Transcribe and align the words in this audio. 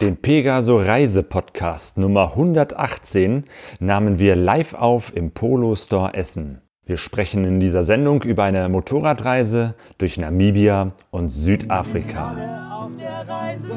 Den 0.00 0.16
Pegaso 0.16 0.76
Reise 0.76 1.24
Podcast 1.24 1.98
Nummer 1.98 2.30
118 2.36 3.42
nahmen 3.80 4.20
wir 4.20 4.36
live 4.36 4.74
auf 4.74 5.12
im 5.16 5.32
Polo 5.32 5.74
Store 5.74 6.14
Essen. 6.14 6.60
Wir 6.86 6.98
sprechen 6.98 7.42
in 7.44 7.58
dieser 7.58 7.82
Sendung 7.82 8.22
über 8.22 8.44
eine 8.44 8.68
Motorradreise 8.68 9.74
durch 9.98 10.16
Namibia 10.16 10.92
und 11.10 11.30
Südafrika. 11.30 12.28
Alle 12.28 12.72
auf 12.72 12.90
der 12.96 13.28
Reise, 13.28 13.74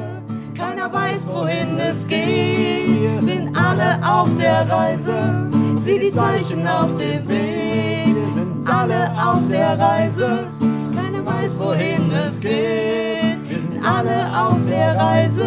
keiner 0.56 0.94
weiß, 0.94 1.22
wohin 1.26 1.80
es 1.80 2.08
geht. 2.08 3.24
Sind 3.24 3.58
alle 3.58 4.00
auf 4.08 4.30
der 4.38 4.70
Reise, 4.70 5.50
sieh 5.84 5.98
die 5.98 6.12
Zeichen 6.12 6.68
auf 6.68 6.94
dem 6.98 7.28
Weg. 7.28 8.16
Wir 8.16 8.34
sind 8.36 8.70
alle 8.70 9.12
auf 9.18 9.42
der 9.50 9.80
Reise, 9.80 10.48
keiner 10.96 11.26
weiß, 11.26 11.58
wohin 11.58 12.12
es 12.12 12.40
geht. 12.40 13.50
Wir 13.50 13.60
sind 13.60 13.84
alle 13.84 14.30
auf 14.40 14.58
der 14.70 14.96
Reise, 14.96 15.46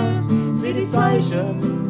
die 0.74 0.90
Zeichen. 0.90 1.84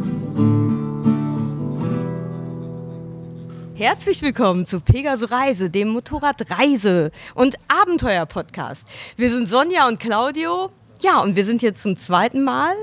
Herzlich 3.74 4.20
willkommen 4.20 4.66
zu 4.66 4.80
Pegaso 4.80 5.26
Reise, 5.26 5.70
dem 5.70 5.88
Motorradreise- 5.88 7.10
und 7.34 7.56
Abenteuer-Podcast. 7.68 8.86
Wir 9.16 9.30
sind 9.30 9.48
Sonja 9.48 9.88
und 9.88 10.00
Claudio. 10.00 10.70
Ja, 11.00 11.22
und 11.22 11.34
wir 11.34 11.46
sind 11.46 11.62
jetzt 11.62 11.82
zum 11.82 11.96
zweiten 11.96 12.44
Mal 12.44 12.74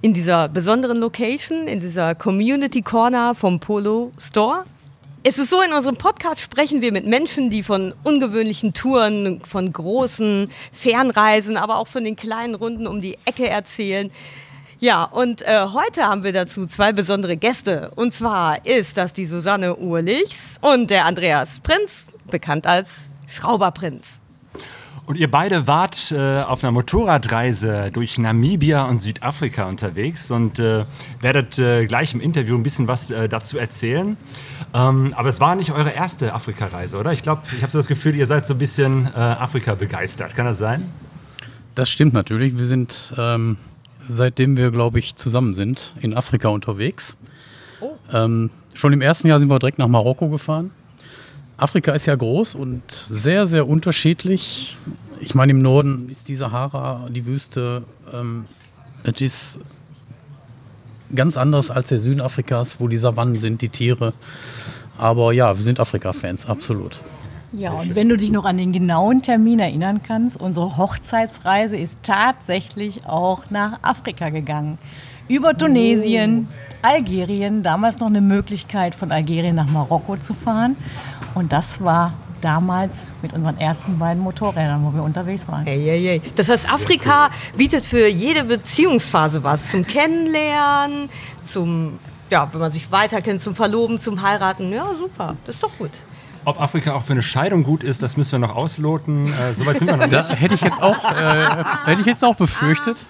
in 0.00 0.14
dieser 0.14 0.48
besonderen 0.48 0.98
Location, 0.98 1.66
in 1.66 1.80
dieser 1.80 2.14
Community 2.14 2.82
Corner 2.82 3.34
vom 3.34 3.58
Polo 3.58 4.12
Store. 4.18 4.64
Es 5.24 5.38
ist 5.38 5.50
so, 5.50 5.60
in 5.60 5.72
unserem 5.72 5.96
Podcast 5.96 6.40
sprechen 6.40 6.82
wir 6.82 6.92
mit 6.92 7.04
Menschen, 7.04 7.50
die 7.50 7.64
von 7.64 7.94
ungewöhnlichen 8.04 8.74
Touren, 8.74 9.40
von 9.44 9.72
großen 9.72 10.48
Fernreisen, 10.70 11.56
aber 11.56 11.78
auch 11.78 11.88
von 11.88 12.04
den 12.04 12.14
kleinen 12.14 12.54
Runden 12.54 12.86
um 12.86 13.00
die 13.00 13.18
Ecke 13.24 13.48
erzählen. 13.48 14.12
Ja, 14.78 15.04
und 15.04 15.40
äh, 15.40 15.68
heute 15.72 16.02
haben 16.02 16.22
wir 16.22 16.34
dazu 16.34 16.66
zwei 16.66 16.92
besondere 16.92 17.38
Gäste. 17.38 17.90
Und 17.96 18.14
zwar 18.14 18.66
ist 18.66 18.98
das 18.98 19.14
die 19.14 19.24
Susanne 19.24 19.76
Urlichs 19.76 20.58
und 20.60 20.90
der 20.90 21.06
Andreas 21.06 21.60
Prinz, 21.60 22.08
bekannt 22.30 22.66
als 22.66 23.08
Schrauberprinz. 23.26 24.20
Und 25.06 25.16
ihr 25.16 25.30
beide 25.30 25.66
wart 25.66 26.12
äh, 26.12 26.42
auf 26.42 26.62
einer 26.62 26.72
Motorradreise 26.72 27.90
durch 27.92 28.18
Namibia 28.18 28.84
und 28.84 28.98
Südafrika 28.98 29.66
unterwegs 29.66 30.30
und 30.30 30.58
äh, 30.58 30.84
werdet 31.20 31.58
äh, 31.58 31.86
gleich 31.86 32.12
im 32.12 32.20
Interview 32.20 32.56
ein 32.56 32.62
bisschen 32.62 32.86
was 32.86 33.10
äh, 33.10 33.28
dazu 33.28 33.56
erzählen. 33.56 34.18
Ähm, 34.74 35.14
aber 35.16 35.28
es 35.30 35.40
war 35.40 35.54
nicht 35.54 35.70
eure 35.72 35.90
erste 35.90 36.34
Afrika-Reise, 36.34 36.98
oder? 36.98 37.12
Ich 37.12 37.22
glaube, 37.22 37.42
ich 37.56 37.62
habe 37.62 37.72
so 37.72 37.78
das 37.78 37.86
Gefühl, 37.86 38.14
ihr 38.14 38.26
seid 38.26 38.46
so 38.46 38.54
ein 38.54 38.58
bisschen 38.58 39.06
äh, 39.14 39.18
Afrika 39.18 39.74
begeistert. 39.74 40.34
Kann 40.34 40.44
das 40.44 40.58
sein? 40.58 40.90
Das 41.76 41.88
stimmt 41.88 42.12
natürlich. 42.12 42.58
Wir 42.58 42.66
sind, 42.66 43.14
ähm, 43.16 43.56
seitdem 44.08 44.56
wir, 44.56 44.70
glaube 44.70 44.98
ich, 44.98 45.16
zusammen 45.16 45.54
sind, 45.54 45.94
in 46.00 46.14
Afrika 46.14 46.48
unterwegs. 46.48 47.16
Ähm, 48.12 48.50
schon 48.74 48.92
im 48.92 49.02
ersten 49.02 49.28
Jahr 49.28 49.38
sind 49.38 49.48
wir 49.48 49.58
direkt 49.58 49.78
nach 49.78 49.88
Marokko 49.88 50.28
gefahren. 50.28 50.70
Afrika 51.56 51.92
ist 51.92 52.06
ja 52.06 52.14
groß 52.14 52.54
und 52.54 52.82
sehr, 52.90 53.46
sehr 53.46 53.66
unterschiedlich. 53.66 54.76
Ich 55.20 55.34
meine, 55.34 55.52
im 55.52 55.62
Norden 55.62 56.10
ist 56.10 56.28
die 56.28 56.36
Sahara, 56.36 57.08
die 57.10 57.24
Wüste. 57.24 57.84
Ähm, 58.12 58.44
es 59.02 59.20
ist 59.20 59.60
ganz 61.14 61.36
anders 61.36 61.70
als 61.70 61.88
der 61.88 61.98
Süden 61.98 62.20
Afrikas, 62.20 62.78
wo 62.80 62.88
die 62.88 62.98
Savannen 62.98 63.38
sind, 63.38 63.62
die 63.62 63.68
Tiere. 63.68 64.12
Aber 64.98 65.32
ja, 65.32 65.56
wir 65.56 65.64
sind 65.64 65.80
Afrika-Fans, 65.80 66.46
absolut. 66.46 67.00
Ja, 67.52 67.72
und 67.72 67.94
wenn 67.94 68.08
du 68.08 68.16
dich 68.16 68.32
noch 68.32 68.44
an 68.44 68.56
den 68.56 68.72
genauen 68.72 69.22
Termin 69.22 69.60
erinnern 69.60 70.00
kannst, 70.02 70.40
unsere 70.40 70.76
Hochzeitsreise 70.76 71.76
ist 71.76 71.98
tatsächlich 72.02 73.06
auch 73.06 73.44
nach 73.50 73.78
Afrika 73.82 74.30
gegangen. 74.30 74.78
Über 75.28 75.56
Tunesien, 75.56 76.48
Algerien, 76.82 77.62
damals 77.62 77.98
noch 77.98 78.08
eine 78.08 78.20
Möglichkeit 78.20 78.94
von 78.94 79.12
Algerien 79.12 79.56
nach 79.56 79.68
Marokko 79.68 80.16
zu 80.16 80.34
fahren. 80.34 80.76
Und 81.34 81.52
das 81.52 81.82
war 81.82 82.14
damals 82.40 83.12
mit 83.22 83.32
unseren 83.32 83.58
ersten 83.58 83.98
beiden 83.98 84.22
Motorrädern, 84.22 84.84
wo 84.84 84.94
wir 84.94 85.02
unterwegs 85.02 85.48
waren. 85.48 85.64
Hey, 85.64 85.82
hey, 85.82 86.00
hey. 86.00 86.22
Das 86.36 86.48
heißt, 86.48 86.70
Afrika 86.72 87.30
bietet 87.56 87.84
für 87.84 88.06
jede 88.06 88.44
Beziehungsphase 88.44 89.42
was. 89.42 89.70
Zum 89.70 89.86
Kennenlernen, 89.86 91.08
zum, 91.44 91.98
ja, 92.30 92.48
wenn 92.52 92.60
man 92.60 92.72
sich 92.72 92.92
weiter 92.92 93.20
kennt, 93.20 93.42
zum 93.42 93.54
Verloben, 93.54 94.00
zum 94.00 94.22
Heiraten. 94.22 94.72
Ja, 94.72 94.86
super. 94.98 95.36
Das 95.46 95.56
ist 95.56 95.62
doch 95.62 95.76
gut. 95.78 95.90
Ob 96.46 96.60
Afrika 96.60 96.94
auch 96.94 97.02
für 97.02 97.12
eine 97.12 97.22
Scheidung 97.22 97.64
gut 97.64 97.82
ist, 97.82 98.04
das 98.04 98.16
müssen 98.16 98.30
wir 98.32 98.38
noch 98.38 98.54
ausloten. 98.54 99.26
Äh, 99.32 99.52
Soweit 99.54 99.80
sind 99.80 99.88
wir 99.88 99.96
noch 99.96 100.06
Da 100.06 100.22
nicht. 100.28 100.40
hätte 100.40 100.54
ich 100.54 100.60
jetzt 100.60 100.80
auch, 100.80 101.04
äh, 101.04 101.64
hätte 101.86 102.00
ich 102.02 102.06
jetzt 102.06 102.24
auch 102.24 102.36
befürchtet. 102.36 103.04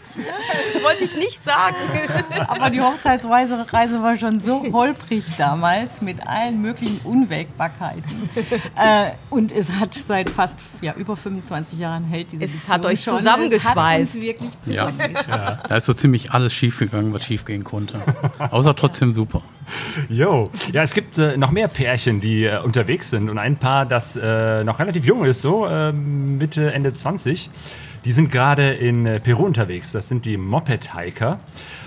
Das 0.72 0.82
wollte 0.82 1.04
ich 1.04 1.14
nicht 1.16 1.44
sagen. 1.44 1.76
Aber 2.48 2.70
die 2.70 2.80
Hochzeitsreise 2.80 3.66
Reise 3.70 4.02
war 4.02 4.16
schon 4.16 4.40
so 4.40 4.62
holprig 4.72 5.24
damals 5.36 6.00
mit 6.00 6.26
allen 6.26 6.62
möglichen 6.62 6.98
Unwägbarkeiten. 7.04 8.30
äh, 8.74 9.10
und 9.28 9.52
es 9.52 9.70
hat 9.70 9.92
seit 9.92 10.30
fast 10.30 10.56
ja, 10.80 10.94
über 10.94 11.14
25 11.14 11.78
Jahren 11.78 12.04
hält 12.04 12.32
diese 12.32 12.44
Es 12.44 12.52
Beziehung 12.52 12.72
hat 12.74 12.86
euch 12.86 13.04
schon. 13.04 13.18
zusammengeschweißt. 13.18 14.14
Es 14.14 14.14
hat 14.14 14.16
uns 14.16 14.26
wirklich 14.26 14.50
Ja. 14.74 14.86
zusammengeschweißt. 14.86 15.58
Da 15.68 15.76
ist 15.76 15.84
so 15.84 15.92
ziemlich 15.92 16.30
alles 16.32 16.54
schiefgegangen, 16.54 17.12
was 17.12 17.22
schiefgehen 17.24 17.64
konnte. 17.64 18.00
Außer 18.50 18.74
trotzdem 18.74 19.14
super. 19.14 19.42
Jo. 20.08 20.50
Ja, 20.72 20.82
es 20.82 20.94
gibt 20.94 21.18
äh, 21.18 21.36
noch 21.36 21.50
mehr 21.50 21.68
Pärchen, 21.68 22.20
die 22.20 22.44
äh, 22.44 22.60
unterwegs 22.60 23.10
sind 23.10 23.28
und 23.28 23.38
ein 23.38 23.56
Paar, 23.56 23.86
das 23.86 24.16
äh, 24.16 24.64
noch 24.64 24.78
relativ 24.78 25.04
jung 25.04 25.24
ist, 25.24 25.42
so 25.42 25.66
äh, 25.66 25.92
Mitte, 25.92 26.72
Ende 26.72 26.94
20. 26.94 27.50
Die 28.06 28.12
sind 28.12 28.30
gerade 28.30 28.70
in 28.70 29.04
äh, 29.04 29.18
Peru 29.18 29.44
unterwegs. 29.44 29.90
Das 29.90 30.06
sind 30.06 30.24
die 30.24 30.36
Moped-Hiker. 30.36 31.40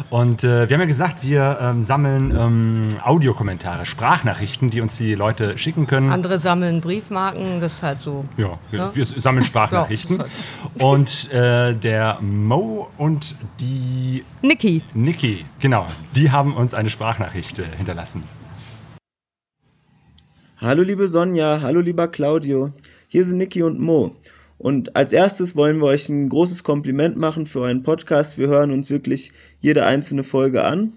Und 0.09 0.43
äh, 0.43 0.67
wir 0.67 0.73
haben 0.75 0.81
ja 0.81 0.85
gesagt, 0.85 1.23
wir 1.23 1.57
ähm, 1.61 1.81
sammeln 1.81 2.35
ähm, 2.37 2.89
Audiokommentare, 3.01 3.85
Sprachnachrichten, 3.85 4.69
die 4.69 4.81
uns 4.81 4.97
die 4.97 5.15
Leute 5.15 5.57
schicken 5.57 5.87
können. 5.87 6.11
Andere 6.11 6.39
sammeln 6.39 6.81
Briefmarken, 6.81 7.61
das 7.61 7.75
ist 7.75 7.83
halt 7.83 8.01
so. 8.01 8.25
Ja, 8.35 8.59
wir, 8.69 8.79
Ne? 8.87 8.91
wir 8.95 9.05
sammeln 9.05 9.45
Sprachnachrichten. 9.45 10.17
Ja, 10.17 10.85
und 10.85 11.31
äh, 11.31 11.73
der 11.73 12.19
Mo 12.19 12.89
und 12.97 13.35
die 13.61 14.25
Niki, 14.41 14.81
Niki, 14.93 15.45
genau, 15.61 15.87
die 16.17 16.31
haben 16.31 16.53
uns 16.53 16.73
eine 16.73 16.89
Sprachnachricht 16.89 17.59
äh, 17.59 17.63
hinterlassen. 17.77 18.23
Hallo 20.57 20.83
liebe 20.83 21.07
Sonja, 21.07 21.61
hallo 21.61 21.79
lieber 21.79 22.09
Claudio. 22.09 22.73
Hier 23.07 23.23
sind 23.23 23.37
Niki 23.37 23.63
und 23.63 23.79
Mo. 23.79 24.17
Und 24.59 24.97
als 24.97 25.13
erstes 25.13 25.55
wollen 25.55 25.77
wir 25.77 25.85
euch 25.85 26.09
ein 26.09 26.27
großes 26.27 26.65
Kompliment 26.65 27.15
machen 27.15 27.45
für 27.45 27.61
euren 27.61 27.81
Podcast. 27.81 28.37
Wir 28.37 28.49
hören 28.49 28.71
uns 28.71 28.89
wirklich 28.89 29.31
jede 29.61 29.85
einzelne 29.85 30.23
Folge 30.23 30.65
an. 30.65 30.91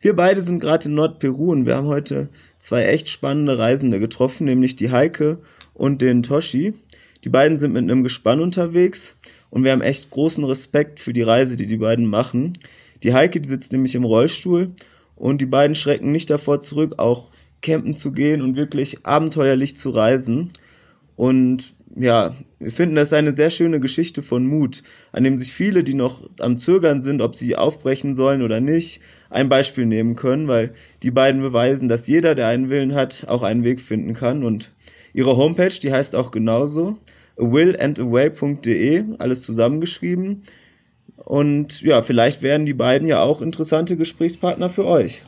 Wir 0.00 0.14
beide 0.14 0.40
sind 0.42 0.60
gerade 0.60 0.88
in 0.88 0.94
Nordperu 0.94 1.50
und 1.50 1.66
wir 1.66 1.74
haben 1.74 1.88
heute 1.88 2.28
zwei 2.58 2.84
echt 2.84 3.08
spannende 3.08 3.58
Reisende 3.58 3.98
getroffen, 3.98 4.44
nämlich 4.44 4.76
die 4.76 4.92
Heike 4.92 5.40
und 5.74 6.02
den 6.02 6.22
Toshi. 6.22 6.74
Die 7.24 7.30
beiden 7.30 7.58
sind 7.58 7.72
mit 7.72 7.82
einem 7.82 8.04
Gespann 8.04 8.40
unterwegs 8.40 9.16
und 9.50 9.64
wir 9.64 9.72
haben 9.72 9.82
echt 9.82 10.10
großen 10.10 10.44
Respekt 10.44 11.00
für 11.00 11.12
die 11.12 11.22
Reise, 11.22 11.56
die 11.56 11.66
die 11.66 11.78
beiden 11.78 12.06
machen. 12.06 12.52
Die 13.02 13.12
Heike, 13.12 13.40
die 13.40 13.48
sitzt 13.48 13.72
nämlich 13.72 13.96
im 13.96 14.04
Rollstuhl 14.04 14.70
und 15.16 15.40
die 15.40 15.46
beiden 15.46 15.74
schrecken 15.74 16.12
nicht 16.12 16.30
davor 16.30 16.60
zurück, 16.60 16.94
auch 16.98 17.30
campen 17.60 17.94
zu 17.94 18.12
gehen 18.12 18.40
und 18.40 18.54
wirklich 18.54 19.04
abenteuerlich 19.04 19.76
zu 19.76 19.90
reisen. 19.90 20.52
Und 21.16 21.74
ja, 21.96 22.34
wir 22.58 22.72
finden 22.72 22.96
das 22.96 23.12
eine 23.12 23.32
sehr 23.32 23.50
schöne 23.50 23.78
Geschichte 23.78 24.22
von 24.22 24.46
Mut, 24.46 24.82
an 25.12 25.24
dem 25.24 25.38
sich 25.38 25.52
viele, 25.52 25.84
die 25.84 25.94
noch 25.94 26.28
am 26.40 26.56
Zögern 26.56 27.00
sind, 27.00 27.22
ob 27.22 27.36
sie 27.36 27.56
aufbrechen 27.56 28.14
sollen 28.14 28.42
oder 28.42 28.60
nicht, 28.60 29.00
ein 29.30 29.48
Beispiel 29.48 29.86
nehmen 29.86 30.16
können, 30.16 30.48
weil 30.48 30.74
die 31.02 31.10
beiden 31.10 31.40
beweisen, 31.40 31.88
dass 31.88 32.06
jeder, 32.06 32.34
der 32.34 32.48
einen 32.48 32.68
Willen 32.70 32.94
hat, 32.94 33.26
auch 33.28 33.42
einen 33.42 33.64
Weg 33.64 33.80
finden 33.80 34.14
kann. 34.14 34.44
Und 34.44 34.72
ihre 35.12 35.36
Homepage, 35.36 35.68
die 35.80 35.92
heißt 35.92 36.16
auch 36.16 36.30
genauso, 36.30 36.98
awillandaway.de, 37.38 39.04
alles 39.18 39.42
zusammengeschrieben. 39.42 40.42
Und 41.16 41.80
ja, 41.82 42.02
vielleicht 42.02 42.42
wären 42.42 42.66
die 42.66 42.74
beiden 42.74 43.06
ja 43.06 43.22
auch 43.22 43.40
interessante 43.40 43.96
Gesprächspartner 43.96 44.68
für 44.68 44.84
euch. 44.84 45.22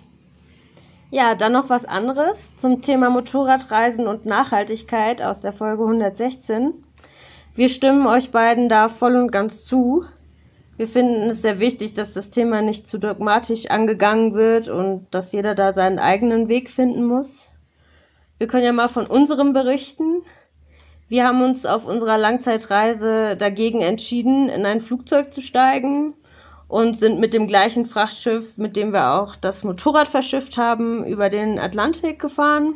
Ja, 1.11 1.37
dann 1.37 1.53
noch 1.53 1.71
was 1.71 1.85
anderes 1.85 2.57
zum 2.57 2.83
Thema 2.83 3.11
Motorradreisen 3.11 4.09
und 4.09 4.27
Nachhaltigkeit 4.27 5.23
aus 5.23 5.41
der 5.41 5.53
Folge 5.53 5.85
116. 5.85 6.75
Wir 7.55 7.69
stimmen 7.69 8.09
euch 8.09 8.33
beiden 8.33 8.69
da 8.69 8.89
voll 8.89 9.15
und 9.15 9.31
ganz 9.31 9.65
zu. 9.65 10.05
Wir 10.77 10.89
finden 10.89 11.31
es 11.31 11.43
sehr 11.43 11.61
wichtig, 11.61 11.95
dass 11.95 12.13
das 12.13 12.29
Thema 12.29 12.61
nicht 12.61 12.89
zu 12.89 12.99
dogmatisch 12.99 13.71
angegangen 13.71 14.35
wird 14.35 14.69
und 14.69 15.07
dass 15.13 15.31
jeder 15.31 15.55
da 15.55 15.73
seinen 15.73 16.01
eigenen 16.01 16.49
Weg 16.49 16.69
finden 16.69 17.05
muss. 17.05 17.51
Wir 18.39 18.49
können 18.49 18.65
ja 18.65 18.73
mal 18.73 18.89
von 18.89 19.07
unserem 19.07 19.53
berichten. 19.53 20.23
Wir 21.09 21.25
haben 21.25 21.41
uns 21.41 21.67
auf 21.67 21.87
unserer 21.87 22.19
Langzeitreise 22.19 23.37
dagegen 23.37 23.81
entschieden, 23.81 24.49
in 24.49 24.67
ein 24.67 24.81
Flugzeug 24.81 25.33
zu 25.33 25.41
steigen 25.41 26.15
und 26.69 26.97
sind 26.97 27.21
mit 27.21 27.33
dem 27.33 27.47
gleichen 27.47 27.87
Frachtschiff, 27.87 28.57
mit 28.59 28.77
dem 28.77 28.93
wir 28.93 29.13
auch 29.13 29.37
das 29.37 29.63
Motorrad 29.63 30.09
verschifft 30.09 30.57
haben, 30.57 31.05
über 31.05 31.29
den 31.29 31.59
Atlantik 31.59 32.19
gefahren. 32.19 32.75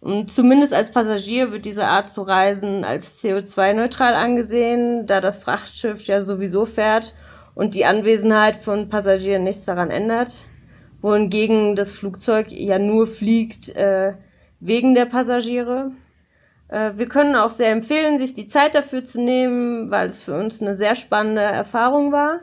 Und 0.00 0.30
zumindest 0.30 0.72
als 0.74 0.92
Passagier 0.92 1.52
wird 1.52 1.64
diese 1.64 1.88
Art 1.88 2.10
zu 2.10 2.22
reisen 2.22 2.84
als 2.84 3.22
CO2-neutral 3.22 4.14
angesehen, 4.14 5.06
da 5.06 5.20
das 5.20 5.38
Frachtschiff 5.38 6.04
ja 6.04 6.20
sowieso 6.20 6.64
fährt 6.64 7.14
und 7.54 7.74
die 7.74 7.86
Anwesenheit 7.86 8.56
von 8.56 8.88
Passagieren 8.88 9.42
nichts 9.42 9.64
daran 9.64 9.90
ändert, 9.90 10.44
wohingegen 11.00 11.74
das 11.74 11.92
Flugzeug 11.92 12.52
ja 12.52 12.78
nur 12.78 13.06
fliegt 13.06 13.74
äh, 13.74 14.14
wegen 14.60 14.94
der 14.94 15.06
Passagiere. 15.06 15.92
Äh, 16.68 16.92
wir 16.96 17.08
können 17.08 17.34
auch 17.34 17.50
sehr 17.50 17.70
empfehlen, 17.70 18.18
sich 18.18 18.34
die 18.34 18.46
Zeit 18.46 18.74
dafür 18.74 19.02
zu 19.04 19.20
nehmen, 19.20 19.90
weil 19.90 20.08
es 20.08 20.22
für 20.22 20.34
uns 20.38 20.60
eine 20.60 20.74
sehr 20.74 20.94
spannende 20.94 21.42
Erfahrung 21.42 22.12
war. 22.12 22.40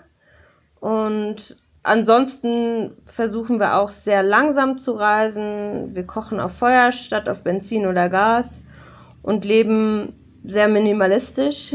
Und 0.84 1.56
ansonsten 1.84 2.92
versuchen 3.06 3.58
wir 3.58 3.78
auch 3.78 3.88
sehr 3.88 4.22
langsam 4.22 4.80
zu 4.80 4.92
reisen. 4.92 5.96
Wir 5.96 6.06
kochen 6.06 6.42
auf 6.42 6.58
Feuer 6.58 6.92
statt 6.92 7.30
auf 7.30 7.42
Benzin 7.46 7.88
oder 7.88 8.10
Gas 8.10 8.62
und 9.22 9.46
leben 9.46 10.12
sehr 10.44 10.68
minimalistisch. 10.68 11.74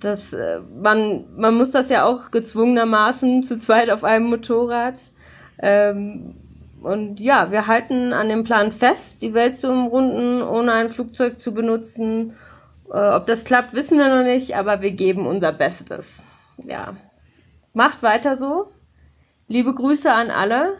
Das, 0.00 0.32
äh, 0.32 0.60
man, 0.80 1.26
man 1.36 1.56
muss 1.56 1.72
das 1.72 1.90
ja 1.90 2.06
auch 2.06 2.30
gezwungenermaßen 2.30 3.42
zu 3.42 3.58
zweit 3.58 3.90
auf 3.90 4.02
einem 4.02 4.30
Motorrad. 4.30 4.96
Ähm, 5.58 6.36
und 6.82 7.20
ja, 7.20 7.50
wir 7.50 7.66
halten 7.66 8.14
an 8.14 8.30
dem 8.30 8.44
Plan 8.44 8.72
fest, 8.72 9.20
die 9.20 9.34
Welt 9.34 9.56
zu 9.56 9.70
umrunden, 9.70 10.40
ohne 10.40 10.72
ein 10.72 10.88
Flugzeug 10.88 11.38
zu 11.38 11.52
benutzen. 11.52 12.32
Äh, 12.90 13.10
ob 13.10 13.26
das 13.26 13.44
klappt, 13.44 13.74
wissen 13.74 13.98
wir 13.98 14.08
noch 14.08 14.24
nicht, 14.24 14.56
aber 14.56 14.80
wir 14.80 14.92
geben 14.92 15.26
unser 15.26 15.52
Bestes. 15.52 16.24
Ja. 16.64 16.94
Macht 17.72 18.02
weiter 18.02 18.36
so. 18.36 18.72
Liebe 19.46 19.72
Grüße 19.72 20.12
an 20.12 20.30
alle 20.30 20.78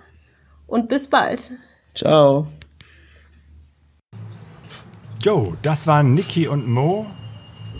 und 0.66 0.88
bis 0.88 1.08
bald. 1.08 1.52
Ciao. 1.94 2.46
Jo, 5.22 5.54
das 5.62 5.86
waren 5.86 6.14
Niki 6.14 6.48
und 6.48 6.66
Mo, 6.66 7.06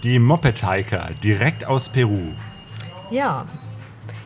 die 0.02 0.18
Moped-Hiker, 0.18 1.10
direkt 1.22 1.64
aus 1.64 1.88
Peru. 1.88 2.32
Ja. 3.10 3.46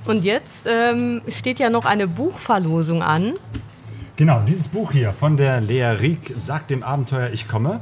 Und 0.04 0.24
jetzt 0.24 0.66
ähm, 0.66 1.22
steht 1.28 1.58
ja 1.58 1.70
noch 1.70 1.86
eine 1.86 2.06
Buchverlosung 2.06 3.02
an. 3.02 3.34
Genau, 4.16 4.44
dieses 4.46 4.68
Buch 4.68 4.92
hier 4.92 5.12
von 5.12 5.36
der 5.36 5.60
Lea 5.60 5.86
Rieck, 5.86 6.36
Sagt 6.38 6.70
dem 6.70 6.84
Abenteuer, 6.84 7.30
ich 7.32 7.48
komme. 7.48 7.80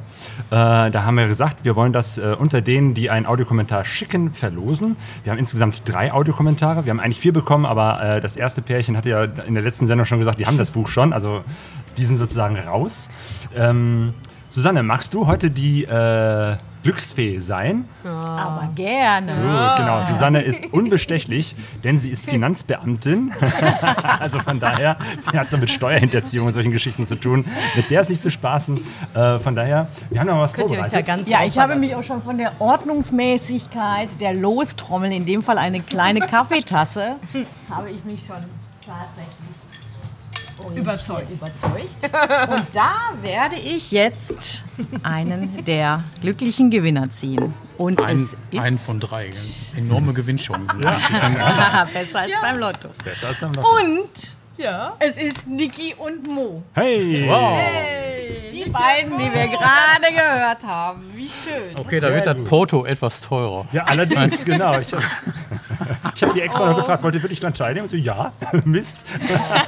Äh, 0.50 0.90
da 0.90 1.02
haben 1.04 1.18
wir 1.18 1.28
gesagt, 1.28 1.66
wir 1.66 1.76
wollen 1.76 1.92
das 1.92 2.16
äh, 2.16 2.34
unter 2.38 2.62
denen, 2.62 2.94
die 2.94 3.10
einen 3.10 3.26
Audiokommentar 3.26 3.84
schicken, 3.84 4.30
verlosen. 4.30 4.96
Wir 5.24 5.32
haben 5.32 5.38
insgesamt 5.38 5.82
drei 5.86 6.10
Audiokommentare. 6.10 6.86
Wir 6.86 6.90
haben 6.90 7.00
eigentlich 7.00 7.20
vier 7.20 7.34
bekommen, 7.34 7.66
aber 7.66 8.02
äh, 8.02 8.20
das 8.22 8.38
erste 8.38 8.62
Pärchen 8.62 8.96
hatte 8.96 9.10
ja 9.10 9.24
in 9.24 9.52
der 9.52 9.62
letzten 9.62 9.86
Sendung 9.86 10.06
schon 10.06 10.20
gesagt, 10.20 10.40
die 10.40 10.46
haben 10.46 10.56
das 10.56 10.70
Buch 10.70 10.88
schon. 10.88 11.12
Also 11.12 11.44
die 11.98 12.06
sind 12.06 12.16
sozusagen 12.16 12.56
raus. 12.56 13.10
Ähm, 13.54 14.14
Susanne, 14.52 14.82
magst 14.82 15.14
du 15.14 15.26
heute 15.26 15.50
die 15.50 15.84
äh, 15.84 16.56
Glücksfee 16.82 17.38
sein? 17.40 17.88
Aber 18.04 18.68
gerne. 18.74 19.32
Gut, 19.32 19.76
genau. 19.78 20.02
Susanne 20.02 20.42
ist 20.42 20.74
unbestechlich, 20.74 21.56
denn 21.82 21.98
sie 21.98 22.10
ist 22.10 22.26
Finanzbeamtin. 22.30 23.32
also 24.20 24.40
von 24.40 24.60
daher, 24.60 24.98
sie 25.20 25.38
hat 25.38 25.48
so 25.48 25.56
mit 25.56 25.70
Steuerhinterziehung 25.70 26.48
und 26.48 26.52
solchen 26.52 26.70
Geschichten 26.70 27.06
zu 27.06 27.14
tun. 27.14 27.46
Mit 27.76 27.90
der 27.90 28.02
ist 28.02 28.10
nicht 28.10 28.20
zu 28.20 28.30
spaßen. 28.30 28.78
Äh, 29.14 29.38
von 29.38 29.56
daher, 29.56 29.88
wir 30.10 30.20
haben 30.20 30.26
noch 30.26 30.40
was 30.40 30.52
Könnt 30.52 30.70
ihr 30.70 30.72
euch 30.72 30.78
vorbereitet. 30.80 31.08
ja 31.08 31.16
ganz 31.16 31.28
Ja, 31.30 31.44
ich 31.46 31.58
habe 31.58 31.76
mich 31.76 31.94
auch 31.94 32.02
schon 32.02 32.22
von 32.22 32.36
der 32.36 32.52
Ordnungsmäßigkeit 32.58 34.10
der 34.20 34.34
Lostrommel, 34.34 35.12
in 35.12 35.24
dem 35.24 35.42
Fall 35.42 35.56
eine 35.56 35.80
kleine 35.80 36.20
Kaffeetasse, 36.26 37.16
habe 37.70 37.90
ich 37.90 38.04
mich 38.04 38.26
schon 38.26 38.36
tatsächlich 38.84 39.41
Überzeugt. 40.74 41.30
überzeugt. 41.30 41.96
Und 42.50 42.62
da 42.72 43.12
werde 43.20 43.56
ich 43.56 43.90
jetzt 43.92 44.62
einen 45.02 45.64
der 45.64 46.02
glücklichen 46.20 46.70
Gewinner 46.70 47.10
ziehen. 47.10 47.54
Und 47.78 48.00
Ein, 48.00 48.16
es 48.16 48.36
ist 48.50 48.60
ein 48.62 48.78
von 48.78 49.00
drei. 49.00 49.30
Enorme 49.76 50.12
Gewinnchancen. 50.12 50.80
besser 51.92 52.20
als 52.20 52.32
beim 52.40 52.58
Lotto. 52.58 52.88
Besser 53.04 53.28
als 53.28 53.40
beim 53.40 53.52
Lotto. 53.52 53.68
Und 53.76 54.08
es 54.98 55.16
ist 55.16 55.46
Niki 55.46 55.94
und 55.98 56.26
Mo. 56.26 56.62
Hey! 56.74 57.28
Die 58.52 58.70
beiden, 58.70 59.18
die 59.18 59.24
wir 59.24 59.48
gerade 59.48 60.14
gehört 60.14 60.64
haben. 60.64 61.10
Wie 61.14 61.28
schön. 61.28 61.76
Okay, 61.76 61.98
da 61.98 62.14
wird 62.14 62.26
das 62.26 62.36
Porto 62.44 62.84
etwas 62.84 63.20
teurer. 63.20 63.66
Ja, 63.72 63.84
allerdings, 63.84 64.44
genau. 64.44 64.78
Ich 64.78 64.88
ich 66.14 66.22
hab 66.22 66.32
die 66.34 66.40
extra 66.40 66.66
noch 66.66 66.76
gefragt, 66.76 67.02
wollt 67.02 67.14
ihr 67.14 67.22
wirklich 67.22 67.40
dran 67.40 67.54
teilnehmen? 67.54 67.84
Und 67.84 67.90
so, 67.90 67.96
ja, 67.96 68.32
Mist. 68.64 69.04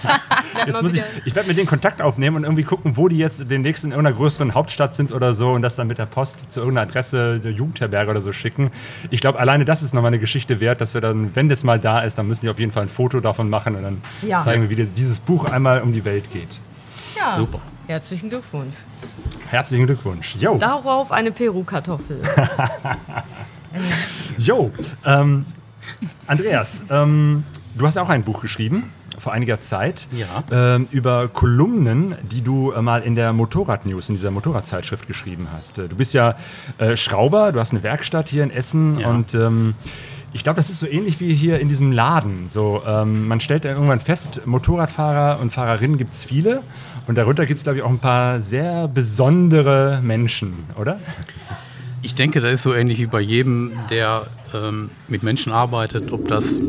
Jetzt 0.67 0.83
muss 0.83 0.95
ich, 0.95 1.03
ich 1.25 1.35
werde 1.35 1.49
mit 1.49 1.57
denen 1.59 1.67
Kontakt 1.67 2.01
aufnehmen 2.03 2.37
und 2.37 2.45
irgendwie 2.45 2.63
gucken, 2.63 2.97
wo 2.97 3.09
die 3.09 3.19
jetzt 3.19 3.51
demnächst 3.51 3.85
in 3.85 3.91
irgendeiner 3.91 4.17
größeren 4.17 4.55
Hauptstadt 4.55 4.95
sind 4.95 5.13
oder 5.13 5.35
so 5.35 5.51
und 5.51 5.63
das 5.63 5.77
dann 5.77 5.87
mit 5.89 5.99
der 5.99 6.07
Post 6.07 6.51
zu 6.53 6.61
irgendeiner 6.61 6.89
Adresse 6.89 7.41
der 7.41 7.51
Jugendherberge 7.53 8.11
oder 8.11 8.21
so 8.21 8.33
schicken. 8.33 8.71
Ich 9.11 9.21
glaube, 9.21 9.39
alleine 9.41 9.65
das 9.65 9.83
ist 9.83 9.95
nochmal 9.95 10.11
eine 10.11 10.19
Geschichte 10.21 10.61
wert, 10.61 10.81
dass 10.81 10.95
wir 10.95 11.01
dann, 11.01 11.35
wenn 11.35 11.49
das 11.49 11.65
mal 11.65 11.79
da 11.81 12.01
ist, 12.01 12.17
dann 12.19 12.29
müssen 12.29 12.47
die 12.47 12.51
auf 12.51 12.59
jeden 12.59 12.73
Fall 12.73 12.85
ein 12.85 12.89
Foto 12.89 13.21
davon 13.21 13.51
machen 13.51 13.75
und 13.75 13.83
dann 13.83 14.03
Ja. 14.23 14.41
zeigen 14.43 14.63
wir, 14.63 14.71
wie 14.71 14.77
die- 14.77 14.87
dieses 14.87 15.19
Buch 15.21 15.45
einmal 15.51 15.83
um 15.83 15.93
die 15.93 16.05
Welt 16.05 16.31
geht. 16.33 16.59
Ja. 17.17 17.37
Super. 17.37 17.61
Herzlichen 17.87 18.31
Glückwunsch. 18.31 18.75
Herzlichen 19.51 19.87
Glückwunsch. 19.87 20.37
Jo. 20.37 20.57
Darauf 20.59 21.13
eine 21.13 21.33
Peru-Kartoffel. 21.33 22.23
Jo, 24.39 24.71
ähm, 25.05 25.45
Andreas, 26.27 26.83
ähm, 26.91 27.45
du 27.77 27.87
hast 27.87 27.97
auch 27.99 28.09
ein 28.09 28.23
Buch 28.23 28.41
geschrieben 28.43 28.85
vor 29.19 29.33
einiger 29.33 29.61
Zeit 29.61 30.09
Ja. 30.13 30.43
ähm, 30.51 30.89
über 30.91 31.29
Kolumnen, 31.29 32.17
die 32.33 32.43
du 32.43 32.73
äh, 32.73 32.83
mal 32.83 33.03
in 33.03 33.15
der 33.15 33.33
Motorrad-News, 33.33 34.09
in 34.09 34.17
dieser 34.17 34.31
Motorradzeitschrift 34.33 35.07
geschrieben 35.07 35.49
hast. 35.55 35.79
Äh, 35.79 35.89
Du 35.89 35.97
bist 35.97 36.15
ja 36.15 36.35
äh, 36.79 36.97
Schrauber, 36.97 37.53
du 37.53 37.61
hast 37.61 37.71
eine 37.73 37.83
Werkstatt 37.85 38.29
hier 38.29 38.43
in 38.43 38.51
Essen 38.51 38.99
Ja. 38.99 39.09
und 39.11 39.35
ähm, 39.35 39.75
ich 40.33 40.43
glaube, 40.43 40.57
das 40.57 40.69
ist 40.69 40.81
so 40.81 40.87
ähnlich 40.89 41.21
wie 41.21 41.33
hier 41.33 41.61
in 41.61 41.69
diesem 41.69 41.93
Laden. 41.93 42.49
So, 42.49 42.83
ähm, 42.85 43.29
man 43.29 43.39
stellt 43.41 43.65
dann 43.65 43.75
irgendwann 43.75 44.01
fest, 44.01 44.41
Motorradfahrer 44.47 45.41
und 45.41 45.53
Fahrerinnen 45.53 45.97
gibt 45.97 46.13
es 46.13 46.25
viele 46.25 46.63
und 47.07 47.17
darunter 47.17 47.47
gibt 47.47 47.59
es, 47.59 47.63
glaube 47.63 47.79
ich, 47.79 47.85
auch 47.85 47.91
ein 47.91 48.01
paar 48.01 48.41
sehr 48.41 48.89
besondere 48.89 50.01
Menschen, 50.03 50.55
oder? 50.77 50.99
Ich 52.05 52.15
denke, 52.15 52.43
das 52.43 52.53
ist 52.53 52.63
so 52.65 52.75
ähnlich 52.75 52.99
wie 52.99 53.07
bei 53.07 53.23
jedem, 53.23 53.73
der 53.89 54.27
ähm, 54.53 54.91
mit 55.09 55.23
Menschen 55.23 55.53
arbeitet, 55.53 56.13
ob 56.13 56.29
das 56.29 56.61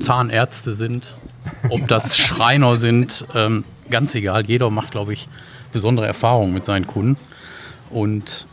Zahnärzte 0.00 0.74
sind, 0.74 1.18
ob 1.68 1.86
das 1.88 2.16
Schreiner 2.16 2.74
sind, 2.74 3.26
ähm, 3.34 3.64
ganz 3.90 4.14
egal. 4.14 4.46
Jeder 4.46 4.70
macht, 4.70 4.92
glaube 4.92 5.12
ich, 5.12 5.28
besondere 5.74 6.06
Erfahrungen 6.06 6.54
mit 6.54 6.64
seinen 6.64 6.86
Kunden. 6.86 7.18
Und 7.90 8.46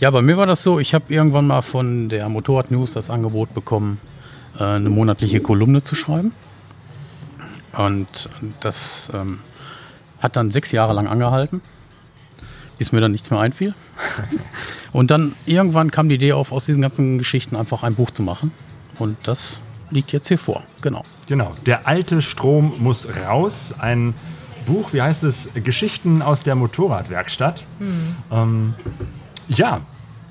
ja, 0.00 0.10
bei 0.10 0.20
mir 0.20 0.36
war 0.36 0.46
das 0.46 0.64
so, 0.64 0.80
ich 0.80 0.94
habe 0.94 1.14
irgendwann 1.14 1.46
mal 1.46 1.62
von 1.62 2.08
der 2.08 2.28
Motorrad 2.28 2.72
News 2.72 2.94
das 2.94 3.08
Angebot 3.08 3.54
bekommen, 3.54 4.00
äh, 4.58 4.64
eine 4.64 4.90
monatliche 4.90 5.38
Kolumne 5.38 5.80
zu 5.84 5.94
schreiben. 5.94 6.32
Und 7.72 8.28
das 8.58 9.12
ähm, 9.14 9.38
hat 10.18 10.34
dann 10.34 10.50
sechs 10.50 10.72
Jahre 10.72 10.92
lang 10.92 11.06
angehalten, 11.06 11.60
bis 12.78 12.90
mir 12.90 13.00
dann 13.00 13.12
nichts 13.12 13.30
mehr 13.30 13.38
einfiel. 13.38 13.76
Und 14.96 15.10
dann 15.10 15.34
irgendwann 15.44 15.90
kam 15.90 16.08
die 16.08 16.14
Idee 16.14 16.32
auf, 16.32 16.52
aus 16.52 16.64
diesen 16.64 16.80
ganzen 16.80 17.18
Geschichten 17.18 17.54
einfach 17.54 17.82
ein 17.82 17.94
Buch 17.94 18.10
zu 18.12 18.22
machen. 18.22 18.50
Und 18.98 19.18
das 19.24 19.60
liegt 19.90 20.10
jetzt 20.10 20.28
hier 20.28 20.38
vor. 20.38 20.62
Genau. 20.80 21.02
Genau, 21.26 21.52
der 21.66 21.86
alte 21.86 22.22
Strom 22.22 22.72
muss 22.78 23.06
raus. 23.26 23.74
Ein 23.78 24.14
Buch, 24.64 24.94
wie 24.94 25.02
heißt 25.02 25.22
es? 25.24 25.50
Geschichten 25.52 26.22
aus 26.22 26.44
der 26.44 26.54
Motorradwerkstatt. 26.54 27.66
Ähm, 28.32 28.72
ja, 29.48 29.82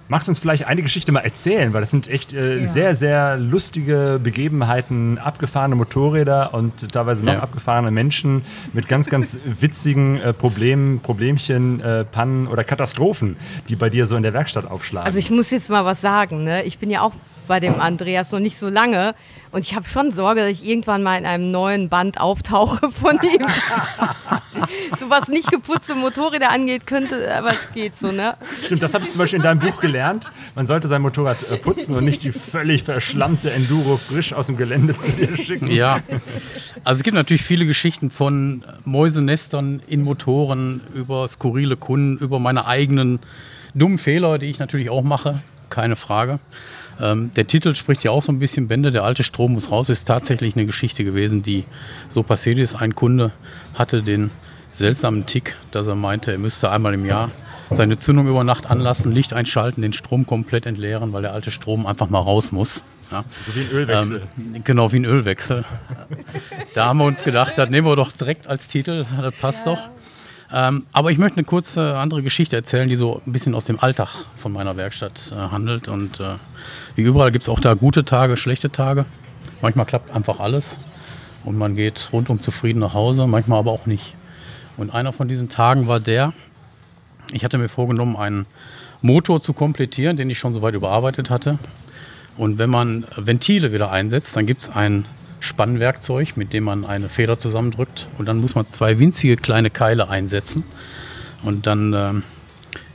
magst 0.08 0.28
du 0.28 0.32
uns 0.32 0.40
vielleicht 0.40 0.66
eine 0.68 0.82
Geschichte 0.82 1.12
mal 1.12 1.22
erzählen, 1.22 1.74
weil 1.74 1.82
das 1.82 1.92
sind 1.92 2.08
echt 2.08 2.32
äh, 2.34 2.60
Ja. 2.60 2.66
sehr, 2.68 2.96
sehr 2.96 3.38
lustige 3.38 4.20
Begebenheiten, 4.24 5.18
abgefahrene 5.18 5.76
Motorräder 5.76 6.54
und 6.54 6.92
teilweise 6.92 7.24
noch 7.26 7.34
Ja. 7.34 7.40
abgefahrene 7.40 7.92
Menschen 7.92 8.44
mit 8.74 8.88
ganz, 8.88 9.10
ganz 9.10 9.40
witzigen 9.46 10.20
äh, 10.22 10.34
Problemen, 10.34 11.00
Problemchen, 11.00 11.80
äh, 11.82 12.06
Pannen 12.06 12.48
oder 12.48 12.64
Katastrophen, 12.64 13.36
die 13.70 13.76
bei 13.76 13.90
dir 13.90 14.06
so 14.06 14.16
in 14.16 14.24
der 14.24 14.34
Werkstatt 14.34 14.70
aufschlagen. 14.70 15.06
Also 15.08 15.18
ich 15.20 15.32
muss 15.32 15.50
jetzt 15.52 15.70
mal 15.70 15.86
was 15.86 16.02
sagen. 16.02 16.44
Ne? 16.44 16.64
Ich 16.64 16.78
bin 16.78 16.90
ja 16.90 17.02
auch 17.02 17.14
bei 17.46 17.60
dem 17.60 17.80
Andreas 17.80 18.32
noch 18.32 18.40
nicht 18.40 18.58
so 18.58 18.68
lange 18.68 19.16
und 19.56 19.62
ich 19.62 19.74
habe 19.74 19.88
schon 19.88 20.12
Sorge, 20.12 20.42
dass 20.42 20.50
ich 20.50 20.68
irgendwann 20.68 21.02
mal 21.02 21.18
in 21.18 21.26
einem 21.26 21.50
neuen 21.50 21.88
Band 21.88 22.20
auftauche 22.20 22.92
von 22.92 23.18
ihm. 23.24 23.46
so 25.00 25.10
was 25.10 25.30
nicht 25.30 25.50
geputzte 25.50 25.96
Motorräder 25.96 26.52
angeht, 26.52 26.86
könnte, 26.86 27.34
aber 27.34 27.54
es 27.54 27.72
geht 27.74 27.98
so, 27.98 28.12
ne? 28.12 28.36
Stimmt, 28.62 28.84
das 28.84 28.94
habe 28.94 29.06
ich 29.06 29.12
zum 29.12 29.20
Beispiel 29.20 29.38
in 29.38 29.44
deinem 29.44 29.62
Buch 29.62 29.80
gelernt. 29.80 30.30
Man 30.56 30.68
sollte 30.68 30.90
sein 30.90 31.02
Motorrad 31.02 31.38
äh, 31.50 31.56
putzen 31.56 31.96
und 31.96 32.04
nicht 32.04 32.24
die 32.24 32.34
völlig 32.34 32.84
verschlammte 32.84 33.50
Enduro 33.52 33.96
frisch 33.96 34.34
aus 34.34 34.48
dem 34.48 34.58
Gelände 34.58 34.94
zu 34.94 35.10
dir 35.12 35.38
schicken. 35.38 35.72
Ja, 35.72 36.02
also 36.84 37.00
es 37.00 37.04
gibt 37.04 37.16
natürlich 37.16 37.44
viele 37.44 37.66
Geschichten 37.66 38.12
von 38.12 38.66
Mäusenestern 38.84 39.82
in 39.88 40.04
Motoren, 40.04 40.82
über 40.94 41.30
skurrile 41.30 41.78
Kunden, 41.78 42.18
über 42.18 42.40
meine 42.40 42.68
eigenen 42.68 43.20
dummen 43.74 44.00
Fehler, 44.00 44.38
die 44.38 44.48
ich 44.48 44.60
natürlich 44.60 44.90
auch 44.90 45.04
mache, 45.04 45.42
keine 45.70 45.96
Frage. 45.96 46.40
Ähm, 47.02 47.32
der 47.36 47.48
Titel 47.48 47.76
spricht 47.76 48.04
ja 48.04 48.12
auch 48.12 48.24
so 48.24 48.32
ein 48.32 48.40
bisschen 48.40 48.68
Bände, 48.68 48.92
der 48.92 49.04
alte 49.04 49.24
Strom 49.24 49.54
muss 49.54 49.72
raus, 49.72 49.90
ist 49.90 50.06
tatsächlich 50.06 50.56
eine 50.56 50.66
Geschichte 50.66 51.04
gewesen, 51.04 51.44
die 51.44 51.66
so 52.10 52.24
passiert 52.24 52.58
ist. 52.58 52.76
Ein 52.76 52.96
Kunde 52.96 53.32
hatte 53.74 54.02
den 54.02 54.32
seltsamen 54.72 55.26
Tick, 55.26 55.56
dass 55.72 55.88
er 55.88 55.96
meinte, 55.96 56.32
er 56.32 56.38
müsste 56.38 56.70
einmal 56.70 56.94
im 56.94 57.06
Jahr 57.06 57.32
seine 57.72 57.98
Zündung 57.98 58.28
über 58.28 58.44
Nacht 58.44 58.70
anlassen, 58.70 59.12
Licht 59.12 59.34
einschalten, 59.34 59.82
den 59.82 59.94
Strom 59.94 60.26
komplett 60.26 60.66
entleeren, 60.66 61.14
weil 61.14 61.24
der 61.24 61.34
alte 61.34 61.52
Strom 61.52 61.86
einfach 61.86 62.10
mal 62.10 62.20
raus 62.20 62.52
muss. 62.52 62.84
Ja. 63.12 63.24
So 63.46 63.56
wie 63.56 63.62
ein 63.62 63.72
Ölwechsel. 63.72 64.22
Ähm, 64.38 64.64
genau, 64.64 64.92
wie 64.92 64.98
ein 64.98 65.06
Ölwechsel. 65.06 65.64
da 66.74 66.88
haben 66.88 66.98
wir 67.00 67.06
uns 67.06 67.24
gedacht, 67.24 67.58
das 67.58 67.70
nehmen 67.70 67.88
wir 67.88 67.96
doch 67.96 68.12
direkt 68.12 68.48
als 68.48 68.68
Titel, 68.68 69.06
das 69.22 69.34
passt 69.36 69.68
doch. 69.68 69.80
Ähm, 70.52 70.86
aber 70.92 71.12
ich 71.12 71.18
möchte 71.18 71.38
eine 71.38 71.46
kurze 71.46 71.98
andere 71.98 72.22
Geschichte 72.22 72.56
erzählen, 72.56 72.88
die 72.88 72.96
so 72.96 73.22
ein 73.26 73.32
bisschen 73.32 73.56
aus 73.56 73.66
dem 73.66 73.80
Alltag 73.80 74.10
von 74.38 74.52
meiner 74.54 74.78
Werkstatt 74.78 75.32
äh, 75.32 75.36
handelt. 75.36 75.88
Und 75.88 76.20
äh, 76.20 76.36
wie 76.96 77.02
überall 77.02 77.32
gibt 77.32 77.44
es 77.44 77.50
auch 77.50 77.60
da 77.60 77.74
gute 77.74 78.06
Tage, 78.06 78.38
schlechte 78.38 78.72
Tage. 78.72 79.06
Manchmal 79.62 79.86
klappt 79.86 80.14
einfach 80.14 80.40
alles 80.40 80.78
und 81.44 81.58
man 81.58 81.76
geht 81.76 82.10
rundum 82.12 82.42
zufrieden 82.42 82.80
nach 82.80 82.94
Hause, 82.94 83.28
manchmal 83.28 83.60
aber 83.60 83.72
auch 83.72 83.86
nicht. 83.86 84.16
Und 84.78 84.94
einer 84.94 85.14
von 85.14 85.28
diesen 85.28 85.50
Tagen 85.50 85.88
war 85.88 86.00
der, 86.00 86.34
ich 87.32 87.44
hatte 87.44 87.58
mir 87.58 87.70
vorgenommen, 87.70 88.16
einen 88.16 88.46
Motor 89.02 89.42
zu 89.42 89.54
komplettieren, 89.54 90.18
den 90.18 90.30
ich 90.30 90.38
schon 90.38 90.54
soweit 90.54 90.76
überarbeitet 90.76 91.30
hatte. 91.30 91.58
Und 92.38 92.58
wenn 92.58 92.70
man 92.70 93.06
Ventile 93.16 93.72
wieder 93.72 93.92
einsetzt, 93.92 94.36
dann 94.36 94.46
gibt 94.46 94.64
es 94.64 94.70
ein 94.70 95.06
Spannwerkzeug, 95.40 96.38
mit 96.38 96.54
dem 96.54 96.64
man 96.66 96.86
eine 96.86 97.10
Feder 97.10 97.38
zusammendrückt. 97.38 98.08
Und 98.18 98.28
dann 98.28 98.40
muss 98.40 98.56
man 98.56 98.70
zwei 98.70 99.00
winzige 99.00 99.38
kleine 99.38 99.70
Keile 99.70 100.10
einsetzen. 100.10 100.64
Und 101.44 101.68
dann 101.68 101.94
ähm, 101.94 102.24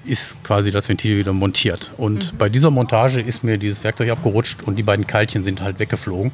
ist 0.05 0.43
quasi 0.45 0.71
das 0.71 0.89
Ventil 0.89 1.19
wieder 1.19 1.33
montiert. 1.33 1.93
Und 1.97 2.33
mhm. 2.33 2.37
bei 2.39 2.49
dieser 2.49 2.71
Montage 2.71 3.21
ist 3.21 3.45
mir 3.45 3.59
dieses 3.59 3.85
Werkzeug 3.85 4.11
abgerutscht 4.11 4.63
und 4.63 4.77
die 4.77 4.83
beiden 4.83 5.07
Keilchen 5.07 5.45
sind 5.45 5.61
halt 5.61 5.79
weggeflogen. 5.79 6.33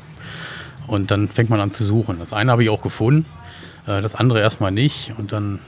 Und 0.87 1.11
dann 1.11 1.29
fängt 1.29 1.51
man 1.51 1.61
an 1.61 1.73
zu 1.73 1.85
suchen. 1.85 2.19
Das 2.19 2.33
eine 2.33 2.53
habe 2.53 2.63
ich 2.63 2.71
auch 2.71 2.81
gefunden, 2.81 3.27
äh, 3.87 4.01
das 4.01 4.15
andere 4.15 4.41
erstmal 4.41 4.71
nicht. 4.71 5.13
Und 5.19 5.33
dann 5.33 5.59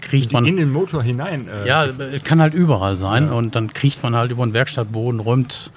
kriegt 0.00 0.32
man. 0.32 0.44
In 0.44 0.56
den 0.56 0.72
Motor 0.72 1.02
hinein. 1.02 1.48
Äh, 1.48 1.68
ja, 1.68 1.84
es 1.84 2.22
kann 2.24 2.40
halt 2.40 2.54
überall 2.54 2.96
sein. 2.96 3.26
Ja. 3.26 3.32
Und 3.32 3.54
dann 3.54 3.72
kriegt 3.72 4.02
man 4.02 4.16
halt 4.16 4.30
über 4.30 4.44
den 4.44 4.54
Werkstattboden, 4.54 5.20
räumt 5.20 5.70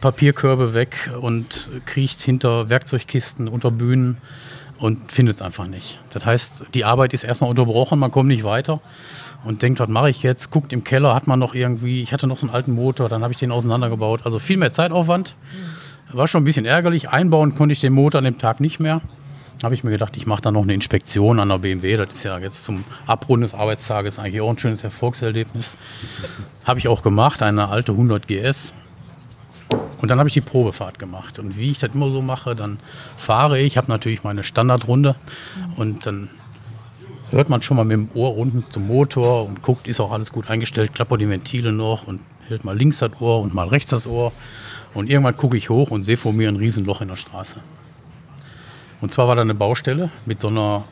Papierkörbe 0.00 0.74
weg 0.74 1.10
und 1.20 1.70
kriecht 1.86 2.20
hinter 2.20 2.68
Werkzeugkisten, 2.68 3.48
unter 3.48 3.70
Bühnen 3.70 4.16
und 4.78 5.12
findet 5.12 5.36
es 5.36 5.42
einfach 5.42 5.66
nicht. 5.66 5.98
Das 6.12 6.24
heißt, 6.24 6.64
die 6.74 6.84
Arbeit 6.84 7.12
ist 7.12 7.24
erstmal 7.24 7.50
unterbrochen, 7.50 7.98
man 7.98 8.10
kommt 8.10 8.28
nicht 8.28 8.44
weiter 8.44 8.80
und 9.44 9.62
denkt, 9.62 9.80
was 9.80 9.88
mache 9.88 10.10
ich 10.10 10.22
jetzt? 10.22 10.50
Guckt 10.50 10.72
im 10.72 10.84
Keller, 10.84 11.14
hat 11.14 11.26
man 11.26 11.38
noch 11.38 11.54
irgendwie, 11.54 12.02
ich 12.02 12.12
hatte 12.12 12.26
noch 12.26 12.36
so 12.36 12.46
einen 12.46 12.54
alten 12.54 12.72
Motor, 12.72 13.08
dann 13.08 13.22
habe 13.22 13.32
ich 13.32 13.38
den 13.38 13.52
auseinandergebaut. 13.52 14.22
Also 14.24 14.38
viel 14.38 14.56
mehr 14.56 14.72
Zeitaufwand. 14.72 15.34
War 16.12 16.26
schon 16.26 16.42
ein 16.42 16.44
bisschen 16.44 16.66
ärgerlich. 16.66 17.08
Einbauen 17.08 17.54
konnte 17.54 17.72
ich 17.72 17.80
den 17.80 17.92
Motor 17.92 18.18
an 18.18 18.24
dem 18.24 18.38
Tag 18.38 18.58
nicht 18.60 18.80
mehr. 18.80 19.00
Habe 19.62 19.74
ich 19.74 19.84
mir 19.84 19.90
gedacht, 19.90 20.16
ich 20.16 20.26
mache 20.26 20.42
da 20.42 20.50
noch 20.50 20.62
eine 20.62 20.74
Inspektion 20.74 21.38
an 21.38 21.50
der 21.50 21.58
BMW. 21.58 21.96
Das 21.98 22.10
ist 22.10 22.24
ja 22.24 22.38
jetzt 22.38 22.64
zum 22.64 22.84
Abrunden 23.06 23.42
des 23.42 23.54
Arbeitstages 23.54 24.18
eigentlich 24.18 24.40
auch 24.40 24.50
ein 24.50 24.58
schönes 24.58 24.82
Erfolgserlebnis. 24.82 25.76
Habe 26.64 26.78
ich 26.78 26.88
auch 26.88 27.02
gemacht, 27.02 27.42
eine 27.42 27.68
alte 27.68 27.92
100 27.92 28.26
GS. 28.26 28.72
Und 30.00 30.10
dann 30.10 30.18
habe 30.18 30.28
ich 30.28 30.34
die 30.34 30.40
Probefahrt 30.40 30.98
gemacht. 30.98 31.38
Und 31.38 31.58
wie 31.58 31.70
ich 31.70 31.78
das 31.78 31.90
immer 31.94 32.10
so 32.10 32.22
mache, 32.22 32.56
dann 32.56 32.78
fahre 33.16 33.60
ich, 33.60 33.76
habe 33.76 33.88
natürlich 33.88 34.24
meine 34.24 34.44
Standardrunde 34.44 35.14
und 35.76 36.06
dann 36.06 36.30
hört 37.30 37.48
man 37.48 37.62
schon 37.62 37.76
mal 37.76 37.84
mit 37.84 37.96
dem 37.96 38.10
Ohr 38.14 38.36
unten 38.36 38.64
zum 38.70 38.86
Motor 38.86 39.46
und 39.46 39.62
guckt, 39.62 39.86
ist 39.86 40.00
auch 40.00 40.10
alles 40.10 40.32
gut 40.32 40.48
eingestellt, 40.50 40.94
klappert 40.94 41.20
die 41.20 41.28
Ventile 41.28 41.72
noch 41.72 42.06
und 42.06 42.20
hält 42.48 42.64
mal 42.64 42.76
links 42.76 42.98
das 42.98 43.20
Ohr 43.20 43.40
und 43.40 43.54
mal 43.54 43.68
rechts 43.68 43.90
das 43.90 44.06
Ohr. 44.06 44.32
Und 44.94 45.08
irgendwann 45.08 45.36
gucke 45.36 45.56
ich 45.56 45.70
hoch 45.70 45.90
und 45.90 46.02
sehe 46.02 46.16
vor 46.16 46.32
mir 46.32 46.48
ein 46.48 46.56
Riesenloch 46.56 47.00
in 47.00 47.08
der 47.08 47.16
Straße. 47.16 47.60
Und 49.00 49.12
zwar 49.12 49.28
war 49.28 49.36
da 49.36 49.42
eine 49.42 49.54
Baustelle 49.54 50.10
mit 50.26 50.40
so 50.40 50.48
einer 50.48 50.84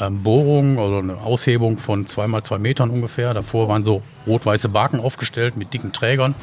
ähm, 0.00 0.22
Bohrung 0.22 0.78
oder 0.78 0.98
eine 0.98 1.16
Aushebung 1.18 1.78
von 1.78 2.06
zweimal 2.06 2.42
zwei 2.42 2.58
Metern 2.58 2.90
ungefähr. 2.90 3.32
Davor 3.32 3.68
waren 3.68 3.84
so 3.84 4.02
rot-weiße 4.26 4.68
Baken 4.68 5.00
aufgestellt 5.00 5.56
mit 5.56 5.72
dicken 5.72 5.92
Trägern. 5.92 6.34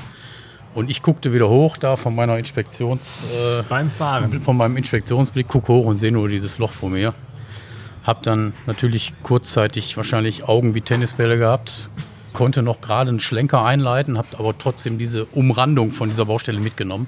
Und 0.74 0.90
ich 0.90 1.02
guckte 1.02 1.34
wieder 1.34 1.50
hoch 1.50 1.78
da 1.78 1.96
von 1.98 2.16
meiner 2.16 2.38
Inspektions... 2.38 3.24
Äh, 3.34 3.64
Beim 3.64 3.90
Fahren. 3.90 4.42
Von 4.42 4.56
meinem 4.56 4.78
Inspektionsblick, 4.78 5.48
gucke 5.48 5.74
hoch 5.74 5.86
und 5.86 5.98
sehe 5.98 6.12
nur 6.12 6.30
dieses 6.30 6.60
Loch 6.60 6.72
vor 6.72 6.90
mir. 6.90 7.14
Hab 8.06 8.24
dann 8.24 8.54
natürlich 8.68 9.14
kurzzeitig 9.22 9.98
wahrscheinlich 9.98 10.46
Augen 10.46 10.74
wie 10.74 10.82
Tennisbälle 10.82 11.38
gehabt, 11.38 11.90
konnte 12.34 12.64
noch 12.64 12.82
gerade 12.82 13.10
einen 13.10 13.20
Schlenker 13.20 13.64
einleiten, 13.66 14.18
habe 14.18 14.40
aber 14.40 14.58
trotzdem 14.58 14.98
diese 14.98 15.26
Umrandung 15.26 15.92
von 15.92 16.10
dieser 16.10 16.26
Baustelle 16.26 16.60
mitgenommen. 16.60 17.08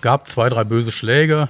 Gab 0.00 0.28
zwei, 0.28 0.48
drei 0.48 0.64
böse 0.64 0.92
Schläge, 0.92 1.48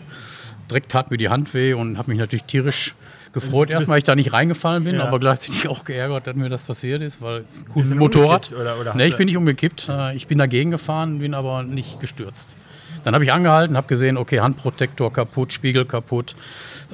direkt 0.70 0.90
tat 0.90 1.10
mir 1.10 1.18
die 1.18 1.28
Hand 1.28 1.52
weh 1.54 1.74
und 1.74 1.98
habe 1.98 2.10
mich 2.10 2.18
natürlich 2.18 2.44
tierisch 2.44 2.94
gefreut, 3.34 3.68
erstmal, 3.68 3.98
ich 3.98 4.04
da 4.04 4.14
nicht 4.14 4.32
reingefallen 4.32 4.84
bin, 4.84 4.94
ja. 4.94 5.04
aber 5.04 5.20
gleichzeitig 5.20 5.68
auch 5.68 5.84
geärgert, 5.84 6.26
dass 6.26 6.36
mir 6.36 6.48
das 6.48 6.64
passiert 6.64 7.02
ist, 7.02 7.20
weil 7.20 7.44
es 7.46 7.64
ist 7.74 7.92
ein 7.92 7.98
Motorrad. 7.98 8.52
Oder, 8.52 8.80
oder 8.80 8.94
nee, 8.94 9.06
ich 9.06 9.16
bin 9.16 9.26
nicht 9.26 9.36
umgekippt. 9.36 9.88
Äh, 9.88 10.16
ich 10.16 10.26
bin 10.26 10.38
dagegen 10.38 10.70
gefahren, 10.70 11.18
bin 11.18 11.34
aber 11.34 11.62
nicht 11.62 12.00
gestürzt. 12.00 12.56
Dann 13.02 13.12
habe 13.12 13.24
ich 13.24 13.32
angehalten, 13.32 13.76
habe 13.76 13.86
gesehen, 13.86 14.16
okay, 14.16 14.40
Handprotektor 14.40 15.12
kaputt, 15.12 15.52
Spiegel 15.52 15.84
kaputt, 15.84 16.34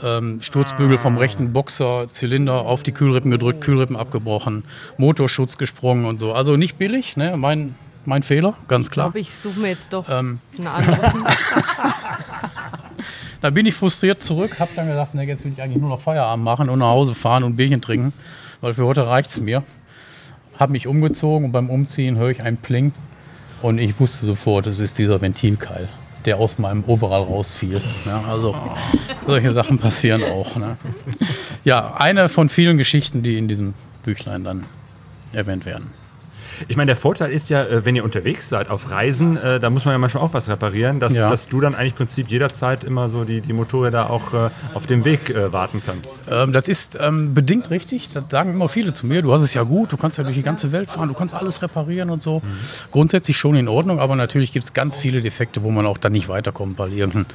ähm, 0.02 0.40
Sturzbügel 0.42 0.98
vom 0.98 1.18
rechten 1.18 1.52
Boxer, 1.52 2.08
Zylinder 2.10 2.62
auf 2.62 2.82
die 2.82 2.92
Kühlrippen 2.92 3.30
gedrückt, 3.30 3.60
Kühlrippen 3.60 3.96
abgebrochen, 3.96 4.64
Motorschutz 4.96 5.56
gesprungen 5.58 6.06
und 6.06 6.18
so. 6.18 6.32
Also 6.32 6.56
nicht 6.56 6.78
billig, 6.78 7.16
ne? 7.16 7.36
mein, 7.36 7.76
mein 8.06 8.22
Fehler, 8.22 8.54
ganz 8.66 8.90
klar. 8.90 9.08
Ich 9.08 9.12
glaube, 9.12 9.20
ich 9.20 9.34
suche 9.34 9.60
mir 9.60 9.68
jetzt 9.68 9.92
doch 9.92 10.08
ähm. 10.08 10.40
eine 10.58 10.70
andere. 10.70 11.12
Da 13.40 13.48
bin 13.50 13.64
ich 13.64 13.74
frustriert 13.74 14.22
zurück, 14.22 14.60
habe 14.60 14.70
dann 14.76 14.86
gesagt, 14.86 15.14
ne, 15.14 15.24
jetzt 15.24 15.44
will 15.44 15.52
ich 15.52 15.62
eigentlich 15.62 15.80
nur 15.80 15.88
noch 15.88 16.00
Feierabend 16.00 16.44
machen 16.44 16.68
und 16.68 16.78
nach 16.78 16.88
Hause 16.88 17.14
fahren 17.14 17.42
und 17.42 17.56
Bierchen 17.56 17.80
trinken, 17.80 18.12
weil 18.60 18.74
für 18.74 18.84
heute 18.84 19.06
reicht 19.06 19.30
es 19.30 19.40
mir. 19.40 19.62
Habe 20.58 20.72
mich 20.72 20.86
umgezogen 20.86 21.46
und 21.46 21.52
beim 21.52 21.70
Umziehen 21.70 22.18
höre 22.18 22.30
ich 22.30 22.42
einen 22.42 22.58
Pling 22.58 22.92
und 23.62 23.78
ich 23.78 23.98
wusste 23.98 24.26
sofort, 24.26 24.66
es 24.66 24.78
ist 24.78 24.98
dieser 24.98 25.22
Ventilkeil, 25.22 25.88
der 26.26 26.38
aus 26.38 26.58
meinem 26.58 26.84
Overall 26.86 27.22
rausfiel. 27.22 27.80
Ja, 28.04 28.22
also 28.28 28.54
solche 29.26 29.52
Sachen 29.54 29.78
passieren 29.78 30.22
auch. 30.22 30.56
Ne? 30.56 30.76
Ja, 31.64 31.94
eine 31.94 32.28
von 32.28 32.50
vielen 32.50 32.76
Geschichten, 32.76 33.22
die 33.22 33.38
in 33.38 33.48
diesem 33.48 33.72
Büchlein 34.02 34.44
dann 34.44 34.64
erwähnt 35.32 35.64
werden. 35.64 35.90
Ich 36.68 36.76
meine, 36.76 36.88
der 36.88 36.96
Vorteil 36.96 37.30
ist 37.30 37.50
ja, 37.50 37.64
äh, 37.64 37.84
wenn 37.84 37.96
ihr 37.96 38.04
unterwegs 38.04 38.48
seid 38.48 38.68
auf 38.68 38.90
Reisen, 38.90 39.36
äh, 39.36 39.60
da 39.60 39.70
muss 39.70 39.84
man 39.84 39.92
ja 39.92 39.98
manchmal 39.98 40.22
auch 40.22 40.34
was 40.34 40.48
reparieren, 40.48 41.00
dass, 41.00 41.14
ja. 41.14 41.28
dass 41.28 41.48
du 41.48 41.60
dann 41.60 41.74
eigentlich 41.74 41.92
im 41.92 41.96
Prinzip 41.96 42.28
jederzeit 42.28 42.84
immer 42.84 43.08
so 43.08 43.24
die, 43.24 43.40
die 43.40 43.52
Motorräder 43.52 44.10
auch 44.10 44.34
äh, 44.34 44.50
auf 44.74 44.86
dem 44.86 45.04
Weg 45.04 45.34
warten 45.50 45.82
kannst. 45.84 46.22
Ähm, 46.30 46.52
das 46.52 46.68
ist 46.68 46.98
ähm, 47.00 47.34
bedingt 47.34 47.70
richtig. 47.70 48.10
Das 48.12 48.24
sagen 48.30 48.52
immer 48.52 48.68
viele 48.68 48.92
zu 48.92 49.06
mir. 49.06 49.22
Du 49.22 49.32
hast 49.32 49.42
es 49.42 49.54
ja 49.54 49.62
gut, 49.62 49.92
du 49.92 49.96
kannst 49.96 50.18
ja 50.18 50.24
durch 50.24 50.36
die 50.36 50.42
ganze 50.42 50.72
Welt 50.72 50.90
fahren, 50.90 51.08
du 51.08 51.14
kannst 51.14 51.34
alles 51.34 51.62
reparieren 51.62 52.10
und 52.10 52.22
so. 52.22 52.40
Mhm. 52.40 52.44
Grundsätzlich 52.90 53.36
schon 53.36 53.56
in 53.56 53.68
Ordnung, 53.68 54.00
aber 54.00 54.16
natürlich 54.16 54.52
gibt 54.52 54.64
es 54.64 54.74
ganz 54.74 54.96
viele 54.96 55.20
Defekte, 55.20 55.62
wo 55.62 55.70
man 55.70 55.86
auch 55.86 55.98
dann 55.98 56.12
nicht 56.12 56.28
weiterkommt, 56.28 56.78
weil 56.78 56.92
irgendein 56.92 57.26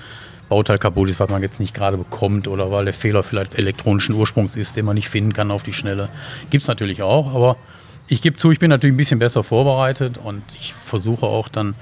Bauteil 0.49 0.77
kaputt 0.77 1.09
ist, 1.09 1.19
was 1.19 1.29
man 1.29 1.41
jetzt 1.41 1.59
nicht 1.59 1.73
gerade 1.73 1.97
bekommt 1.97 2.47
oder 2.47 2.71
weil 2.71 2.85
der 2.85 2.93
Fehler 2.93 3.23
vielleicht 3.23 3.55
elektronischen 3.55 4.15
Ursprungs 4.15 4.55
ist, 4.55 4.75
den 4.75 4.85
man 4.85 4.95
nicht 4.95 5.09
finden 5.09 5.33
kann 5.33 5.51
auf 5.51 5.63
die 5.63 5.73
Schnelle. 5.73 6.09
Gibt 6.49 6.61
es 6.61 6.67
natürlich 6.67 7.01
auch, 7.01 7.33
aber 7.33 7.57
ich 8.07 8.21
gebe 8.21 8.37
zu, 8.37 8.51
ich 8.51 8.59
bin 8.59 8.69
natürlich 8.69 8.93
ein 8.93 8.97
bisschen 8.97 9.19
besser 9.19 9.43
vorbereitet 9.43 10.17
und 10.17 10.43
ich 10.59 10.73
versuche 10.73 11.25
auch 11.25 11.47
dann 11.47 11.75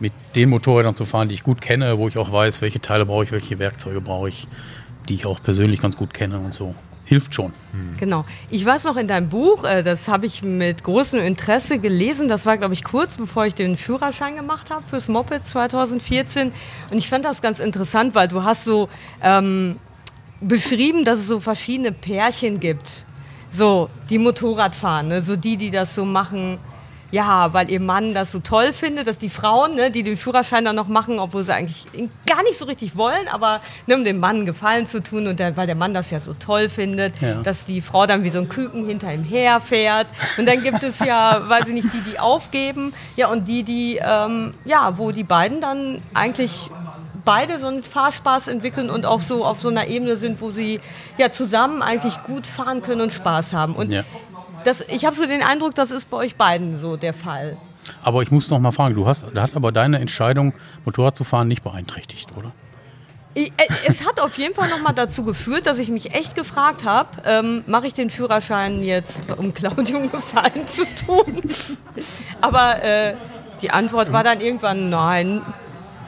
mit 0.00 0.12
den 0.34 0.50
Motorrädern 0.50 0.94
zu 0.94 1.04
fahren, 1.04 1.28
die 1.28 1.34
ich 1.34 1.42
gut 1.42 1.60
kenne, 1.60 1.98
wo 1.98 2.08
ich 2.08 2.18
auch 2.18 2.30
weiß, 2.30 2.60
welche 2.62 2.80
Teile 2.80 3.06
brauche 3.06 3.24
ich, 3.24 3.32
welche 3.32 3.58
Werkzeuge 3.58 4.00
brauche 4.00 4.28
ich, 4.28 4.46
die 5.08 5.14
ich 5.14 5.26
auch 5.26 5.42
persönlich 5.42 5.80
ganz 5.80 5.96
gut 5.96 6.12
kenne 6.12 6.38
und 6.38 6.52
so. 6.52 6.74
Hilft 7.04 7.34
schon. 7.34 7.52
Hm. 7.70 7.96
Genau. 7.98 8.24
Ich 8.50 8.66
weiß 8.66 8.84
noch 8.84 8.96
in 8.96 9.06
deinem 9.06 9.28
Buch, 9.28 9.62
äh, 9.62 9.84
das 9.84 10.08
habe 10.08 10.26
ich 10.26 10.42
mit 10.42 10.82
großem 10.82 11.20
Interesse 11.20 11.78
gelesen. 11.78 12.26
Das 12.26 12.46
war, 12.46 12.58
glaube 12.58 12.74
ich, 12.74 12.82
kurz 12.82 13.16
bevor 13.16 13.46
ich 13.46 13.54
den 13.54 13.76
Führerschein 13.76 14.34
gemacht 14.34 14.70
habe 14.70 14.82
fürs 14.90 15.08
Moped 15.08 15.46
2014. 15.46 16.50
Und 16.90 16.98
ich 16.98 17.08
fand 17.08 17.24
das 17.24 17.42
ganz 17.42 17.60
interessant, 17.60 18.16
weil 18.16 18.26
du 18.26 18.42
hast 18.42 18.64
so 18.64 18.88
ähm, 19.22 19.76
beschrieben, 20.40 21.04
dass 21.04 21.20
es 21.20 21.28
so 21.28 21.38
verschiedene 21.38 21.92
Pärchen 21.92 22.58
gibt 22.58 23.06
so, 23.50 23.88
die 24.10 24.18
Motorrad 24.18 24.74
fahren, 24.74 25.08
ne? 25.08 25.22
so 25.22 25.36
die, 25.36 25.56
die 25.56 25.70
das 25.70 25.94
so 25.94 26.04
machen, 26.04 26.58
ja, 27.10 27.52
weil 27.52 27.70
ihr 27.70 27.80
Mann 27.80 28.14
das 28.14 28.32
so 28.32 28.40
toll 28.40 28.72
findet, 28.72 29.06
dass 29.06 29.18
die 29.18 29.30
Frauen, 29.30 29.74
ne, 29.74 29.90
die 29.90 30.02
den 30.02 30.16
Führerschein 30.16 30.64
dann 30.64 30.76
noch 30.76 30.88
machen, 30.88 31.18
obwohl 31.18 31.42
sie 31.42 31.54
eigentlich 31.54 31.86
gar 32.26 32.42
nicht 32.42 32.58
so 32.58 32.64
richtig 32.64 32.96
wollen, 32.96 33.28
aber 33.30 33.60
ne, 33.86 33.94
um 33.94 34.04
dem 34.04 34.18
Mann 34.18 34.44
Gefallen 34.44 34.88
zu 34.88 35.02
tun 35.02 35.26
und 35.26 35.38
der, 35.38 35.56
weil 35.56 35.66
der 35.66 35.76
Mann 35.76 35.94
das 35.94 36.10
ja 36.10 36.20
so 36.20 36.34
toll 36.34 36.68
findet, 36.68 37.20
ja. 37.20 37.42
dass 37.42 37.64
die 37.64 37.80
Frau 37.80 38.06
dann 38.06 38.24
wie 38.24 38.30
so 38.30 38.38
ein 38.38 38.48
Küken 38.48 38.86
hinter 38.86 39.12
ihm 39.12 39.24
herfährt. 39.24 40.08
Und 40.36 40.48
dann 40.48 40.62
gibt 40.62 40.82
es 40.82 40.98
ja, 40.98 41.42
weiß 41.48 41.68
ich 41.68 41.74
nicht, 41.74 41.92
die, 41.92 42.10
die 42.10 42.18
aufgeben, 42.18 42.92
ja, 43.16 43.28
und 43.28 43.46
die, 43.46 43.62
die, 43.62 44.00
ähm, 44.02 44.54
ja, 44.64 44.98
wo 44.98 45.12
die 45.12 45.24
beiden 45.24 45.60
dann 45.60 46.02
eigentlich 46.12 46.70
beide 47.26 47.58
so 47.58 47.66
einen 47.66 47.82
Fahrspaß 47.82 48.48
entwickeln 48.48 48.88
und 48.88 49.04
auch 49.04 49.20
so 49.20 49.44
auf 49.44 49.60
so 49.60 49.68
einer 49.68 49.88
Ebene 49.88 50.16
sind, 50.16 50.40
wo 50.40 50.50
sie 50.50 50.80
ja 51.18 51.30
zusammen 51.30 51.82
eigentlich 51.82 52.22
gut 52.22 52.46
fahren 52.46 52.80
können 52.80 53.02
und 53.02 53.12
Spaß 53.12 53.52
haben. 53.52 53.74
Und 53.74 53.92
ja. 53.92 54.04
das, 54.64 54.80
ich 54.80 55.04
habe 55.04 55.14
so 55.14 55.26
den 55.26 55.42
Eindruck, 55.42 55.74
das 55.74 55.90
ist 55.90 56.08
bei 56.08 56.16
euch 56.16 56.36
beiden 56.36 56.78
so 56.78 56.96
der 56.96 57.12
Fall. 57.12 57.58
Aber 58.02 58.22
ich 58.22 58.30
muss 58.30 58.48
noch 58.48 58.58
mal 58.58 58.72
fragen, 58.72 58.94
du 58.94 59.06
hast, 59.06 59.26
hat 59.34 59.54
aber 59.54 59.72
deine 59.72 59.98
Entscheidung, 59.98 60.54
Motorrad 60.84 61.16
zu 61.16 61.24
fahren, 61.24 61.48
nicht 61.48 61.62
beeinträchtigt, 61.62 62.30
oder? 62.36 62.52
Äh, 63.34 63.50
es 63.86 64.06
hat 64.06 64.20
auf 64.20 64.38
jeden 64.38 64.54
Fall 64.54 64.70
noch 64.70 64.80
mal 64.80 64.92
dazu 64.92 65.24
geführt, 65.24 65.66
dass 65.66 65.78
ich 65.78 65.90
mich 65.90 66.14
echt 66.14 66.34
gefragt 66.34 66.84
habe, 66.84 67.08
ähm, 67.26 67.64
mache 67.66 67.86
ich 67.86 67.94
den 67.94 68.08
Führerschein 68.08 68.82
jetzt, 68.82 69.30
um 69.36 69.52
Claudio 69.52 69.98
einen 69.98 70.10
Gefallen 70.12 70.66
zu 70.66 70.84
tun? 71.06 71.42
Aber 72.40 72.82
äh, 72.82 73.14
die 73.60 73.70
Antwort 73.70 74.12
war 74.12 74.22
dann 74.22 74.40
irgendwann 74.40 74.88
nein, 74.88 75.42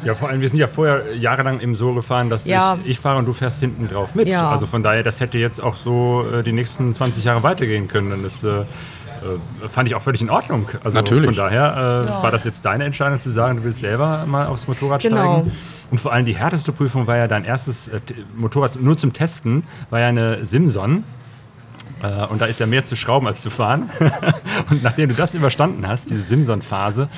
Ja, 0.04 0.14
vor 0.14 0.28
allem, 0.28 0.40
wir 0.40 0.48
sind 0.48 0.58
ja 0.58 0.66
vorher 0.68 1.14
jahrelang 1.16 1.60
im 1.60 1.74
so 1.74 1.92
gefahren, 1.92 2.30
dass 2.30 2.46
Ja. 2.46 2.76
ich, 2.84 2.90
ich 2.92 2.98
fahre 3.00 3.18
und 3.18 3.26
du 3.26 3.32
fährst 3.32 3.60
hinten 3.60 3.88
drauf 3.88 4.14
mit. 4.14 4.28
Ja. 4.28 4.48
Also 4.50 4.66
von 4.66 4.82
daher, 4.82 5.02
das 5.02 5.20
hätte 5.20 5.38
jetzt 5.38 5.60
auch 5.62 5.74
so 5.76 6.24
äh, 6.32 6.42
die 6.42 6.52
nächsten 6.52 6.94
20 6.94 7.24
Jahre 7.24 7.42
weitergehen 7.42 7.88
können. 7.88 8.12
Und 8.12 8.22
das 8.22 8.44
äh, 8.44 8.48
äh, 8.60 8.64
fand 9.66 9.88
ich 9.88 9.94
auch 9.96 10.02
völlig 10.02 10.20
in 10.22 10.30
Ordnung. 10.30 10.68
Also 10.84 10.96
Natürlich. 10.96 11.24
von 11.26 11.34
daher 11.34 12.04
äh, 12.06 12.22
war 12.22 12.30
das 12.30 12.44
jetzt 12.44 12.64
deine 12.64 12.84
Entscheidung 12.84 13.18
zu 13.18 13.30
sagen, 13.30 13.58
du 13.58 13.64
willst 13.64 13.80
selber 13.80 14.24
mal 14.26 14.46
aufs 14.46 14.68
Motorrad 14.68 15.02
Genau. 15.02 15.40
steigen. 15.40 15.52
Und 15.90 15.98
vor 15.98 16.12
allem 16.12 16.26
die 16.26 16.36
härteste 16.36 16.70
Prüfung 16.70 17.06
war 17.06 17.16
ja 17.16 17.26
dein 17.26 17.44
erstes 17.44 17.88
äh, 17.88 17.98
Motorrad 18.36 18.80
nur 18.80 18.96
zum 18.96 19.12
Testen, 19.12 19.64
war 19.90 19.98
ja 20.00 20.08
eine 20.08 20.44
Simson. 20.46 21.02
Äh, 22.02 22.26
und 22.26 22.40
da 22.40 22.46
ist 22.46 22.60
ja 22.60 22.66
mehr 22.66 22.84
zu 22.84 22.96
schrauben 22.96 23.26
als 23.26 23.42
zu 23.42 23.50
fahren. 23.50 23.90
und 24.70 24.82
nachdem 24.82 25.08
du 25.08 25.14
das 25.14 25.34
überstanden 25.34 25.86
hast, 25.88 26.10
diese 26.10 26.22
Simson-Phase, 26.22 27.08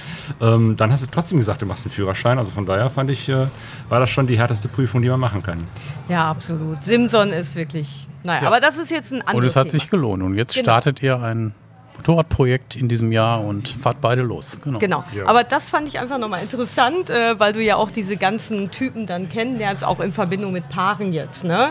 ähm, 0.40 0.76
dann 0.76 0.92
hast 0.92 1.02
du 1.02 1.06
trotzdem 1.10 1.38
gesagt, 1.38 1.62
du 1.62 1.66
machst 1.66 1.84
einen 1.86 1.92
Führerschein. 1.92 2.38
Also 2.38 2.50
von 2.50 2.66
daher 2.66 2.90
fand 2.90 3.10
ich, 3.10 3.28
äh, 3.28 3.46
war 3.88 4.00
das 4.00 4.10
schon 4.10 4.26
die 4.26 4.38
härteste 4.38 4.68
Prüfung, 4.68 5.02
die 5.02 5.08
man 5.08 5.20
machen 5.20 5.42
kann. 5.42 5.66
Ja, 6.08 6.30
absolut. 6.30 6.82
Simson 6.82 7.30
ist 7.30 7.56
wirklich. 7.56 8.06
Naja, 8.22 8.46
aber 8.46 8.60
das 8.60 8.76
ist 8.78 8.90
jetzt 8.90 9.12
ein 9.12 9.22
anderes 9.22 9.36
Und 9.36 9.44
es 9.44 9.56
hat 9.56 9.66
Thema. 9.68 9.80
sich 9.80 9.90
gelohnt. 9.90 10.22
Und 10.22 10.36
jetzt 10.36 10.54
Genau. 10.54 10.64
startet 10.64 11.02
ihr 11.02 11.20
ein 11.20 11.54
Motorradprojekt 11.96 12.76
in 12.76 12.88
diesem 12.88 13.12
Jahr 13.12 13.44
und 13.44 13.68
fahrt 13.68 14.00
beide 14.00 14.22
los. 14.22 14.58
Genau. 14.64 14.78
Genau. 14.78 15.04
Ja. 15.14 15.26
Aber 15.26 15.44
das 15.44 15.68
fand 15.70 15.86
ich 15.86 15.98
einfach 16.00 16.18
nochmal 16.18 16.42
interessant, 16.42 17.10
äh, 17.10 17.38
weil 17.38 17.52
du 17.52 17.62
ja 17.62 17.76
auch 17.76 17.90
diese 17.90 18.16
ganzen 18.16 18.70
Typen 18.70 19.06
dann 19.06 19.28
kennenlernst, 19.28 19.84
auch 19.84 20.00
in 20.00 20.12
Verbindung 20.12 20.52
mit 20.52 20.68
Paaren 20.70 21.12
jetzt. 21.12 21.44
Ne? 21.44 21.70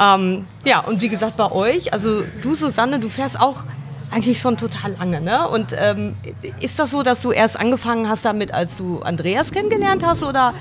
Ähm, 0.00 0.46
ja, 0.64 0.80
und 0.80 1.00
wie 1.00 1.08
gesagt, 1.08 1.36
bei 1.36 1.50
euch, 1.50 1.92
also 1.92 2.22
du, 2.42 2.54
Susanne, 2.54 2.98
du 3.00 3.08
fährst 3.08 3.40
auch 3.40 3.64
eigentlich 4.10 4.40
schon 4.40 4.56
total 4.56 4.92
lange. 4.92 5.20
Ne? 5.20 5.46
Und 5.48 5.74
ähm, 5.78 6.14
ist 6.60 6.78
das 6.78 6.90
so, 6.92 7.02
dass 7.02 7.22
du 7.22 7.30
erst 7.32 7.58
angefangen 7.60 8.08
hast 8.08 8.24
damit, 8.24 8.52
als 8.54 8.76
du 8.76 9.00
Andreas 9.00 9.52
kennengelernt 9.52 10.04
hast 10.06 10.22
oder 10.22 10.54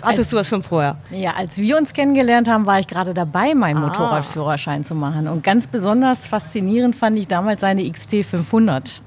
hattest 0.00 0.32
du 0.32 0.36
das 0.36 0.46
schon 0.46 0.62
vorher? 0.62 0.96
Ja, 1.10 1.34
als 1.36 1.58
wir 1.58 1.76
uns 1.76 1.92
kennengelernt 1.92 2.48
haben, 2.48 2.64
war 2.66 2.78
ich 2.80 2.86
gerade 2.86 3.12
dabei, 3.12 3.54
meinen 3.54 3.78
Ah. 3.82 3.88
Motorradführerschein 3.88 4.84
zu 4.84 4.94
machen. 4.94 5.28
Und 5.28 5.42
ganz 5.44 5.66
besonders 5.66 6.26
faszinierend 6.28 6.96
fand 6.96 7.18
ich 7.18 7.26
damals 7.28 7.60
seine 7.60 7.90
XT 7.90 8.24
500. 8.24 9.02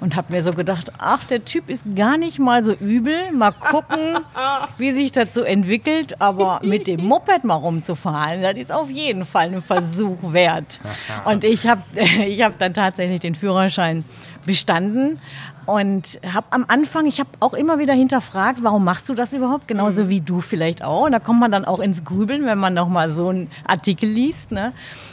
Und 0.00 0.16
habe 0.16 0.32
mir 0.32 0.42
so 0.42 0.52
gedacht, 0.52 0.92
ach, 0.98 1.24
der 1.24 1.44
Typ 1.44 1.70
ist 1.70 1.96
gar 1.96 2.16
nicht 2.16 2.38
mal 2.38 2.62
so 2.62 2.72
übel. 2.72 3.32
Mal 3.32 3.52
gucken, 3.52 4.18
wie 4.78 4.92
sich 4.92 5.12
das 5.12 5.34
so 5.34 5.42
entwickelt. 5.42 6.20
Aber 6.20 6.60
mit 6.62 6.86
dem 6.86 7.04
Moped 7.04 7.44
mal 7.44 7.54
rumzufahren, 7.54 8.42
das 8.42 8.56
ist 8.56 8.72
auf 8.72 8.90
jeden 8.90 9.24
Fall 9.24 9.54
ein 9.54 9.62
Versuch 9.62 10.18
wert. 10.22 10.80
Und 11.24 11.44
ich 11.44 11.66
habe 11.66 11.82
ich 12.26 12.42
hab 12.42 12.58
dann 12.58 12.74
tatsächlich 12.74 13.20
den 13.20 13.34
Führerschein 13.34 14.04
bestanden. 14.44 15.18
Und 15.66 16.20
habe 16.30 16.46
am 16.50 16.64
Anfang, 16.68 17.06
ich 17.06 17.20
habe 17.20 17.30
auch 17.40 17.54
immer 17.54 17.78
wieder 17.78 17.94
hinterfragt, 17.94 18.62
warum 18.62 18.84
machst 18.84 19.08
du 19.08 19.14
das 19.14 19.32
überhaupt? 19.32 19.68
Genauso 19.68 20.08
wie 20.08 20.20
du 20.20 20.40
vielleicht 20.40 20.84
auch. 20.84 21.06
Und 21.06 21.12
da 21.12 21.18
kommt 21.18 21.40
man 21.40 21.50
dann 21.50 21.64
auch 21.64 21.80
ins 21.80 22.04
Grübeln, 22.04 22.44
wenn 22.46 22.58
man 22.58 22.74
noch 22.74 22.88
mal 22.88 23.10
so 23.10 23.28
einen 23.28 23.50
Artikel 23.66 24.08
liest. 24.08 24.52
Ne? 24.52 24.72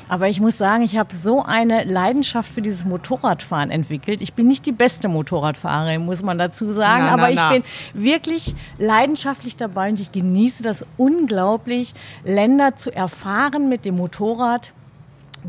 Aber 0.09 0.27
ich 0.27 0.41
muss 0.41 0.57
sagen, 0.57 0.83
ich 0.83 0.97
habe 0.97 1.13
so 1.13 1.41
eine 1.43 1.83
Leidenschaft 1.85 2.51
für 2.51 2.61
dieses 2.61 2.85
Motorradfahren 2.85 3.71
entwickelt. 3.71 4.21
Ich 4.21 4.33
bin 4.33 4.47
nicht 4.47 4.65
die 4.65 4.73
beste 4.73 5.07
Motorradfahrerin, 5.07 6.05
muss 6.05 6.21
man 6.21 6.37
dazu 6.37 6.71
sagen. 6.71 7.05
Na, 7.05 7.07
na, 7.07 7.13
aber 7.13 7.29
ich 7.29 7.37
na. 7.37 7.51
bin 7.51 7.63
wirklich 7.93 8.53
leidenschaftlich 8.77 9.55
dabei 9.55 9.89
und 9.89 9.99
ich 9.99 10.11
genieße 10.11 10.63
das 10.63 10.85
unglaublich, 10.97 11.93
Länder 12.25 12.75
zu 12.75 12.93
erfahren 12.93 13.69
mit 13.69 13.85
dem 13.85 13.95
Motorrad. 13.95 14.71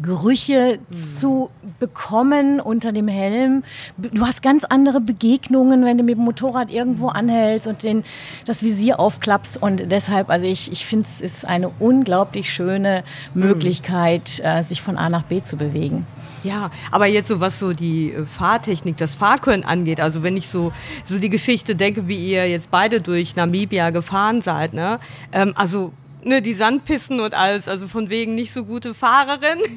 Gerüche 0.00 0.78
zu 0.90 1.50
bekommen 1.78 2.60
unter 2.60 2.92
dem 2.92 3.08
Helm. 3.08 3.62
Du 3.98 4.24
hast 4.26 4.42
ganz 4.42 4.64
andere 4.64 5.00
Begegnungen, 5.00 5.84
wenn 5.84 5.98
du 5.98 6.04
mit 6.04 6.16
dem 6.16 6.24
Motorrad 6.24 6.70
irgendwo 6.70 7.08
anhältst 7.08 7.66
und 7.66 7.82
den, 7.82 8.04
das 8.46 8.62
Visier 8.62 8.98
aufklappst. 8.98 9.60
Und 9.60 9.90
deshalb, 9.90 10.30
also 10.30 10.46
ich, 10.46 10.72
ich 10.72 10.86
finde, 10.86 11.06
es 11.06 11.20
ist 11.20 11.44
eine 11.44 11.68
unglaublich 11.78 12.52
schöne 12.52 13.04
Möglichkeit, 13.34 14.40
äh, 14.42 14.62
sich 14.62 14.80
von 14.80 14.96
A 14.96 15.08
nach 15.08 15.24
B 15.24 15.42
zu 15.42 15.56
bewegen. 15.56 16.06
Ja, 16.44 16.70
aber 16.90 17.06
jetzt 17.06 17.28
so 17.28 17.40
was 17.40 17.58
so 17.58 17.72
die 17.72 18.12
äh, 18.12 18.26
Fahrtechnik, 18.26 18.96
das 18.96 19.14
Fahrkönnen 19.14 19.64
angeht, 19.64 20.00
also 20.00 20.22
wenn 20.22 20.36
ich 20.36 20.48
so, 20.48 20.72
so 21.04 21.18
die 21.18 21.30
Geschichte 21.30 21.76
denke, 21.76 22.08
wie 22.08 22.16
ihr 22.16 22.48
jetzt 22.48 22.70
beide 22.70 23.00
durch 23.00 23.36
Namibia 23.36 23.90
gefahren 23.90 24.42
seid, 24.42 24.72
ne? 24.72 24.98
Ähm, 25.32 25.52
also 25.54 25.92
ne, 26.24 26.42
die 26.42 26.54
Sandpisten 26.54 27.20
und 27.20 27.34
alles, 27.34 27.68
also 27.68 27.88
von 27.88 28.08
wegen 28.10 28.34
nicht 28.34 28.52
so 28.52 28.64
gute 28.64 28.94
Fahrerin. 28.94 29.58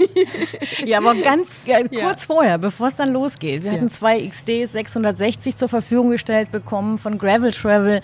Ja, 0.86 0.98
aber 1.00 1.16
ganz 1.16 1.62
ja, 1.66 1.80
Ja. 1.90 2.08
kurz 2.08 2.26
vorher, 2.26 2.58
bevor 2.58 2.88
es 2.88 2.96
dann 2.96 3.12
losgeht. 3.12 3.64
Wir 3.64 3.72
Ja. 3.72 3.78
hatten 3.78 3.90
zwei 3.90 4.20
XDs 4.28 4.72
660 4.74 5.56
zur 5.56 5.70
Verfügung 5.70 6.10
gestellt 6.12 6.52
bekommen 6.52 6.98
von 6.98 7.18
Gravel 7.18 7.52
Travel. 7.52 8.02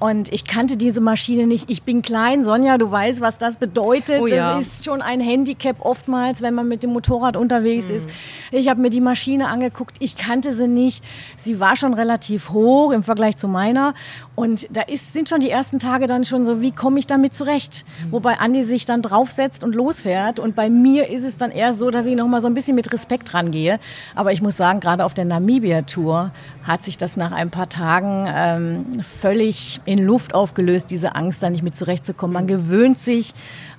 Und 0.00 0.32
ich 0.32 0.44
kannte 0.44 0.76
diese 0.76 1.00
Maschine 1.00 1.46
nicht. 1.46 1.70
Ich 1.70 1.82
bin 1.82 2.02
klein, 2.02 2.42
Sonja, 2.42 2.78
du 2.78 2.90
weißt, 2.90 3.20
was 3.20 3.38
das 3.38 3.56
bedeutet. 3.58 4.20
Oh 4.20 4.26
ja. 4.26 4.56
Das 4.56 4.66
ist 4.66 4.84
schon 4.84 5.02
ein 5.02 5.20
Handicap 5.20 5.76
oftmals, 5.80 6.42
wenn 6.42 6.54
man 6.54 6.66
mit 6.68 6.82
dem 6.82 6.90
Motorrad 6.90 7.36
unterwegs 7.36 7.90
ist. 7.90 8.08
Ich 8.50 8.68
habe 8.68 8.80
mir 8.80 8.90
die 8.90 9.00
Maschine 9.00 9.48
angeguckt, 9.48 9.96
ich 10.00 10.16
kannte 10.16 10.54
sie 10.54 10.68
nicht. 10.68 11.04
Sie 11.36 11.60
war 11.60 11.76
schon 11.76 11.94
relativ 11.94 12.50
hoch 12.50 12.92
im 12.92 13.02
Vergleich 13.04 13.36
zu 13.36 13.46
meiner. 13.48 13.94
Und 14.34 14.66
da 14.70 14.82
ist, 14.82 15.12
sind 15.12 15.28
schon 15.28 15.40
die 15.40 15.50
ersten 15.50 15.78
Tage 15.78 16.06
dann 16.06 16.24
schon 16.24 16.44
so, 16.44 16.60
wie 16.60 16.72
komme 16.72 16.98
ich 16.98 17.06
damit 17.06 17.34
zurecht? 17.34 17.75
Wobei 18.10 18.38
Andi 18.38 18.62
sich 18.62 18.84
dann 18.84 19.02
draufsetzt 19.02 19.64
und 19.64 19.74
losfährt. 19.74 20.38
Und 20.38 20.56
bei 20.56 20.70
mir 20.70 21.10
ist 21.10 21.24
es 21.24 21.38
dann 21.38 21.50
eher 21.50 21.74
so, 21.74 21.90
dass 21.90 22.06
ich 22.06 22.16
noch 22.16 22.28
mal 22.28 22.40
so 22.40 22.48
ein 22.48 22.54
bisschen 22.54 22.74
mit 22.74 22.92
Respekt 22.92 23.34
rangehe. 23.34 23.78
Aber 24.14 24.32
ich 24.32 24.42
muss 24.42 24.56
sagen, 24.56 24.80
gerade 24.80 25.04
auf 25.04 25.14
der 25.14 25.24
Namibia-Tour 25.24 26.30
hat 26.64 26.84
sich 26.84 26.98
das 26.98 27.16
nach 27.16 27.32
ein 27.32 27.50
paar 27.50 27.68
Tagen 27.68 28.26
ähm, 28.28 29.00
völlig 29.20 29.80
in 29.84 30.04
Luft 30.04 30.34
aufgelöst, 30.34 30.90
diese 30.90 31.14
Angst, 31.14 31.42
da 31.42 31.50
nicht 31.50 31.62
mit 31.62 31.76
zurechtzukommen. 31.76 32.34
Man 32.34 32.46
gewöhnt 32.46 33.00
sich 33.00 33.34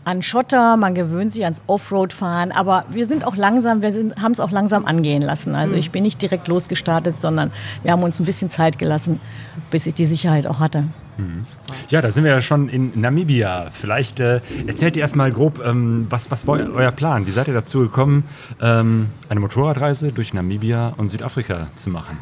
an 0.05 0.21
Schotter, 0.21 0.77
man 0.77 0.95
gewöhnt 0.95 1.33
sich 1.33 1.43
ans 1.43 1.61
Offroad-Fahren, 1.67 2.53
aber 2.53 2.85
wir 2.89 3.05
sind 3.05 3.25
auch 3.25 3.35
langsam, 3.35 3.81
wir 3.81 3.91
haben 4.21 4.31
es 4.31 4.39
auch 4.39 4.51
langsam 4.51 4.85
angehen 4.85 5.21
lassen. 5.21 5.53
Also 5.53 5.75
ich 5.75 5.91
bin 5.91 6.03
nicht 6.03 6.21
direkt 6.21 6.47
losgestartet, 6.47 7.21
sondern 7.21 7.51
wir 7.83 7.91
haben 7.91 8.03
uns 8.03 8.19
ein 8.19 8.25
bisschen 8.25 8.49
Zeit 8.49 8.79
gelassen, 8.79 9.19
bis 9.69 9.85
ich 9.85 9.93
die 9.93 10.05
Sicherheit 10.05 10.47
auch 10.47 10.59
hatte. 10.59 10.85
Ja, 11.89 12.01
da 12.01 12.11
sind 12.11 12.23
wir 12.23 12.31
ja 12.31 12.41
schon 12.41 12.69
in 12.69 12.99
Namibia. 12.99 13.67
Vielleicht 13.71 14.19
äh, 14.19 14.41
erzählt 14.67 14.95
ihr 14.95 15.01
erstmal 15.01 15.31
grob, 15.31 15.61
ähm, 15.65 16.07
was, 16.09 16.29
was 16.31 16.45
war 16.47 16.57
eu- 16.59 16.73
euer 16.75 16.91
Plan? 16.91 17.25
Wie 17.27 17.31
seid 17.31 17.47
ihr 17.47 17.53
dazu 17.53 17.79
gekommen, 17.79 18.23
ähm, 18.61 19.07
eine 19.29 19.39
Motorradreise 19.39 20.11
durch 20.11 20.33
Namibia 20.33 20.93
und 20.97 21.09
Südafrika 21.09 21.67
zu 21.75 21.89
machen? 21.89 22.17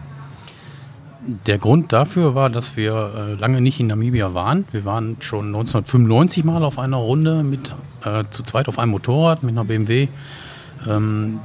Der 1.48 1.58
Grund 1.58 1.92
dafür 1.92 2.36
war, 2.36 2.50
dass 2.52 2.78
wir 2.78 3.12
äh, 3.16 3.34
lange 3.42 3.60
nicht 3.60 3.80
in 3.80 3.88
Namibia 3.88 4.34
waren. 4.36 4.64
Wir 4.72 4.86
waren 4.86 5.18
schon 5.22 5.48
1995 5.48 6.44
mal 6.44 6.64
auf 6.64 6.78
einer 6.78 6.98
Runde 6.98 7.44
mit 7.44 7.74
äh, 8.06 8.24
zu 8.30 8.44
zweit 8.44 8.68
auf 8.68 8.78
einem 8.78 8.92
Motorrad 8.92 9.42
mit 9.42 9.54
einer 9.56 9.66
BMW. 9.66 10.08
Ähm, 10.88 11.40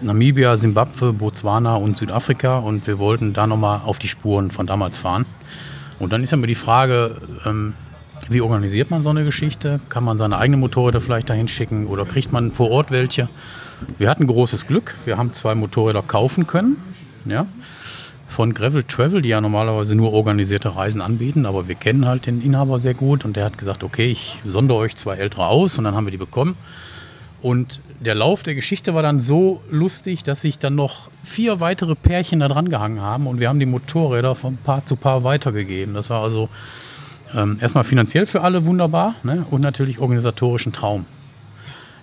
Namibia, 0.00 0.56
Simbabwe, 0.56 1.12
Botswana 1.12 1.76
und 1.76 1.96
Südafrika 1.96 2.58
und 2.58 2.88
wir 2.88 2.98
wollten 2.98 3.32
da 3.32 3.46
nochmal 3.46 3.82
auf 3.84 4.00
die 4.00 4.08
Spuren 4.08 4.50
von 4.50 4.66
damals 4.66 4.98
fahren. 4.98 5.26
Und 6.00 6.12
dann 6.12 6.24
ist 6.24 6.32
ja 6.32 6.38
immer 6.38 6.48
die 6.48 6.56
Frage, 6.56 7.16
ähm, 7.46 7.74
wie 8.28 8.40
organisiert 8.40 8.90
man 8.90 9.02
so 9.02 9.10
eine 9.10 9.24
Geschichte? 9.24 9.80
Kann 9.88 10.02
man 10.02 10.18
seine 10.18 10.38
eigenen 10.38 10.60
Motorräder 10.60 11.00
vielleicht 11.00 11.30
dahin 11.30 11.46
schicken 11.46 11.86
oder 11.86 12.04
kriegt 12.04 12.32
man 12.32 12.50
vor 12.50 12.70
Ort 12.70 12.90
welche? 12.90 13.28
Wir 13.98 14.10
hatten 14.10 14.26
großes 14.26 14.66
Glück. 14.66 14.96
Wir 15.04 15.16
haben 15.16 15.32
zwei 15.32 15.54
Motorräder 15.54 16.02
kaufen 16.02 16.46
können. 16.46 16.76
Ja, 17.24 17.46
von 18.30 18.54
Gravel 18.54 18.84
Travel, 18.84 19.22
die 19.22 19.28
ja 19.28 19.40
normalerweise 19.40 19.94
nur 19.96 20.12
organisierte 20.12 20.74
Reisen 20.76 21.00
anbieten, 21.00 21.46
aber 21.46 21.68
wir 21.68 21.74
kennen 21.74 22.06
halt 22.06 22.26
den 22.26 22.40
Inhaber 22.40 22.78
sehr 22.78 22.94
gut 22.94 23.24
und 23.24 23.36
der 23.36 23.44
hat 23.44 23.58
gesagt, 23.58 23.82
okay, 23.82 24.10
ich 24.10 24.38
sondere 24.46 24.78
euch 24.78 24.94
zwei 24.96 25.16
ältere 25.16 25.46
aus 25.46 25.76
und 25.76 25.84
dann 25.84 25.94
haben 25.94 26.06
wir 26.06 26.12
die 26.12 26.16
bekommen. 26.16 26.56
Und 27.42 27.80
der 28.00 28.14
Lauf 28.14 28.42
der 28.42 28.54
Geschichte 28.54 28.94
war 28.94 29.02
dann 29.02 29.20
so 29.20 29.62
lustig, 29.70 30.22
dass 30.24 30.42
sich 30.42 30.58
dann 30.58 30.74
noch 30.74 31.10
vier 31.22 31.60
weitere 31.60 31.94
Pärchen 31.94 32.40
da 32.40 32.48
dran 32.48 32.68
gehangen 32.68 33.00
haben 33.00 33.26
und 33.26 33.40
wir 33.40 33.48
haben 33.48 33.60
die 33.60 33.66
Motorräder 33.66 34.34
von 34.34 34.56
Paar 34.56 34.84
zu 34.84 34.96
Paar 34.96 35.24
weitergegeben. 35.24 35.94
Das 35.94 36.10
war 36.10 36.22
also 36.22 36.48
ähm, 37.34 37.58
erstmal 37.60 37.84
finanziell 37.84 38.26
für 38.26 38.42
alle 38.42 38.66
wunderbar 38.66 39.14
ne? 39.22 39.46
und 39.50 39.62
natürlich 39.62 40.00
organisatorisch 40.00 40.66
ein 40.66 40.72
Traum. 40.72 41.06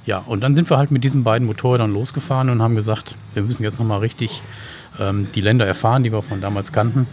Ja, 0.05 0.19
und 0.19 0.41
dann 0.41 0.55
sind 0.55 0.69
wir 0.69 0.77
halt 0.77 0.89
mit 0.89 1.03
diesen 1.03 1.23
beiden 1.23 1.45
Motorrädern 1.45 1.91
losgefahren 1.91 2.49
und 2.49 2.61
haben 2.61 2.75
gesagt, 2.75 3.15
wir 3.33 3.43
müssen 3.43 3.63
jetzt 3.63 3.77
nochmal 3.77 3.99
richtig 3.99 4.41
ähm, 4.99 5.27
die 5.35 5.41
Länder 5.41 5.67
erfahren, 5.67 6.03
die 6.03 6.13
wir 6.13 6.21
von 6.21 6.41
damals 6.41 6.71
kannten. 6.71 7.07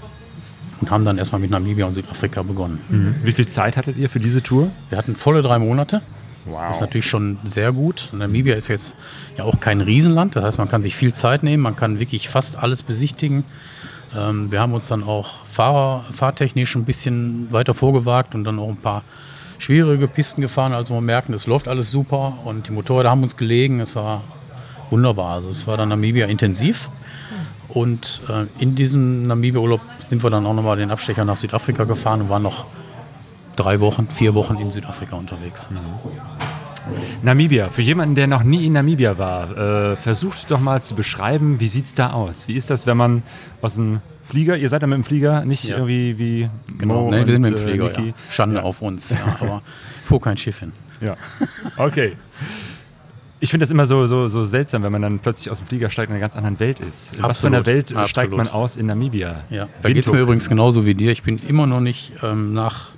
Und 0.81 0.91
haben 0.91 1.05
dann 1.05 1.19
erstmal 1.19 1.41
mit 1.41 1.51
Namibia 1.51 1.87
und 1.87 1.95
Südafrika 1.95 2.43
begonnen. 2.43 2.79
Wie 3.23 3.33
viel 3.33 3.47
Zeit 3.47 3.77
hattet 3.77 3.97
ihr 3.97 4.11
für 4.11 4.19
diese 4.19 4.43
Tour? 4.43 4.71
Wir 4.91 4.99
hatten 4.99 5.15
volle 5.17 5.41
drei 5.41 5.59
Monate. 5.59 6.03
Wow. 6.47 6.63
Das 6.69 6.77
ist 6.77 6.81
natürlich 6.81 7.07
schon 7.07 7.39
sehr 7.45 7.73
gut. 7.73 8.11
Namibia 8.13 8.55
ist 8.55 8.69
jetzt 8.69 8.97
ja 9.39 9.45
auch 9.45 9.61
kein 9.61 9.81
Riesenland. 9.81 10.37
Das 10.37 10.45
heißt, 10.45 10.59
man 10.59 10.69
kann 10.69 10.83
sich 10.83 10.95
viel 10.95 11.15
Zeit 11.15 11.43
nehmen. 11.43 11.63
Man 11.63 11.77
kann 11.77 11.99
wirklich 11.99 12.29
fast 12.29 12.57
alles 12.57 12.83
besichtigen. 12.83 13.45
Ähm, 14.17 14.51
wir 14.51 14.61
haben 14.61 14.75
uns 14.75 14.89
dann 14.89 15.03
auch 15.03 15.45
Fahrer, 15.47 16.05
fahrtechnisch 16.13 16.75
ein 16.77 16.85
bisschen 16.85 17.49
weiter 17.51 17.75
vorgewagt 17.75 18.35
und 18.35 18.45
dann 18.45 18.59
auch 18.59 18.69
ein 18.69 18.77
paar 18.77 19.03
schwierige 19.59 20.09
Pisten 20.09 20.41
gefahren, 20.41 20.73
als 20.73 20.91
wir 20.91 21.01
merken, 21.01 21.33
es 21.33 21.47
läuft 21.47 21.69
alles 21.69 21.91
super 21.91 22.39
und 22.45 22.69
die 22.69 22.73
Motorräder 22.73 23.11
haben 23.11 23.23
uns 23.23 23.37
gelegen. 23.37 23.81
Es 23.81 23.97
war 23.97 24.23
wunderbar. 24.91 25.35
Also 25.37 25.49
es 25.49 25.67
war 25.67 25.77
dann 25.77 25.89
Namibia 25.89 26.27
intensiv. 26.27 26.91
Und 27.69 28.21
äh, 28.29 28.47
in 28.63 28.75
diesem 28.75 29.27
Namibia-Urlaub 29.27 29.81
sind 30.07 30.23
wir 30.23 30.31
dann 30.31 30.45
auch 30.47 30.55
nochmal 30.55 30.77
den 30.77 30.91
Abstecher 30.91 31.25
nach 31.25 31.37
Südafrika 31.37 31.85
gefahren 31.85 32.21
und 32.21 32.29
waren 32.29 32.43
noch 32.43 32.67
drei 33.57 33.81
Wochen, 33.81 34.09
vier 34.09 34.35
Wochen 34.35 34.57
in 34.57 34.71
Südafrika 34.71 35.17
unterwegs. 35.17 35.69
Namibia, 37.23 37.69
für 37.69 37.81
jemanden, 37.83 38.15
der 38.15 38.27
noch 38.27 38.43
nie 38.43 38.67
in 38.67 38.75
Namibia 38.75 39.17
war, 39.17 39.57
äh, 39.93 39.97
versucht 39.97 40.51
doch 40.51 40.61
mal 40.61 40.83
zu 40.83 40.95
beschreiben, 40.95 41.59
wie 41.61 41.69
sieht 41.69 41.87
es 41.87 41.95
da 41.95 42.11
aus? 42.13 42.47
Wie 42.47 42.55
ist 42.55 42.69
das, 42.69 42.87
wenn 42.87 42.97
man 42.99 43.23
aus 43.63 43.77
dem 43.77 44.01
Flieger, 44.23 44.57
ihr 44.59 44.69
seid 44.69 44.83
da 44.83 44.87
mit 44.87 44.97
dem 44.97 45.05
Flieger, 45.05 45.45
nicht 45.45 45.65
Ja. 45.65 45.77
irgendwie 45.77 46.19
wie 46.19 46.51
Genau, 46.79 47.05
Mo 47.05 47.11
Nein, 47.11 47.27
wir 47.27 47.33
sind 47.35 47.43
mit 47.43 47.51
dem 47.53 47.57
äh, 47.59 47.63
Flieger. 47.71 47.85
Niki? 47.89 48.07
ja. 48.09 48.15
Schande 48.31 48.63
auf 48.63 48.83
uns, 48.83 49.11
ja, 49.11 49.19
aber 49.41 49.63
fuhr 50.03 50.21
kein 50.21 50.37
Schiff 50.37 50.61
hin. 50.61 50.73
Ja. 51.01 51.17
Okay. 51.79 52.13
Ich 53.41 53.51
finde 53.51 53.65
das 53.65 53.71
immer 53.71 53.87
so, 53.87 54.07
so, 54.07 54.29
so 54.29 54.45
seltsam, 54.45 54.83
wenn 54.83 54.93
man 54.93 55.03
dann 55.03 55.19
plötzlich 55.19 55.51
aus 55.51 55.59
dem 55.59 55.67
Flieger 55.67 55.91
steigt 55.91 56.09
und 56.09 56.17
in 56.17 56.17
einer 56.17 56.21
ganz 56.27 56.37
anderen 56.37 56.61
Welt 56.61 56.81
ist. 56.81 57.21
Was 57.23 57.41
für 57.41 57.47
eine 57.49 57.59
Absolut, 57.59 57.67
Welt 57.67 57.91
äh, 57.91 57.95
steigt 58.09 58.17
absolut. 58.33 58.37
man 58.39 58.49
aus 58.49 58.77
in 58.77 58.87
Namibia? 58.87 59.45
Ja, 59.51 59.69
da 59.83 59.91
geht 59.91 60.07
es 60.07 60.13
mir 60.13 60.21
übrigens 60.21 60.49
genauso 60.49 60.87
wie 60.87 60.95
dir. 60.95 61.13
Ich 61.13 61.23
bin 61.23 61.39
immer 61.49 61.67
noch 61.67 61.81
nicht 61.81 62.13
ähm, 62.23 62.55
nach, 62.55 62.89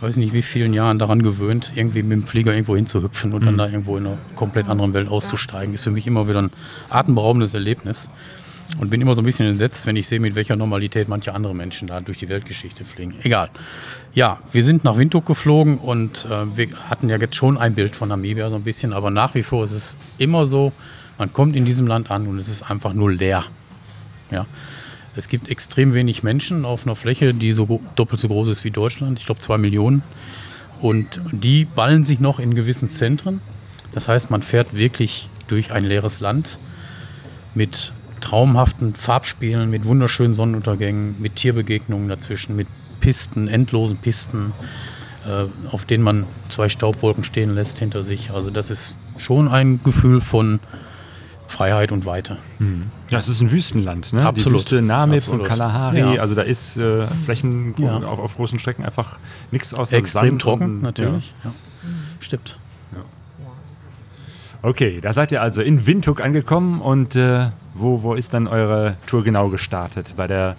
weiß 0.00 0.16
nicht 0.16 0.32
wie 0.32 0.42
vielen 0.42 0.72
Jahren 0.72 0.98
daran 0.98 1.22
gewöhnt, 1.22 1.72
irgendwie 1.74 2.02
mit 2.02 2.12
dem 2.12 2.26
Flieger 2.26 2.52
irgendwo 2.52 2.76
hinzuhüpfen 2.76 3.32
und 3.32 3.44
dann 3.44 3.58
da 3.58 3.66
irgendwo 3.66 3.96
in 3.96 4.06
einer 4.06 4.18
komplett 4.36 4.68
anderen 4.68 4.94
Welt 4.94 5.08
auszusteigen. 5.08 5.74
Ist 5.74 5.84
für 5.84 5.90
mich 5.90 6.06
immer 6.06 6.28
wieder 6.28 6.42
ein 6.42 6.50
atemberaubendes 6.88 7.54
Erlebnis. 7.54 8.08
Und 8.78 8.88
bin 8.88 9.00
immer 9.00 9.16
so 9.16 9.20
ein 9.20 9.24
bisschen 9.24 9.48
entsetzt, 9.48 9.84
wenn 9.86 9.96
ich 9.96 10.06
sehe, 10.06 10.20
mit 10.20 10.36
welcher 10.36 10.54
Normalität 10.54 11.08
manche 11.08 11.34
andere 11.34 11.56
Menschen 11.56 11.88
da 11.88 12.00
durch 12.00 12.18
die 12.18 12.28
Weltgeschichte 12.28 12.84
fliegen. 12.84 13.16
Egal. 13.24 13.50
Ja, 14.14 14.38
wir 14.52 14.62
sind 14.62 14.84
nach 14.84 14.96
Windhoek 14.96 15.26
geflogen 15.26 15.78
und 15.78 16.24
äh, 16.30 16.56
wir 16.56 16.68
hatten 16.88 17.08
ja 17.08 17.16
jetzt 17.16 17.34
schon 17.34 17.58
ein 17.58 17.74
Bild 17.74 17.96
von 17.96 18.10
Namibia 18.10 18.48
so 18.48 18.54
ein 18.54 18.62
bisschen, 18.62 18.92
aber 18.92 19.10
nach 19.10 19.34
wie 19.34 19.42
vor 19.42 19.64
ist 19.64 19.72
es 19.72 19.98
immer 20.18 20.46
so, 20.46 20.72
man 21.18 21.32
kommt 21.32 21.56
in 21.56 21.64
diesem 21.64 21.88
Land 21.88 22.12
an 22.12 22.28
und 22.28 22.38
es 22.38 22.48
ist 22.48 22.62
einfach 22.62 22.92
nur 22.92 23.12
leer. 23.12 23.44
Ja. 24.30 24.46
Es 25.16 25.28
gibt 25.28 25.48
extrem 25.48 25.92
wenig 25.92 26.22
Menschen 26.22 26.64
auf 26.64 26.86
einer 26.86 26.96
Fläche, 26.96 27.34
die 27.34 27.52
so 27.52 27.80
doppelt 27.96 28.20
so 28.20 28.28
groß 28.28 28.48
ist 28.48 28.64
wie 28.64 28.70
Deutschland. 28.70 29.18
Ich 29.18 29.26
glaube 29.26 29.40
zwei 29.40 29.58
Millionen. 29.58 30.02
Und 30.80 31.20
die 31.32 31.64
ballen 31.64 32.04
sich 32.04 32.20
noch 32.20 32.38
in 32.38 32.54
gewissen 32.54 32.88
Zentren. 32.88 33.40
Das 33.92 34.08
heißt, 34.08 34.30
man 34.30 34.42
fährt 34.42 34.74
wirklich 34.74 35.28
durch 35.48 35.72
ein 35.72 35.84
leeres 35.84 36.20
Land 36.20 36.58
mit 37.54 37.92
traumhaften 38.20 38.94
Farbspielen, 38.94 39.68
mit 39.68 39.84
wunderschönen 39.84 40.34
Sonnenuntergängen, 40.34 41.16
mit 41.20 41.36
Tierbegegnungen 41.36 42.08
dazwischen, 42.08 42.54
mit 42.54 42.68
Pisten, 43.00 43.48
endlosen 43.48 43.96
Pisten, 43.96 44.52
äh, 45.26 45.46
auf 45.70 45.84
denen 45.84 46.04
man 46.04 46.26
zwei 46.50 46.68
Staubwolken 46.68 47.24
stehen 47.24 47.54
lässt 47.54 47.78
hinter 47.78 48.04
sich. 48.04 48.30
Also 48.30 48.50
das 48.50 48.70
ist 48.70 48.94
schon 49.16 49.48
ein 49.48 49.80
Gefühl 49.82 50.20
von 50.20 50.60
Freiheit 51.50 51.92
und 51.92 52.06
Weite. 52.06 52.38
Ja, 53.10 53.18
es 53.18 53.28
ist 53.28 53.40
ein 53.40 53.50
Wüstenland, 53.50 54.12
ne? 54.12 54.24
Absolut. 54.24 54.60
Die 54.60 54.64
Wüste 54.64 54.82
Namib 54.82 55.18
Absolut. 55.18 55.42
und 55.42 55.46
Kalahari, 55.48 55.98
Ja. 55.98 56.20
also 56.20 56.34
da 56.34 56.42
ist 56.42 56.76
äh, 56.78 57.06
Flächen 57.06 57.74
Ja. 57.78 57.96
auf, 57.98 58.18
auf 58.18 58.36
großen 58.36 58.58
Strecken 58.58 58.84
einfach 58.84 59.18
nichts 59.50 59.74
außer 59.74 59.96
Extrem 59.96 60.30
Sand 60.30 60.42
trocken, 60.42 60.64
und, 60.64 60.82
natürlich. 60.82 61.34
Ja. 61.44 61.52
Stimmt. 62.20 62.56
Okay, 64.62 65.00
da 65.00 65.12
seid 65.14 65.32
ihr 65.32 65.40
also 65.40 65.62
in 65.62 65.86
Windhoek 65.86 66.20
angekommen 66.20 66.82
und 66.82 67.16
äh, 67.16 67.46
wo, 67.74 68.02
wo 68.02 68.12
ist 68.14 68.34
dann 68.34 68.46
eure 68.46 68.96
Tour 69.06 69.24
genau 69.24 69.48
gestartet? 69.48 70.14
Bei 70.18 70.26
der, 70.26 70.56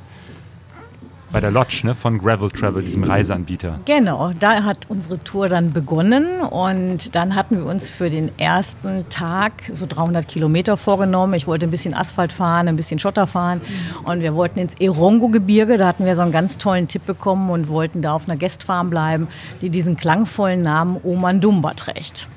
bei 1.31 1.39
der 1.39 1.51
Lodge 1.51 1.81
ne, 1.83 1.95
von 1.95 2.19
Gravel 2.19 2.49
Travel, 2.49 2.83
diesem 2.83 3.03
Reiseanbieter. 3.03 3.79
Genau, 3.85 4.31
da 4.39 4.63
hat 4.63 4.89
unsere 4.89 5.23
Tour 5.23 5.49
dann 5.49 5.71
begonnen 5.71 6.41
und 6.41 7.15
dann 7.15 7.35
hatten 7.35 7.57
wir 7.57 7.65
uns 7.65 7.89
für 7.89 8.09
den 8.09 8.37
ersten 8.37 9.07
Tag 9.09 9.53
so 9.73 9.85
300 9.85 10.27
Kilometer 10.27 10.77
vorgenommen. 10.77 11.33
Ich 11.33 11.47
wollte 11.47 11.65
ein 11.65 11.71
bisschen 11.71 11.93
Asphalt 11.93 12.33
fahren, 12.33 12.67
ein 12.67 12.75
bisschen 12.75 12.99
Schotter 12.99 13.27
fahren 13.27 13.61
und 14.03 14.21
wir 14.21 14.35
wollten 14.35 14.59
ins 14.59 14.75
Erongo-Gebirge. 14.75 15.77
Da 15.77 15.87
hatten 15.87 16.05
wir 16.05 16.15
so 16.15 16.21
einen 16.21 16.31
ganz 16.31 16.57
tollen 16.57 16.87
Tipp 16.87 17.05
bekommen 17.05 17.49
und 17.49 17.69
wollten 17.69 18.01
da 18.01 18.13
auf 18.13 18.27
einer 18.27 18.37
Guestfarm 18.37 18.89
bleiben, 18.89 19.27
die 19.61 19.69
diesen 19.69 19.97
klangvollen 19.97 20.61
Namen 20.61 20.99
Omandumba 21.03 21.73
trägt. 21.73 22.27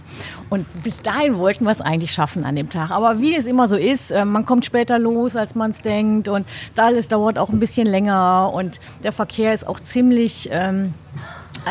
Und 0.51 0.67
bis 0.83 1.03
dahin 1.03 1.39
wollten 1.39 1.65
wir 1.65 1.71
es 1.71 1.81
eigentlich 1.81 2.13
schaffen 2.13 2.45
an 2.45 2.57
dem 2.57 2.71
Tag. 2.71 2.91
Aber 2.91 3.21
wie 3.21 3.35
es 3.35 3.47
immer 3.47 3.69
so 3.69 3.77
ist, 3.77 4.11
äh, 4.11 4.25
man 4.25 4.47
kommt 4.47 4.65
später 4.65 4.99
los, 4.99 5.37
als 5.37 5.55
man 5.55 5.71
es 5.71 5.83
denkt. 5.83 6.29
Und 6.29 6.47
alles 6.77 7.09
dauert 7.09 7.39
auch 7.39 7.51
ein 7.51 7.61
bisschen 7.61 7.87
länger. 7.87 8.53
Und 8.55 8.81
der 9.03 9.13
Verkehr 9.13 9.53
ist 9.53 9.67
auch 9.67 9.81
ziemlich 9.81 10.49
ähm, 10.53 10.95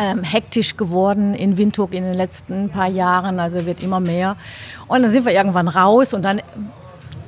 ähm, 0.02 0.24
hektisch 0.24 0.78
geworden 0.78 1.34
in 1.34 1.58
Windhoek 1.58 1.94
in 1.94 2.04
den 2.04 2.16
letzten 2.16 2.70
paar 2.70 2.90
Jahren. 2.90 3.40
Also 3.40 3.66
wird 3.66 3.82
immer 3.82 4.00
mehr. 4.00 4.36
Und 4.88 5.04
dann 5.04 5.12
sind 5.12 5.26
wir 5.26 5.34
irgendwann 5.34 5.68
raus 5.68 6.14
und 6.14 6.24
dann 6.24 6.42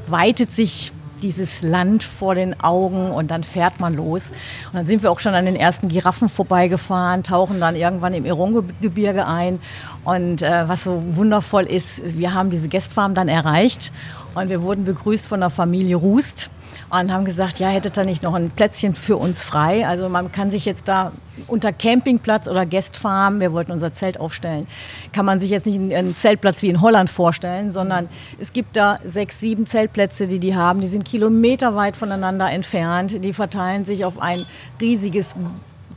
weitet 0.08 0.52
sich 0.52 0.92
dieses 1.22 1.62
Land 1.62 2.04
vor 2.04 2.36
den 2.36 2.60
Augen 2.60 3.12
und 3.12 3.32
dann 3.32 3.44
fährt 3.44 3.80
man 3.80 3.94
los. 3.94 4.32
Und 4.68 4.76
dann 4.76 4.86
sind 4.86 5.04
wir 5.04 5.12
auch 5.12 5.20
schon 5.20 5.34
an 5.34 5.46
den 5.46 5.56
ersten 5.56 5.88
Giraffen 5.88 6.30
vorbeigefahren, 6.30 7.24
tauchen 7.24 7.60
dann 7.60 7.76
irgendwann 7.76 8.14
im 8.14 8.26
Erongo-Gebirge 8.26 9.26
ein. 9.26 9.60
Und 10.04 10.42
äh, 10.42 10.68
was 10.68 10.84
so 10.84 11.02
wundervoll 11.16 11.64
ist, 11.64 12.18
wir 12.18 12.34
haben 12.34 12.50
diese 12.50 12.70
Guestfarm 12.70 13.16
dann 13.16 13.28
erreicht 13.28 13.92
und 14.36 14.50
wir 14.50 14.62
wurden 14.62 14.86
begrüßt 14.86 15.28
von 15.28 15.40
der 15.40 15.50
Familie 15.50 15.96
Rust 15.96 16.50
und 16.90 17.12
haben 17.12 17.26
gesagt, 17.26 17.60
ja, 17.60 17.68
hättet 17.70 17.98
ihr 17.98 18.06
nicht 18.06 18.24
noch 18.24 18.34
ein 18.34 18.50
Plätzchen 18.50 18.96
für 18.96 19.18
uns 19.18 19.44
frei? 19.44 19.88
Also 19.88 20.10
man 20.10 20.32
kann 20.32 20.52
sich 20.52 20.66
jetzt 20.66 20.88
da 20.88 21.12
unter 21.48 21.74
Campingplatz 21.74 22.48
oder 22.48 22.66
Guestfarm, 22.66 23.40
wir 23.40 23.52
wollten 23.52 23.72
unser 23.72 23.94
Zelt 23.94 24.20
aufstellen, 24.20 24.68
kann 25.12 25.26
man 25.26 25.40
sich 25.40 25.50
jetzt 25.52 25.66
nicht 25.66 25.94
einen- 25.94 26.16
Zeltplatz 26.16 26.62
wie 26.62 26.70
in 26.70 26.82
Holland 26.82 27.10
vorstellen, 27.10 27.72
sondern 27.72 28.10
es 28.40 28.54
gibt 28.54 28.76
da 28.76 29.00
sechs, 29.04 29.40
sieben 29.40 29.66
Zeltplätze, 29.66 30.28
die 30.28 30.40
die 30.40 30.56
haben. 30.56 30.82
Die 30.82 30.88
sind 30.88 31.04
kilometerweit 31.04 31.96
voneinander 31.96 32.50
entfernt. 32.52 33.24
Die 33.24 33.34
verteilen 33.34 33.86
sich 33.86 34.06
auf 34.06 34.22
ein 34.22 34.46
riesiges 34.80 35.36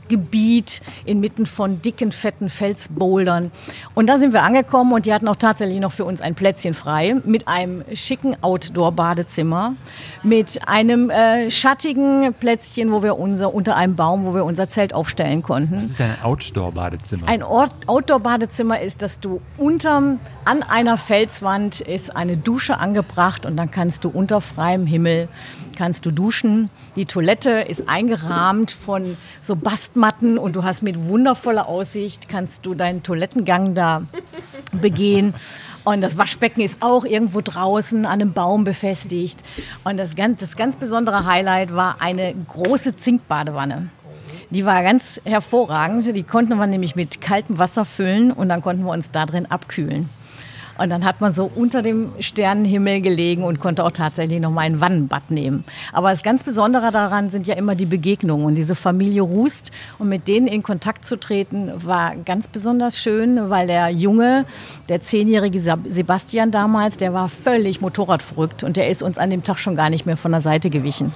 Gebiet 0.09 0.81
inmitten 1.05 1.45
von 1.45 1.81
dicken, 1.81 2.11
fetten 2.11 2.49
Felsbouldern. 2.49 3.51
Und 3.95 4.07
da 4.07 4.17
sind 4.17 4.33
wir 4.33 4.43
angekommen 4.43 4.91
und 4.91 5.05
die 5.05 5.13
hatten 5.13 5.27
auch 5.27 5.37
tatsächlich 5.37 5.79
noch 5.79 5.93
für 5.93 6.03
uns 6.03 6.19
ein 6.19 6.35
Plätzchen 6.35 6.73
frei 6.73 7.15
mit 7.23 7.47
einem 7.47 7.83
schicken 7.93 8.35
Outdoor-Badezimmer, 8.41 9.75
mit 10.23 10.67
einem 10.67 11.09
äh, 11.09 11.49
schattigen 11.49 12.33
Plätzchen, 12.33 12.91
wo 12.91 13.01
wir 13.03 13.17
unser, 13.17 13.53
unter 13.53 13.75
einem 13.75 13.95
Baum, 13.95 14.25
wo 14.25 14.35
wir 14.35 14.43
unser 14.43 14.67
Zelt 14.67 14.93
aufstellen 14.93 15.41
konnten. 15.43 15.75
Das 15.75 15.85
ist 15.85 16.01
ein 16.01 16.17
Outdoor-Badezimmer. 16.21 17.27
Ein 17.27 17.43
Outdoor-Badezimmer 17.43 18.81
ist, 18.81 19.01
dass 19.01 19.19
du 19.19 19.39
unterm, 19.57 20.19
an 20.45 20.63
einer 20.63 20.97
Felswand 20.97 21.81
ist 21.81 22.15
eine 22.15 22.35
Dusche 22.35 22.77
angebracht 22.77 23.45
und 23.45 23.55
dann 23.55 23.71
kannst 23.71 24.03
du 24.03 24.09
unter 24.09 24.41
freiem 24.41 24.85
Himmel 24.85 25.29
kannst 25.79 26.05
du 26.05 26.11
duschen. 26.11 26.69
Die 26.97 27.05
Toilette 27.05 27.51
ist 27.51 27.87
eingerahmt 27.87 28.71
von 28.71 29.15
so 29.39 29.55
Bastmatten 29.55 30.37
und 30.37 30.57
du 30.57 30.65
hast 30.65 30.83
mit 30.83 31.05
wundervoller 31.05 31.69
Aussicht 31.69 32.27
kannst 32.27 32.65
du 32.65 32.75
deinen 32.75 33.01
Toilettengang 33.01 33.75
da 33.75 34.01
begehen. 34.73 35.33
Und 35.85 36.01
das 36.01 36.17
Waschbecken 36.17 36.59
ist 36.59 36.81
auch 36.81 37.05
irgendwo 37.05 37.39
draußen 37.39 38.05
an 38.05 38.11
einem 38.11 38.33
Baum 38.33 38.65
befestigt. 38.65 39.41
Und 39.85 39.95
das 39.95 40.17
ganz, 40.17 40.41
das 40.41 40.57
ganz 40.57 40.75
besondere 40.75 41.25
Highlight 41.25 41.73
war 41.73 42.01
eine 42.01 42.35
große 42.49 42.97
Zinkbadewanne. 42.97 43.89
Die 44.49 44.65
war 44.65 44.83
ganz 44.83 45.21
hervorragend. 45.23 46.13
Die 46.13 46.23
konnten 46.23 46.57
wir 46.57 46.67
nämlich 46.67 46.97
mit 46.97 47.21
kaltem 47.21 47.57
Wasser 47.57 47.85
füllen 47.85 48.33
und 48.33 48.49
dann 48.49 48.61
konnten 48.61 48.83
wir 48.83 48.91
uns 48.91 49.11
da 49.11 49.25
drin 49.25 49.45
abkühlen. 49.45 50.09
Und 50.79 50.89
dann 50.89 51.03
hat 51.03 51.19
man 51.19 51.31
so 51.31 51.51
unter 51.53 51.81
dem 51.81 52.11
Sternenhimmel 52.19 53.01
gelegen 53.01 53.43
und 53.43 53.59
konnte 53.59 53.83
auch 53.83 53.91
tatsächlich 53.91 54.39
noch 54.39 54.51
mal 54.51 54.61
ein 54.61 54.79
Wannenbad 54.79 55.29
nehmen. 55.29 55.65
Aber 55.91 56.09
das 56.09 56.23
ganz 56.23 56.43
Besondere 56.43 56.91
daran 56.91 57.29
sind 57.29 57.47
ja 57.47 57.55
immer 57.55 57.75
die 57.75 57.85
Begegnungen. 57.85 58.45
Und 58.45 58.55
diese 58.55 58.75
Familie 58.75 59.21
Rust 59.21 59.71
und 59.97 60.09
mit 60.09 60.27
denen 60.27 60.47
in 60.47 60.63
Kontakt 60.63 61.03
zu 61.05 61.19
treten, 61.19 61.71
war 61.75 62.15
ganz 62.15 62.47
besonders 62.47 62.97
schön, 62.97 63.49
weil 63.49 63.67
der 63.67 63.89
Junge, 63.89 64.45
der 64.87 65.01
zehnjährige 65.01 65.59
Sebastian 65.59 66.51
damals, 66.51 66.97
der 66.97 67.13
war 67.13 67.27
völlig 67.27 67.81
motorradverrückt 67.81 68.63
und 68.63 68.77
der 68.77 68.87
ist 68.87 69.03
uns 69.03 69.17
an 69.17 69.29
dem 69.29 69.43
Tag 69.43 69.59
schon 69.59 69.75
gar 69.75 69.89
nicht 69.89 70.05
mehr 70.05 70.17
von 70.17 70.31
der 70.31 70.41
Seite 70.41 70.69
gewichen. 70.69 71.11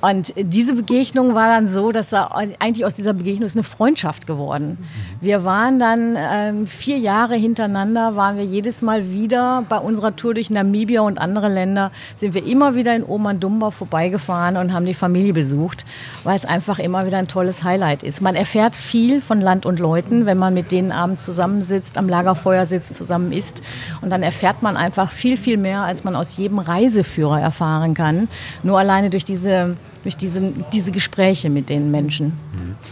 Und 0.00 0.32
diese 0.36 0.74
Begegnung 0.74 1.34
war 1.34 1.48
dann 1.48 1.66
so, 1.66 1.90
dass 1.90 2.10
da 2.10 2.26
eigentlich 2.26 2.84
aus 2.84 2.94
dieser 2.94 3.14
Begegnung 3.14 3.46
ist 3.46 3.56
eine 3.56 3.64
Freundschaft 3.64 4.26
geworden. 4.26 4.78
Wir 5.20 5.44
waren 5.44 5.80
dann 5.80 6.16
ähm, 6.16 6.66
vier 6.68 6.98
Jahre 6.98 7.34
hintereinander, 7.34 8.14
waren 8.14 8.36
wir 8.36 8.44
jedes 8.44 8.80
Mal 8.80 9.10
wieder 9.10 9.64
bei 9.68 9.78
unserer 9.78 10.14
Tour 10.14 10.34
durch 10.34 10.50
Namibia 10.50 11.00
und 11.00 11.18
andere 11.18 11.48
Länder, 11.48 11.90
sind 12.16 12.34
wir 12.34 12.46
immer 12.46 12.76
wieder 12.76 12.94
in 12.94 13.04
Omandumba 13.04 13.72
vorbeigefahren 13.72 14.56
und 14.56 14.72
haben 14.72 14.86
die 14.86 14.94
Familie 14.94 15.32
besucht, 15.32 15.84
weil 16.22 16.38
es 16.38 16.44
einfach 16.44 16.78
immer 16.78 17.04
wieder 17.04 17.18
ein 17.18 17.26
tolles 17.26 17.64
Highlight 17.64 18.04
ist. 18.04 18.20
Man 18.20 18.36
erfährt 18.36 18.76
viel 18.76 19.20
von 19.20 19.40
Land 19.40 19.66
und 19.66 19.80
Leuten, 19.80 20.26
wenn 20.26 20.38
man 20.38 20.54
mit 20.54 20.70
denen 20.70 20.92
abends 20.92 21.24
zusammensitzt, 21.24 21.98
am 21.98 22.08
Lagerfeuer 22.08 22.66
sitzt, 22.66 22.94
zusammen 22.94 23.32
isst. 23.32 23.62
Und 24.00 24.10
dann 24.10 24.22
erfährt 24.22 24.62
man 24.62 24.76
einfach 24.76 25.10
viel, 25.10 25.36
viel 25.36 25.56
mehr, 25.56 25.82
als 25.82 26.04
man 26.04 26.14
aus 26.14 26.36
jedem 26.36 26.60
Reiseführer 26.60 27.40
erfahren 27.40 27.94
kann. 27.94 28.28
Nur 28.62 28.78
alleine 28.78 29.10
durch 29.10 29.24
diese 29.24 29.76
durch 30.02 30.16
diese, 30.16 30.52
diese 30.72 30.92
Gespräche 30.92 31.50
mit 31.50 31.68
den 31.68 31.90
Menschen. 31.90 32.32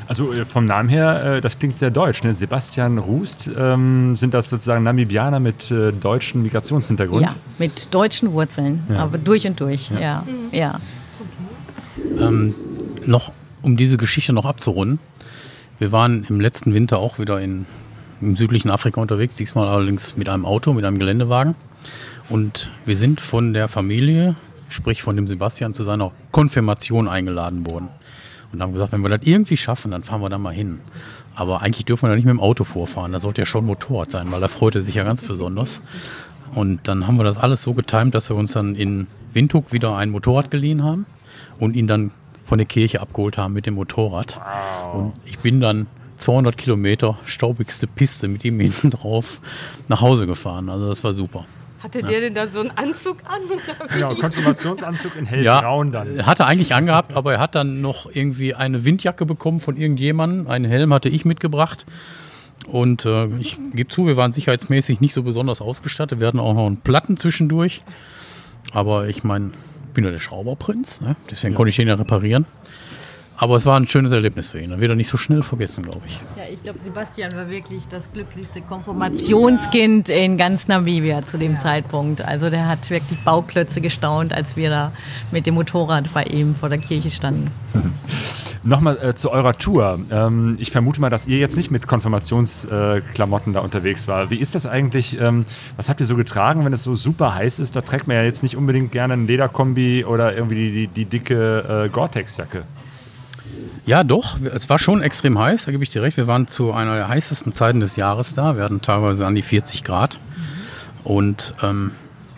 Also 0.09 0.33
äh, 0.33 0.45
vom 0.45 0.67
Namen 0.67 0.89
her, 0.89 1.37
äh, 1.37 1.41
das 1.41 1.59
klingt 1.59 1.79
sehr 1.79 1.91
deutsch. 1.91 2.23
Ne? 2.23 2.35
Sebastian 2.35 2.99
Rust, 2.99 3.49
ähm, 3.57 4.17
sind 4.17 4.35
das 4.35 4.51
sozusagen 4.51 4.85
Namibianer 4.85 5.41
mit 5.41 5.71
äh, 5.71 5.93
deutschem 5.93 6.43
Migrationshintergrund? 6.43 7.23
Ja, 7.23 7.35
mit 7.59 7.95
deutschen 7.95 8.33
Wurzeln, 8.33 8.83
aber 8.97 9.19
durch 9.19 9.47
und 9.47 9.61
durch. 9.61 9.91
Ja, 10.01 10.25
ja. 10.53 10.81
Ähm, 12.19 12.55
noch, 13.05 13.33
um 13.63 13.77
diese 13.77 13.97
Geschichte 13.97 14.33
noch 14.33 14.45
abzurunden. 14.45 14.99
Wir 15.79 15.93
waren 15.93 16.25
im 16.29 16.41
letzten 16.41 16.73
Winter 16.75 16.99
auch 16.99 17.19
wieder 17.19 17.41
in, 17.41 17.67
im 18.21 18.37
südlichen 18.37 18.71
Afrika 18.71 19.01
unterwegs, 19.01 19.35
diesmal 19.35 19.69
allerdings 19.69 20.17
mit 20.17 20.29
einem 20.29 20.45
Auto, 20.45 20.73
mit 20.73 20.85
einem 20.85 20.99
Geländewagen. 20.99 21.55
Und 22.29 22.71
wir 22.85 22.97
sind 22.97 23.21
von 23.21 23.53
der 23.53 23.69
Familie, 23.69 24.35
sprich 24.69 25.03
von 25.03 25.17
dem 25.17 25.27
Sebastian, 25.29 25.75
zu 25.75 25.83
seiner 25.83 26.13
Konfirmation 26.33 27.09
eingeladen 27.09 27.67
worden. 27.67 27.89
Und 28.53 28.63
haben 28.63 28.73
gesagt, 28.73 28.93
wenn 28.93 29.03
wir 29.03 29.09
das 29.09 29.21
irgendwie 29.23 29.57
schaffen, 29.57 29.91
dann 29.91 30.03
fahren 30.03 30.21
wir 30.21 30.29
da 30.29 30.39
mal 30.39 30.55
hin. 30.55 30.81
Aber 31.35 31.63
eigentlich 31.63 31.85
dürfen 31.85 32.05
wir 32.05 32.09
da 32.09 32.17
nicht 32.17 32.25
mit 32.25 32.33
dem 32.33 32.41
Auto 32.41 32.65
vorfahren. 32.65 33.13
Da 33.13 33.21
sollte 33.21 33.43
ja 33.43 33.47
schon 33.47 33.67
Motorrad 33.67 34.11
sein, 34.11 34.31
weil 34.33 34.41
da 34.41 34.49
freut 34.49 34.75
er 34.75 34.83
sich 34.83 34.95
ja 34.95 35.05
ganz 35.05 35.23
besonders. 35.23 35.83
Und 36.55 36.89
dann 36.89 37.07
haben 37.07 37.17
wir 37.17 37.25
das 37.25 37.37
alles 37.37 37.63
so 37.63 37.75
getimt, 37.75 38.15
dass 38.15 38.31
wir 38.31 38.37
uns 38.37 38.53
dann 38.53 38.75
in 38.75 39.07
Windhoek 39.33 39.73
wieder 39.73 39.97
ein 39.97 40.11
Motorrad 40.11 40.51
geliehen 40.51 40.83
haben 40.83 41.07
und 41.59 41.77
ihn 41.77 41.87
dann 41.87 42.11
von 42.47 42.59
der 42.59 42.67
Kirche 42.67 43.01
abgeholt 43.01 43.37
haben 43.37 43.53
mit 43.53 43.67
dem 43.67 43.75
Motorrad. 43.75 44.41
Und 44.95 45.13
ich 45.25 45.39
bin 45.41 45.61
dann 45.61 45.87
200 46.19 46.57
Kilometer 46.57 47.19
staubigste 47.27 47.87
Piste 47.87 48.29
mit 48.29 48.45
ihm 48.45 48.59
hinten 48.61 48.91
drauf 48.91 49.41
nach 49.89 50.01
Hause 50.01 50.27
gefahren. 50.27 50.71
Also 50.71 50.89
das 50.89 51.05
war 51.05 51.13
super. 51.13 51.45
Hatte 51.87 52.03
der 52.03 52.21
denn 52.21 52.35
dann 52.35 52.51
so 52.51 52.59
einen 52.59 52.73
Anzug 52.73 53.19
an? 53.27 53.41
Genau, 53.95 54.13
Konfirmationsanzug 54.17 55.15
in 55.15 55.25
hellbraun 55.25 55.93
dann. 55.93 56.17
Er 56.17 56.27
hatte 56.27 56.45
eigentlich 56.45 56.75
angehabt, 56.75 57.15
aber 57.15 57.35
er 57.35 57.39
hat 57.39 57.55
dann 57.55 57.81
noch 57.81 58.11
irgendwie 58.13 58.55
eine 58.55 58.85
Windjacke 58.85 59.25
bekommen 59.25 59.61
von 59.61 59.77
irgendjemandem. 59.77 60.49
Einen 60.49 60.65
Helm 60.65 60.93
hatte 60.93 61.09
ich 61.09 61.25
mitgebracht. 61.25 61.87
Und 62.67 63.05
äh, 63.05 63.29
ich 63.39 63.57
gebe 63.73 63.89
zu, 63.89 64.09
wir 64.09 64.17
waren 64.17 64.33
sicherheitsmäßig 64.33 65.01
nicht 65.01 65.15
so 65.15 65.23
besonders 65.23 65.61
ausgestattet. 65.61 66.19
Wir 66.19 66.27
hatten 66.27 66.41
auch 66.41 66.55
noch 66.55 66.67
einen 66.67 66.79
Platten 66.79 67.19
zwischendurch. 67.19 67.85
Aber 68.73 69.07
ich 69.07 69.23
meine, 69.23 69.53
ich 69.87 69.95
bin 69.95 70.03
ja 70.03 70.11
der 70.11 70.19
Schrauberprinz, 70.19 71.01
ne? 71.01 71.15
deswegen 71.31 71.55
konnte 71.55 71.71
ich 71.71 71.77
den 71.77 71.87
ja 71.87 71.95
reparieren. 71.95 72.47
Aber 73.39 73.57
es 73.57 73.67
war 73.67 73.79
ein 73.79 73.87
schönes 73.87 74.13
Erlebnis 74.13 74.49
für 74.49 74.61
ihn. 74.61 74.73
Er 74.73 74.81
wird 74.81 74.91
er 74.91 74.97
nicht 74.97 75.09
so 75.09 75.19
schnell 75.19 75.43
vergessen, 75.43 75.85
glaube 75.85 76.07
ich. 76.07 76.19
Ja, 76.37 76.45
ich 76.51 76.63
glaube, 76.63 76.79
Sebastian 76.79 77.37
war 77.37 77.51
wirklich 77.51 77.87
das 77.87 78.11
glücklichste 78.11 78.63
Konfirmationskind 78.63 80.09
in 80.09 80.39
ganz 80.39 80.69
Namibia 80.69 81.25
zu 81.25 81.37
dem 81.37 81.59
Zeitpunkt. 81.59 82.23
Also 82.23 82.49
der 82.49 82.67
hat 82.67 82.89
wirklich 82.89 83.19
Bauklötze 83.21 83.83
gestaunt, 83.83 84.33
als 84.33 84.57
wir 84.57 84.71
da 84.71 84.93
mit 85.33 85.47
dem 85.47 85.55
Motorrad 85.55 86.13
bei 86.15 86.25
ihm 86.25 86.55
vor 86.55 86.71
der 86.71 86.79
Kirche 86.79 87.11
standen. 87.11 87.51
Nochmal 88.65 88.99
äh, 89.01 89.15
zu 89.15 89.31
eurer 89.31 89.53
Tour. 89.53 90.01
Ähm, 90.11 90.57
ich 90.59 90.73
vermute 90.73 91.01
mal, 91.01 91.11
dass 91.11 91.27
ihr 91.27 91.39
jetzt 91.39 91.57
nicht 91.57 91.71
mit 91.71 91.87
Konfirmationsklamotten 91.87 93.53
äh, 93.53 93.55
da 93.55 93.61
unterwegs 93.61 94.09
war. 94.09 94.31
Wie 94.31 94.41
ist 94.41 94.55
das 94.57 94.67
eigentlich? 94.67 95.21
Ähm, 95.21 95.45
was 95.77 95.89
habt 95.89 96.01
ihr 96.01 96.07
so 96.07 96.17
getragen, 96.17 96.65
wenn 96.65 96.73
es 96.73 96.83
so 96.83 96.97
super 96.97 97.35
heiß 97.35 97.61
ist? 97.61 97.77
Da 97.77 97.83
trägt 97.83 98.09
man 98.09 98.17
ja 98.17 98.25
jetzt 98.25 98.43
nicht 98.43 98.57
unbedingt 98.57 98.91
gerne 98.91 99.15
ein 99.15 99.27
Lederkombi 99.27 100.05
oder 100.05 100.35
irgendwie 100.35 100.55
die, 100.55 100.87
die, 100.89 100.89
die 100.89 101.05
dicke 101.05 101.85
äh, 101.87 101.89
Gore-Tex-Jacke. 101.91 102.65
Ja, 103.87 104.03
doch. 104.03 104.37
Es 104.41 104.69
war 104.69 104.81
schon 104.81 105.01
extrem 105.01 105.39
heiß, 105.39 105.67
da 105.67 105.71
gebe 105.71 105.85
ich 105.85 105.91
dir 105.91 106.03
recht. 106.03 106.17
Wir 106.17 106.27
waren 106.27 106.49
zu 106.49 106.73
einer 106.73 106.97
der 106.97 107.09
heißesten 107.09 107.53
Zeiten 107.53 107.79
des 107.79 107.95
Jahres 107.95 108.35
da. 108.35 108.57
Wir 108.57 108.65
hatten 108.65 108.83
teilweise 108.83 109.25
an 109.25 109.37
die 109.37 109.43
40 109.43 109.85
Grad. 109.85 110.19
Und 111.05 111.55
ähm, 111.63 111.93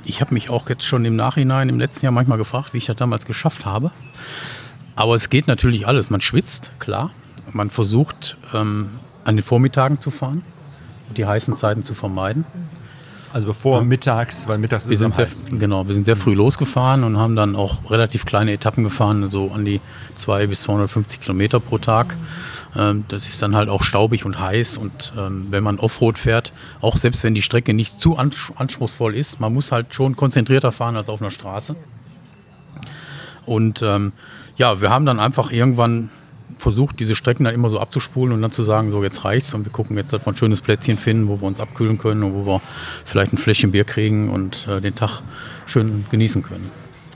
ich 0.04 0.20
habe 0.20 0.34
mich 0.34 0.50
auch 0.50 0.68
jetzt 0.68 0.84
schon 0.84 1.06
im 1.06 1.16
Nachhinein 1.16 1.70
im 1.70 1.80
letzten 1.80 2.04
Jahr 2.04 2.12
manchmal 2.12 2.36
gefragt, 2.36 2.74
wie 2.74 2.78
ich 2.78 2.84
das 2.84 2.98
damals 2.98 3.24
geschafft 3.24 3.64
habe. 3.64 3.90
Aber 4.94 5.14
es 5.14 5.30
geht 5.30 5.46
natürlich 5.46 5.86
alles. 5.86 6.10
Man 6.10 6.20
schwitzt, 6.20 6.70
klar. 6.78 7.12
Man 7.50 7.70
versucht, 7.70 8.36
ähm, 8.52 8.90
an 9.24 9.36
den 9.36 9.42
Vormittagen 9.42 9.98
zu 9.98 10.10
fahren, 10.10 10.42
die 11.16 11.24
heißen 11.24 11.56
Zeiten 11.56 11.82
zu 11.82 11.94
vermeiden. 11.94 12.44
Also 13.32 13.46
bevor 13.46 13.82
mittags, 13.82 14.48
weil 14.48 14.56
mittags 14.58 14.86
Wir 14.86 14.94
ist 14.94 15.00
sind 15.00 15.14
sehr, 15.14 15.28
genau, 15.58 15.86
wir 15.86 15.94
sind 15.94 16.04
sehr 16.04 16.16
früh 16.16 16.34
losgefahren 16.34 17.04
und 17.04 17.18
haben 17.18 17.36
dann 17.36 17.56
auch 17.56 17.90
relativ 17.90 18.24
kleine 18.24 18.52
Etappen 18.52 18.84
gefahren, 18.84 19.28
so 19.30 19.52
an 19.52 19.64
die 19.66 19.80
200 20.14 20.48
bis 20.48 20.62
250 20.62 21.20
Kilometer 21.20 21.60
pro 21.60 21.76
Tag. 21.78 22.16
Ähm, 22.76 23.04
das 23.08 23.28
ist 23.28 23.42
dann 23.42 23.54
halt 23.54 23.68
auch 23.68 23.82
staubig 23.82 24.24
und 24.24 24.40
heiß 24.40 24.78
und 24.78 25.12
ähm, 25.18 25.46
wenn 25.50 25.62
man 25.62 25.78
Offroad 25.78 26.18
fährt, 26.18 26.52
auch 26.80 26.96
selbst 26.96 27.22
wenn 27.22 27.34
die 27.34 27.42
Strecke 27.42 27.74
nicht 27.74 28.00
zu 28.00 28.16
ans- 28.16 28.52
anspruchsvoll 28.56 29.14
ist, 29.14 29.40
man 29.40 29.52
muss 29.52 29.72
halt 29.72 29.94
schon 29.94 30.16
konzentrierter 30.16 30.72
fahren 30.72 30.96
als 30.96 31.08
auf 31.10 31.20
einer 31.20 31.30
Straße. 31.30 31.76
Und 33.46 33.82
ähm, 33.82 34.12
ja, 34.56 34.80
wir 34.80 34.90
haben 34.90 35.06
dann 35.06 35.20
einfach 35.20 35.50
irgendwann 35.50 36.10
versucht, 36.58 37.00
diese 37.00 37.14
Strecken 37.14 37.44
dann 37.44 37.54
immer 37.54 37.70
so 37.70 37.78
abzuspulen 37.80 38.32
und 38.32 38.42
dann 38.42 38.52
zu 38.52 38.62
sagen, 38.62 38.90
so 38.90 39.02
jetzt 39.02 39.24
reicht's 39.24 39.54
und 39.54 39.64
wir 39.64 39.72
gucken 39.72 39.96
jetzt, 39.96 40.12
dass 40.12 40.26
wir 40.26 40.32
ein 40.32 40.36
schönes 40.36 40.60
Plätzchen 40.60 40.98
finden, 40.98 41.28
wo 41.28 41.40
wir 41.40 41.46
uns 41.46 41.60
abkühlen 41.60 41.98
können 41.98 42.22
und 42.22 42.34
wo 42.34 42.46
wir 42.46 42.60
vielleicht 43.04 43.32
ein 43.32 43.38
Fläschchen 43.38 43.70
Bier 43.72 43.84
kriegen 43.84 44.30
und 44.30 44.66
äh, 44.68 44.80
den 44.80 44.94
Tag 44.94 45.22
schön 45.66 46.04
genießen 46.10 46.42
können. 46.42 46.70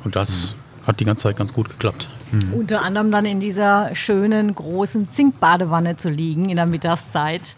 Und 0.05 0.17
das 0.17 0.55
hat 0.87 1.01
die 1.01 1.05
ganze 1.05 1.25
Zeit 1.25 1.37
ganz 1.37 1.53
gut 1.53 1.69
geklappt. 1.69 2.09
Unter 2.53 2.83
anderem 2.83 3.11
dann 3.11 3.27
in 3.27 3.41
dieser 3.41 3.95
schönen, 3.95 4.55
großen 4.55 5.11
Zinkbadewanne 5.11 5.97
zu 5.97 6.09
liegen 6.09 6.49
in 6.49 6.57
der 6.57 6.67
Mittagszeit. 6.67 7.57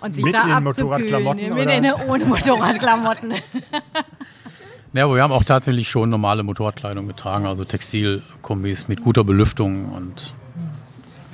Und 0.00 0.14
sich 0.14 0.24
Mit 0.24 0.34
da 0.34 0.44
den 0.44 0.52
abzukühlen. 0.52 0.88
Motorradklamotten, 0.88 1.54
Mit 1.54 1.66
oder? 1.66 1.80
den, 1.80 1.92
ohne 2.08 2.24
Motorradklamotten. 2.24 3.34
Ja, 4.94 5.06
aber 5.06 5.16
wir 5.16 5.24
haben 5.24 5.32
auch 5.32 5.42
tatsächlich 5.42 5.88
schon 5.88 6.08
normale 6.08 6.44
Motorradkleidung 6.44 7.08
getragen, 7.08 7.46
also 7.46 7.64
Textilkombis 7.64 8.86
mit 8.86 9.02
guter 9.02 9.24
Belüftung 9.24 9.90
und 9.90 10.32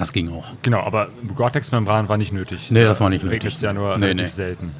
das 0.01 0.13
ging 0.13 0.33
auch. 0.33 0.47
Genau, 0.63 0.81
aber 0.81 1.09
Gore-Tex-Membran 1.37 2.09
war 2.09 2.17
nicht 2.17 2.33
nötig. 2.33 2.71
Nee, 2.71 2.83
das 2.85 3.01
war 3.01 3.09
nicht 3.11 3.23
Regnet 3.23 3.45
nötig. 3.45 3.55
es 3.57 3.61
ja 3.61 3.73
nur 3.73 3.97
Nee, 3.99 4.07
relativ 4.07 4.25
nee. 4.27 4.31
selten. 4.33 4.73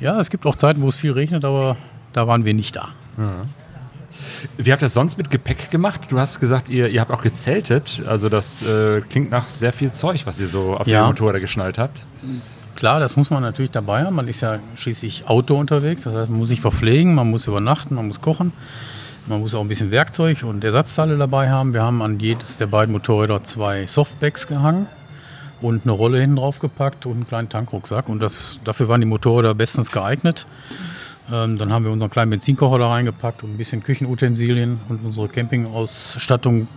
Ja, 0.00 0.18
es 0.18 0.30
gibt 0.30 0.46
auch 0.46 0.56
Zeiten, 0.56 0.80
wo 0.82 0.88
es 0.88 0.96
viel 0.96 1.12
regnet, 1.12 1.44
aber 1.44 1.76
da 2.14 2.26
waren 2.26 2.44
wir 2.44 2.54
nicht 2.54 2.76
da. 2.76 2.88
Wie 4.58 4.72
habt 4.72 4.82
ihr 4.82 4.86
das 4.86 4.94
sonst 4.94 5.16
mit 5.18 5.30
Gepäck 5.30 5.70
gemacht? 5.70 6.02
Du 6.08 6.18
hast 6.18 6.40
gesagt, 6.40 6.68
ihr, 6.68 6.88
ihr 6.88 7.00
habt 7.00 7.10
auch 7.10 7.22
gezeltet. 7.22 8.02
Also 8.06 8.28
das 8.28 8.66
äh, 8.66 9.00
klingt 9.02 9.30
nach 9.30 9.48
sehr 9.48 9.72
viel 9.72 9.90
Zeug, 9.92 10.26
was 10.26 10.38
ihr 10.40 10.48
so 10.48 10.76
auf 10.76 10.86
Ja. 10.86 11.02
die 11.02 11.08
Motorräder 11.08 11.40
geschnallt 11.40 11.78
habt. 11.78 12.06
Klar, 12.74 13.00
das 13.00 13.16
muss 13.16 13.30
man 13.30 13.42
natürlich 13.42 13.70
dabei 13.70 14.04
haben. 14.04 14.16
Man 14.16 14.28
ist 14.28 14.42
ja 14.42 14.58
schließlich 14.76 15.26
Auto 15.28 15.56
unterwegs. 15.58 16.02
Das 16.02 16.14
heißt, 16.14 16.30
man 16.30 16.38
muss 16.38 16.48
sich 16.48 16.60
verpflegen, 16.60 17.14
man 17.14 17.30
muss 17.30 17.46
übernachten, 17.46 17.94
man 17.94 18.06
muss 18.06 18.20
kochen. 18.20 18.52
Man 19.28 19.40
muss 19.40 19.56
auch 19.56 19.60
ein 19.60 19.68
bisschen 19.68 19.90
Werkzeug 19.90 20.44
und 20.44 20.62
Ersatzteile 20.62 21.18
dabei 21.18 21.50
haben. 21.50 21.74
Wir 21.74 21.82
haben 21.82 22.00
an 22.00 22.20
jedes 22.20 22.58
der 22.58 22.68
beiden 22.68 22.92
Motorräder 22.92 23.42
zwei 23.42 23.84
Softbags 23.86 24.46
gehangen 24.46 24.86
und 25.60 25.82
eine 25.82 25.90
Rolle 25.90 26.20
hinten 26.20 26.36
drauf 26.36 26.60
gepackt 26.60 27.06
und 27.06 27.14
einen 27.14 27.26
kleinen 27.26 27.48
Tankrucksack. 27.48 28.08
Und 28.08 28.20
das, 28.20 28.60
dafür 28.62 28.86
waren 28.86 29.00
die 29.00 29.06
Motorräder 29.06 29.54
bestens 29.56 29.90
geeignet. 29.90 30.46
Ähm, 31.32 31.58
dann 31.58 31.72
haben 31.72 31.84
wir 31.84 31.90
unseren 31.90 32.10
kleinen 32.10 32.30
Benzinkocher 32.30 32.78
da 32.78 32.88
reingepackt 32.88 33.42
und 33.42 33.54
ein 33.54 33.56
bisschen 33.56 33.82
Küchenutensilien 33.82 34.78
und 34.88 35.04
unsere 35.04 35.28
Campingausstattung 35.28 36.68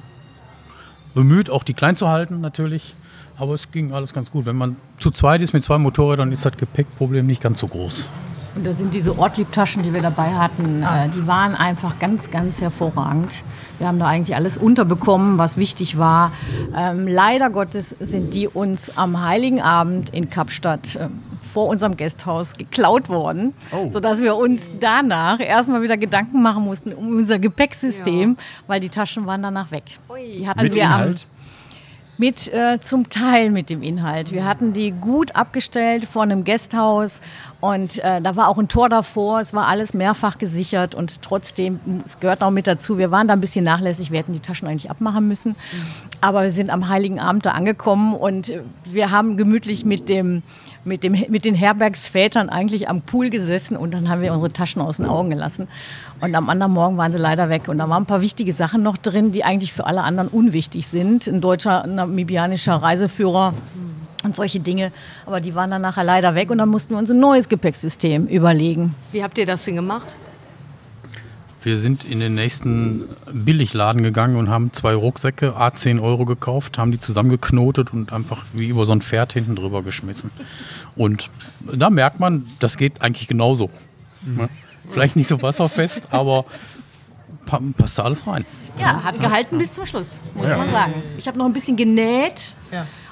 bemüht, 1.14 1.52
auch 1.52 1.64
die 1.64 1.76
klein 1.76 1.98
zu 1.98 2.08
halten 2.08 2.42
natürlich. 2.42 2.96
Aber 3.38 3.54
es 3.54 3.72
ging 3.72 3.92
alles 3.92 4.12
ganz 4.12 4.32
gut. 4.32 4.48
Wenn 4.48 4.58
man 4.58 4.76
zu 4.98 5.12
zweit 5.12 5.44
ist 5.44 5.54
mit 5.54 5.64
zwei 5.64 5.78
Motorrädern, 5.78 6.32
ist 6.32 6.46
das 6.46 6.58
Gepäckproblem 6.58 7.28
nicht 7.28 7.44
ganz 7.44 7.60
so 7.60 7.68
groß. 7.68 8.10
Und 8.56 8.66
da 8.66 8.74
sind 8.74 8.94
diese 8.94 9.18
Ortliebtaschen, 9.18 9.84
die 9.84 9.94
wir 9.94 10.02
dabei 10.02 10.32
hatten, 10.34 10.82
äh, 10.84 11.10
die 11.10 11.28
waren 11.28 11.56
einfach 11.56 12.00
ganz, 12.00 12.32
ganz 12.32 12.62
hervorragend. 12.62 13.44
Wir 13.78 13.88
haben 13.88 14.00
da 14.00 14.08
eigentlich 14.08 14.36
alles 14.36 14.58
unterbekommen, 14.58 15.38
was 15.38 15.56
wichtig 15.56 15.98
war. 15.98 16.32
Ähm, 16.76 17.08
leider 17.08 17.50
Gottes 17.50 17.96
sind 18.00 18.34
die 18.34 18.48
uns 18.48 18.98
am 18.98 19.22
Heiligen 19.22 19.62
Abend 19.62 20.10
in 20.10 20.30
Kapstadt 20.30 20.96
äh, 20.98 21.08
vor 21.54 21.68
unserem 21.68 21.96
Gasthaus 21.96 22.54
geklaut 22.58 23.08
worden, 23.08 23.54
Oh. 23.72 23.90
sodass 23.90 24.20
wir 24.20 24.36
uns 24.36 24.70
danach 24.80 25.40
erstmal 25.40 25.82
wieder 25.82 25.96
Gedanken 25.98 26.42
machen 26.44 26.64
mussten 26.66 26.92
um 26.94 27.16
unser 27.18 27.40
Gepäcksystem, 27.40 28.36
weil 28.68 28.80
die 28.82 28.90
Taschen 28.90 29.26
waren 29.26 29.42
danach 29.42 29.72
weg. 29.72 29.84
Die 30.38 30.48
hatten 30.48 30.62
Mit 30.64 30.74
wir 30.74 30.86
am, 30.86 30.92
Inhalt? 30.92 31.28
Mit 32.20 32.52
äh, 32.54 32.80
zum 32.82 33.08
Teil 33.08 33.50
mit 33.50 33.70
dem 33.70 33.82
Inhalt. 33.82 34.34
Wir 34.34 34.44
hatten 34.44 34.74
die 34.74 34.92
gut 34.92 35.38
abgestellt 35.38 36.04
vor 36.04 36.24
einem 36.24 36.44
Gasthaus 36.44 37.22
und 37.62 37.98
äh, 38.00 38.22
da 38.22 38.36
war 38.36 38.50
auch 38.50 38.58
ein 38.58 38.68
Tor 38.68 38.90
davor. 38.90 39.40
Es 39.40 39.54
war 39.54 39.68
alles 39.68 39.94
mehrfach 39.94 40.38
gesichert 40.38 40.96
und 40.96 41.22
trotzdem, 41.22 41.80
es 42.04 42.20
gehört 42.20 42.44
auch 42.44 42.52
mit 42.52 42.68
dazu, 42.68 42.98
wir 42.98 43.10
waren 43.10 43.30
da 43.30 43.34
ein 43.34 43.40
bisschen 43.40 43.64
nachlässig. 43.64 44.12
Wir 44.12 44.20
hätten 44.20 44.34
die 44.34 44.42
Taschen 44.42 44.68
eigentlich 44.68 44.92
abmachen 44.92 45.30
müssen. 45.30 45.56
Aber 46.20 46.44
wir 46.44 46.52
sind 46.52 46.70
am 46.70 46.90
Heiligen 46.90 47.22
Abend 47.22 47.46
da 47.46 47.52
angekommen 47.52 48.14
und 48.14 48.50
äh, 48.50 48.64
wir 48.84 49.12
haben 49.12 49.38
gemütlich 49.38 49.86
mit 49.86 50.10
dem 50.10 50.44
mit, 50.90 51.04
dem, 51.04 51.14
mit 51.30 51.46
den 51.46 51.56
Herbergsvätern 51.56 52.50
eigentlich 52.50 52.90
am 52.90 53.02
Pool 53.02 53.30
gesessen 53.30 53.78
und 53.78 53.94
dann 53.94 54.10
haben 54.10 54.22
wir 54.22 54.34
unsere 54.34 54.52
Taschen 54.52 54.82
aus 54.82 54.98
den 54.98 55.06
Augen 55.06 55.30
gelassen. 55.30 55.70
Und 56.20 56.36
am 56.36 56.50
anderen 56.50 56.74
Morgen 56.74 56.98
waren 56.98 57.14
sie 57.14 57.18
leider 57.18 57.48
weg. 57.48 57.70
Und 57.70 57.78
da 57.78 57.88
waren 57.88 58.04
ein 58.04 58.06
paar 58.06 58.22
wichtige 58.22 58.52
Sachen 58.52 58.84
noch 58.84 58.98
drin, 58.98 59.32
die 59.32 59.46
eigentlich 59.46 59.72
für 59.72 59.86
alle 59.86 60.02
anderen 60.02 60.28
unwichtig 60.28 60.88
sind. 60.88 61.28
Ein 61.28 61.40
deutscher, 61.40 61.88
namibianischer 61.88 62.76
Reiseführer 62.76 63.54
und 64.24 64.36
solche 64.36 64.60
Dinge. 64.60 64.92
Aber 65.26 65.40
die 65.40 65.56
waren 65.56 65.72
dann 65.72 65.82
nachher 65.82 66.04
leider 66.04 66.36
weg 66.36 66.52
und 66.52 66.58
dann 66.58 66.68
mussten 66.68 66.94
wir 66.94 66.98
uns 66.98 67.10
ein 67.10 67.20
neues 67.20 67.48
Gepäcksystem 67.48 68.28
überlegen. 68.28 68.96
Wie 69.14 69.24
habt 69.24 69.38
ihr 69.38 69.46
das 69.46 69.64
denn 69.64 69.76
gemacht? 69.76 70.16
Wir 71.62 71.78
sind 71.78 72.06
in 72.06 72.20
den 72.20 72.36
nächsten 72.36 73.04
Billigladen 73.32 74.02
gegangen 74.02 74.38
und 74.38 74.50
haben 74.50 74.72
zwei 74.72 74.94
Rucksäcke, 74.94 75.56
A 75.58 75.74
10 75.74 76.00
Euro 76.00 76.24
gekauft, 76.26 76.78
haben 76.78 76.92
die 76.92 77.00
zusammengeknotet 77.00 77.92
und 77.92 78.14
einfach 78.14 78.46
wie 78.54 78.70
über 78.70 78.86
so 78.86 78.94
ein 78.94 79.02
Pferd 79.02 79.34
hinten 79.34 79.56
drüber 79.56 79.84
geschmissen. 79.84 80.32
Und 80.96 81.30
da 81.60 81.90
merkt 81.90 82.20
man, 82.20 82.46
das 82.60 82.78
geht 82.78 83.02
eigentlich 83.02 83.28
genauso. 83.28 83.70
Ne? 84.26 84.50
Vielleicht 84.90 85.18
nicht 85.18 85.28
so 85.28 85.42
wasserfest, 85.42 86.08
aber 86.12 86.46
pa 87.46 87.60
passt 87.78 88.00
da 88.00 88.04
alles 88.04 88.26
rein. 88.26 88.46
Ja, 88.80 89.04
hat 89.04 89.20
gehalten 89.20 89.58
bis 89.58 89.74
zum 89.74 89.86
Schluss, 89.86 90.22
muss 90.36 90.50
man 90.50 90.70
sagen. 90.70 90.94
Ich 91.18 91.28
habe 91.28 91.38
noch 91.38 91.46
ein 91.46 91.54
bisschen 91.54 91.76
genäht 91.76 92.56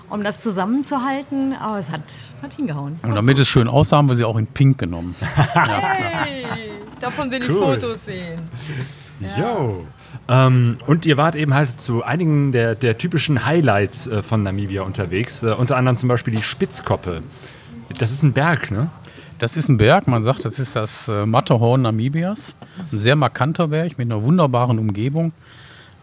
um 0.09 0.23
das 0.23 0.41
zusammenzuhalten. 0.41 1.53
Aber 1.53 1.79
es 1.79 1.89
hat, 1.91 2.03
hat 2.41 2.53
hingehauen. 2.53 2.99
Und 3.03 3.15
damit 3.15 3.39
es 3.39 3.47
schön 3.47 3.67
aussah, 3.67 3.97
haben 3.97 4.09
wir 4.09 4.15
sie 4.15 4.25
auch 4.25 4.37
in 4.37 4.47
Pink 4.47 4.77
genommen. 4.77 5.15
Hey, 5.25 6.71
davon 6.99 7.31
will 7.31 7.41
ich 7.43 7.49
Cool. 7.49 7.73
Fotos 7.75 8.05
sehen. 8.05 8.39
Jo. 9.37 9.85
Ähm, 10.29 10.77
und 10.87 11.05
ihr 11.05 11.17
wart 11.17 11.35
eben 11.35 11.53
halt 11.53 11.79
zu 11.79 12.03
einigen 12.03 12.51
der, 12.51 12.75
der 12.75 12.97
typischen 12.97 13.45
Highlights 13.45 14.07
äh, 14.07 14.21
von 14.21 14.43
Namibia 14.43 14.81
unterwegs. 14.83 15.43
Äh, 15.43 15.51
unter 15.53 15.77
anderem 15.77 15.97
zum 15.97 16.09
Beispiel 16.09 16.35
die 16.35 16.41
Spitzkoppe. 16.43 17.21
Das 17.97 18.11
ist 18.11 18.23
ein 18.23 18.33
Berg, 18.33 18.71
ne? 18.71 18.89
Das 19.39 19.55
ist 19.55 19.69
ein 19.69 19.77
Berg, 19.77 20.07
man 20.07 20.23
sagt, 20.23 20.45
das 20.45 20.59
ist 20.59 20.75
das 20.75 21.07
äh, 21.07 21.25
Matterhorn 21.25 21.83
Namibias. 21.83 22.55
Ein 22.91 22.99
sehr 22.99 23.15
markanter 23.15 23.67
Berg 23.67 23.97
mit 23.97 24.11
einer 24.11 24.23
wunderbaren 24.23 24.79
Umgebung. 24.79 25.31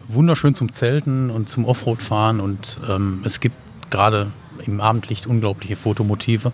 Wunderschön 0.07 0.55
zum 0.55 0.71
Zelten 0.71 1.29
und 1.29 1.49
zum 1.49 1.65
Offroad-Fahren 1.65 2.39
und 2.39 2.79
ähm, 2.87 3.21
es 3.25 3.39
gibt 3.39 3.55
gerade 3.89 4.27
im 4.65 4.81
Abendlicht 4.81 5.27
unglaubliche 5.27 5.75
Fotomotive. 5.75 6.51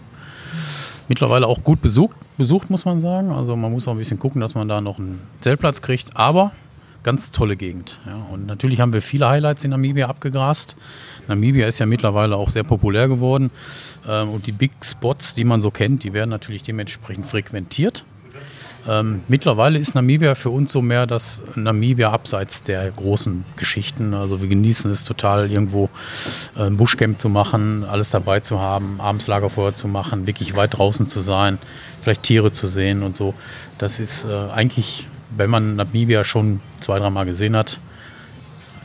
Mittlerweile 1.07 1.47
auch 1.47 1.63
gut 1.63 1.81
besucht, 1.81 2.15
besucht, 2.37 2.69
muss 2.69 2.85
man 2.85 3.01
sagen. 3.01 3.31
Also 3.31 3.55
man 3.55 3.71
muss 3.71 3.87
auch 3.87 3.93
ein 3.93 3.97
bisschen 3.97 4.19
gucken, 4.19 4.41
dass 4.41 4.55
man 4.55 4.67
da 4.67 4.81
noch 4.81 4.97
einen 4.97 5.19
Zeltplatz 5.41 5.81
kriegt. 5.81 6.15
Aber 6.15 6.51
ganz 7.03 7.31
tolle 7.31 7.55
Gegend. 7.55 7.99
Ja. 8.05 8.25
Und 8.31 8.45
natürlich 8.45 8.79
haben 8.79 8.93
wir 8.93 9.01
viele 9.01 9.27
Highlights 9.27 9.63
in 9.63 9.71
Namibia 9.71 10.07
abgegrast. 10.07 10.75
Namibia 11.27 11.67
ist 11.67 11.79
ja 11.79 11.85
mittlerweile 11.85 12.35
auch 12.35 12.49
sehr 12.49 12.63
populär 12.63 13.07
geworden. 13.07 13.51
Ähm, 14.07 14.29
und 14.29 14.47
die 14.47 14.51
Big 14.51 14.71
Spots, 14.83 15.35
die 15.35 15.43
man 15.43 15.61
so 15.61 15.71
kennt, 15.71 16.03
die 16.03 16.13
werden 16.13 16.29
natürlich 16.29 16.63
dementsprechend 16.63 17.25
frequentiert. 17.25 18.03
Ähm, 18.87 19.21
mittlerweile 19.27 19.77
ist 19.77 19.93
Namibia 19.93 20.35
für 20.35 20.49
uns 20.49 20.71
so 20.71 20.81
mehr 20.81 21.05
das 21.05 21.43
Namibia 21.55 22.11
abseits 22.11 22.63
der 22.63 22.89
großen 22.91 23.45
Geschichten. 23.55 24.13
Also 24.13 24.41
wir 24.41 24.47
genießen 24.47 24.89
es 24.91 25.03
total, 25.03 25.51
irgendwo 25.51 25.89
äh, 26.55 26.63
ein 26.63 26.77
Buschcamp 26.77 27.19
zu 27.19 27.29
machen, 27.29 27.83
alles 27.83 28.09
dabei 28.09 28.39
zu 28.39 28.59
haben, 28.59 28.99
abends 28.99 29.27
Lagerfeuer 29.27 29.75
zu 29.75 29.87
machen, 29.87 30.25
wirklich 30.27 30.55
weit 30.55 30.77
draußen 30.77 31.07
zu 31.07 31.21
sein, 31.21 31.59
vielleicht 32.01 32.23
Tiere 32.23 32.51
zu 32.51 32.67
sehen 32.67 33.03
und 33.03 33.15
so. 33.15 33.33
Das 33.77 33.99
ist 33.99 34.25
äh, 34.25 34.49
eigentlich, 34.53 35.07
wenn 35.35 35.49
man 35.49 35.75
Namibia 35.75 36.23
schon 36.23 36.59
zwei, 36.79 36.97
dreimal 36.97 37.25
gesehen 37.25 37.55
hat, 37.55 37.79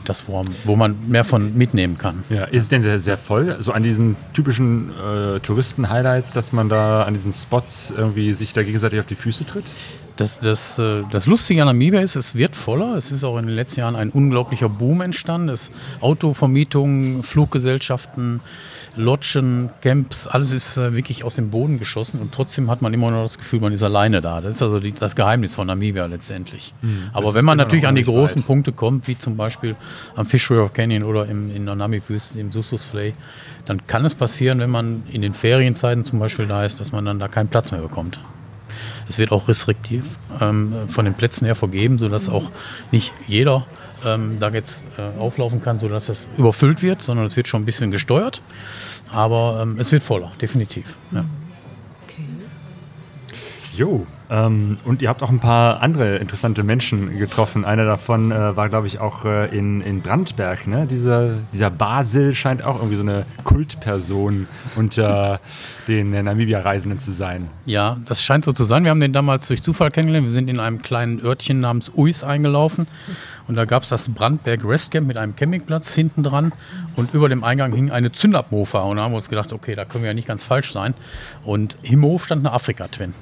das, 0.07 0.27
wo, 0.27 0.43
wo 0.63 0.75
man 0.75 0.95
mehr 1.07 1.23
von 1.23 1.57
mitnehmen 1.57 1.97
kann. 1.97 2.23
Ja, 2.29 2.45
ist 2.45 2.63
es 2.63 2.69
denn 2.69 2.81
sehr, 2.81 2.99
sehr 2.99 3.17
voll? 3.17 3.57
So 3.59 3.71
an 3.71 3.83
diesen 3.83 4.15
typischen 4.33 4.91
äh, 4.91 5.39
Touristen-Highlights, 5.39 6.33
dass 6.33 6.53
man 6.53 6.69
da 6.69 7.03
an 7.03 7.13
diesen 7.13 7.33
Spots 7.33 7.93
irgendwie 7.95 8.33
sich 8.33 8.53
da 8.53 8.63
gegenseitig 8.63 8.99
auf 8.99 9.05
die 9.05 9.15
Füße 9.15 9.45
tritt? 9.45 9.65
Das, 10.15 10.39
das, 10.39 10.79
äh, 10.79 11.03
das 11.11 11.27
Lustige 11.27 11.61
an 11.61 11.67
Namibia 11.67 12.01
ist, 12.01 12.15
es 12.15 12.35
wird 12.35 12.55
voller. 12.55 12.95
Es 12.95 13.11
ist 13.11 13.23
auch 13.23 13.37
in 13.37 13.45
den 13.45 13.55
letzten 13.55 13.81
Jahren 13.81 13.95
ein 13.95 14.09
unglaublicher 14.09 14.69
Boom 14.69 15.01
entstanden. 15.01 15.49
Es 15.49 15.71
Autovermietungen, 16.01 17.23
Fluggesellschaften, 17.23 18.41
Lodgen, 18.97 19.69
Camps, 19.81 20.27
alles 20.27 20.51
ist 20.51 20.77
äh, 20.77 20.93
wirklich 20.93 21.23
aus 21.23 21.35
dem 21.35 21.49
Boden 21.49 21.79
geschossen 21.79 22.19
und 22.19 22.33
trotzdem 22.33 22.69
hat 22.69 22.81
man 22.81 22.93
immer 22.93 23.11
noch 23.11 23.23
das 23.23 23.37
Gefühl, 23.37 23.59
man 23.59 23.73
ist 23.73 23.83
alleine 23.83 24.21
da. 24.21 24.41
Das 24.41 24.55
ist 24.55 24.61
also 24.61 24.79
die, 24.79 24.91
das 24.91 25.15
Geheimnis 25.15 25.55
von 25.55 25.67
Namibia 25.67 26.05
letztendlich. 26.05 26.73
das 26.81 26.91
Aber 27.13 27.33
wenn 27.33 27.45
man 27.45 27.57
natürlich 27.57 27.87
an 27.87 27.95
die 27.95 28.03
großen 28.03 28.41
weit. 28.41 28.47
Punkte 28.47 28.71
kommt, 28.71 29.07
wie 29.07 29.17
zum 29.17 29.37
Beispiel 29.37 29.75
am 30.15 30.25
Fish 30.25 30.49
River 30.51 30.69
Canyon 30.69 31.03
oder 31.03 31.27
im, 31.27 31.55
in 31.55 31.65
der 31.65 31.75
Nami-Wüste, 31.75 32.39
im 32.39 32.51
Sussusflay, 32.51 33.13
dann 33.65 33.85
kann 33.87 34.05
es 34.05 34.15
passieren, 34.15 34.59
wenn 34.59 34.69
man 34.69 35.03
in 35.11 35.21
den 35.21 35.33
Ferienzeiten 35.33 36.03
zum 36.03 36.19
Beispiel 36.19 36.47
da 36.47 36.65
ist, 36.65 36.79
dass 36.79 36.91
man 36.91 37.05
dann 37.05 37.19
da 37.19 37.27
keinen 37.27 37.49
Platz 37.49 37.71
mehr 37.71 37.81
bekommt. 37.81 38.19
Es 39.09 39.17
wird 39.17 39.31
auch 39.31 39.47
restriktiv 39.47 40.05
ähm, 40.41 40.73
von 40.87 41.05
den 41.05 41.13
Plätzen 41.13 41.45
her 41.45 41.55
vergeben, 41.55 41.97
sodass 41.97 42.29
auch 42.29 42.49
nicht 42.91 43.13
jeder 43.25 43.65
ähm, 44.05 44.37
da 44.39 44.49
jetzt 44.49 44.85
äh, 44.97 45.19
auflaufen 45.19 45.61
kann, 45.61 45.79
sodass 45.79 46.07
das 46.07 46.29
überfüllt 46.37 46.81
wird, 46.81 47.01
sondern 47.01 47.25
es 47.25 47.35
wird 47.35 47.47
schon 47.47 47.61
ein 47.61 47.65
bisschen 47.65 47.91
gesteuert. 47.91 48.41
Aber 49.11 49.59
ähm, 49.61 49.77
es 49.79 49.91
wird 49.91 50.03
voller, 50.03 50.31
definitiv. 50.41 50.97
Ja. 51.11 51.25
Jo. 53.75 54.07
Ähm, 54.29 54.77
und 54.83 55.01
ihr 55.01 55.09
habt 55.09 55.23
auch 55.23 55.29
ein 55.29 55.39
paar 55.39 55.81
andere 55.81 56.17
interessante 56.17 56.63
Menschen 56.63 57.17
getroffen. 57.17 57.63
Einer 57.63 57.85
davon 57.85 58.31
äh, 58.31 58.55
war, 58.55 58.67
glaube 58.67 58.87
ich, 58.87 58.99
auch 58.99 59.23
äh, 59.23 59.57
in, 59.57 59.81
in 59.81 60.01
Brandberg. 60.01 60.67
Ne? 60.67 60.85
Dieser, 60.85 61.35
dieser 61.53 61.69
Basil 61.69 62.35
scheint 62.35 62.63
auch 62.63 62.77
irgendwie 62.77 62.97
so 62.97 63.03
eine 63.03 63.25
Kultperson 63.43 64.47
unter 64.75 65.39
den 65.87 66.13
äh, 66.13 66.23
Namibia-Reisenden 66.23 66.99
zu 66.99 67.11
sein. 67.11 67.47
Ja, 67.65 67.97
das 68.05 68.21
scheint 68.21 68.43
so 68.43 68.51
zu 68.51 68.65
sein. 68.65 68.83
Wir 68.83 68.91
haben 68.91 68.99
den 68.99 69.13
damals 69.13 69.47
durch 69.47 69.63
Zufall 69.63 69.91
kennengelernt. 69.91 70.27
Wir 70.27 70.33
sind 70.33 70.49
in 70.49 70.59
einem 70.59 70.81
kleinen 70.81 71.23
Örtchen 71.23 71.61
namens 71.61 71.91
Uis 71.95 72.23
eingelaufen. 72.23 72.87
Und 73.47 73.55
da 73.55 73.63
gab 73.63 73.83
es 73.83 73.89
das 73.89 74.09
Brandberg 74.09 74.65
Restcamp 74.65 75.07
mit 75.07 75.15
einem 75.15 75.37
Campingplatz 75.37 75.93
hinten 75.93 76.23
dran. 76.23 76.51
Und 76.97 77.13
über 77.13 77.29
dem 77.29 77.45
Eingang 77.45 77.73
hing 77.73 77.91
eine 77.91 78.11
Zündabmofa. 78.11 78.79
Und 78.79 78.97
da 78.97 79.03
haben 79.03 79.13
wir 79.13 79.17
uns 79.17 79.29
gedacht, 79.29 79.53
okay, 79.53 79.75
da 79.75 79.85
können 79.85 80.03
wir 80.03 80.09
ja 80.09 80.13
nicht 80.13 80.27
ganz 80.27 80.43
falsch 80.43 80.73
sein. 80.73 80.95
Und 81.45 81.77
im 81.81 82.03
Hof 82.03 82.25
stand 82.25 82.45
eine 82.45 82.53
Afrika-Twin. 82.53 83.13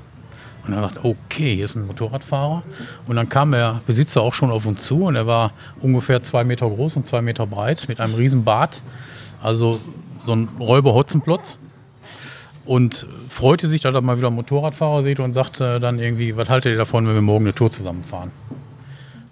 Und 0.66 0.74
dann 0.74 0.82
dachte 0.82 1.04
okay, 1.04 1.56
hier 1.56 1.66
ist 1.66 1.76
ein 1.76 1.86
Motorradfahrer. 1.88 2.64
Und 3.08 3.16
dann 3.16 3.30
kam 3.30 3.52
der 3.52 3.82
Besitzer 3.86 4.22
auch 4.22 4.34
schon 4.34 4.52
auf 4.52 4.66
uns 4.66 4.86
zu. 4.86 5.06
Und 5.06 5.16
er 5.16 5.28
war 5.28 5.52
ungefähr 5.82 6.24
zwei 6.24 6.44
Meter 6.44 6.70
groß 6.70 6.96
und 6.98 7.08
zwei 7.08 7.22
Meter 7.22 7.46
breit 7.46 7.86
mit 7.88 8.00
einem 8.00 8.16
riesen 8.16 8.44
Bart. 8.44 8.82
Also 9.42 9.80
so 10.20 10.34
ein 10.34 10.50
Räuber-Hotzenplotz 10.60 11.60
und 12.66 13.08
freute 13.30 13.68
sich, 13.68 13.82
dass 13.82 13.94
er 13.94 14.02
mal 14.02 14.18
wieder 14.18 14.28
einen 14.28 14.38
Motorradfahrer 14.38 15.04
sieht 15.04 15.20
und 15.20 15.34
sagte 15.34 15.80
dann 15.80 16.00
irgendwie, 16.00 16.36
was 16.36 16.50
haltet 16.50 16.72
ihr 16.72 16.78
davon, 16.78 17.08
wenn 17.08 17.14
wir 17.14 17.22
morgen 17.22 17.46
eine 17.46 17.54
Tour 17.54 17.72
zusammenfahren? 17.72 18.32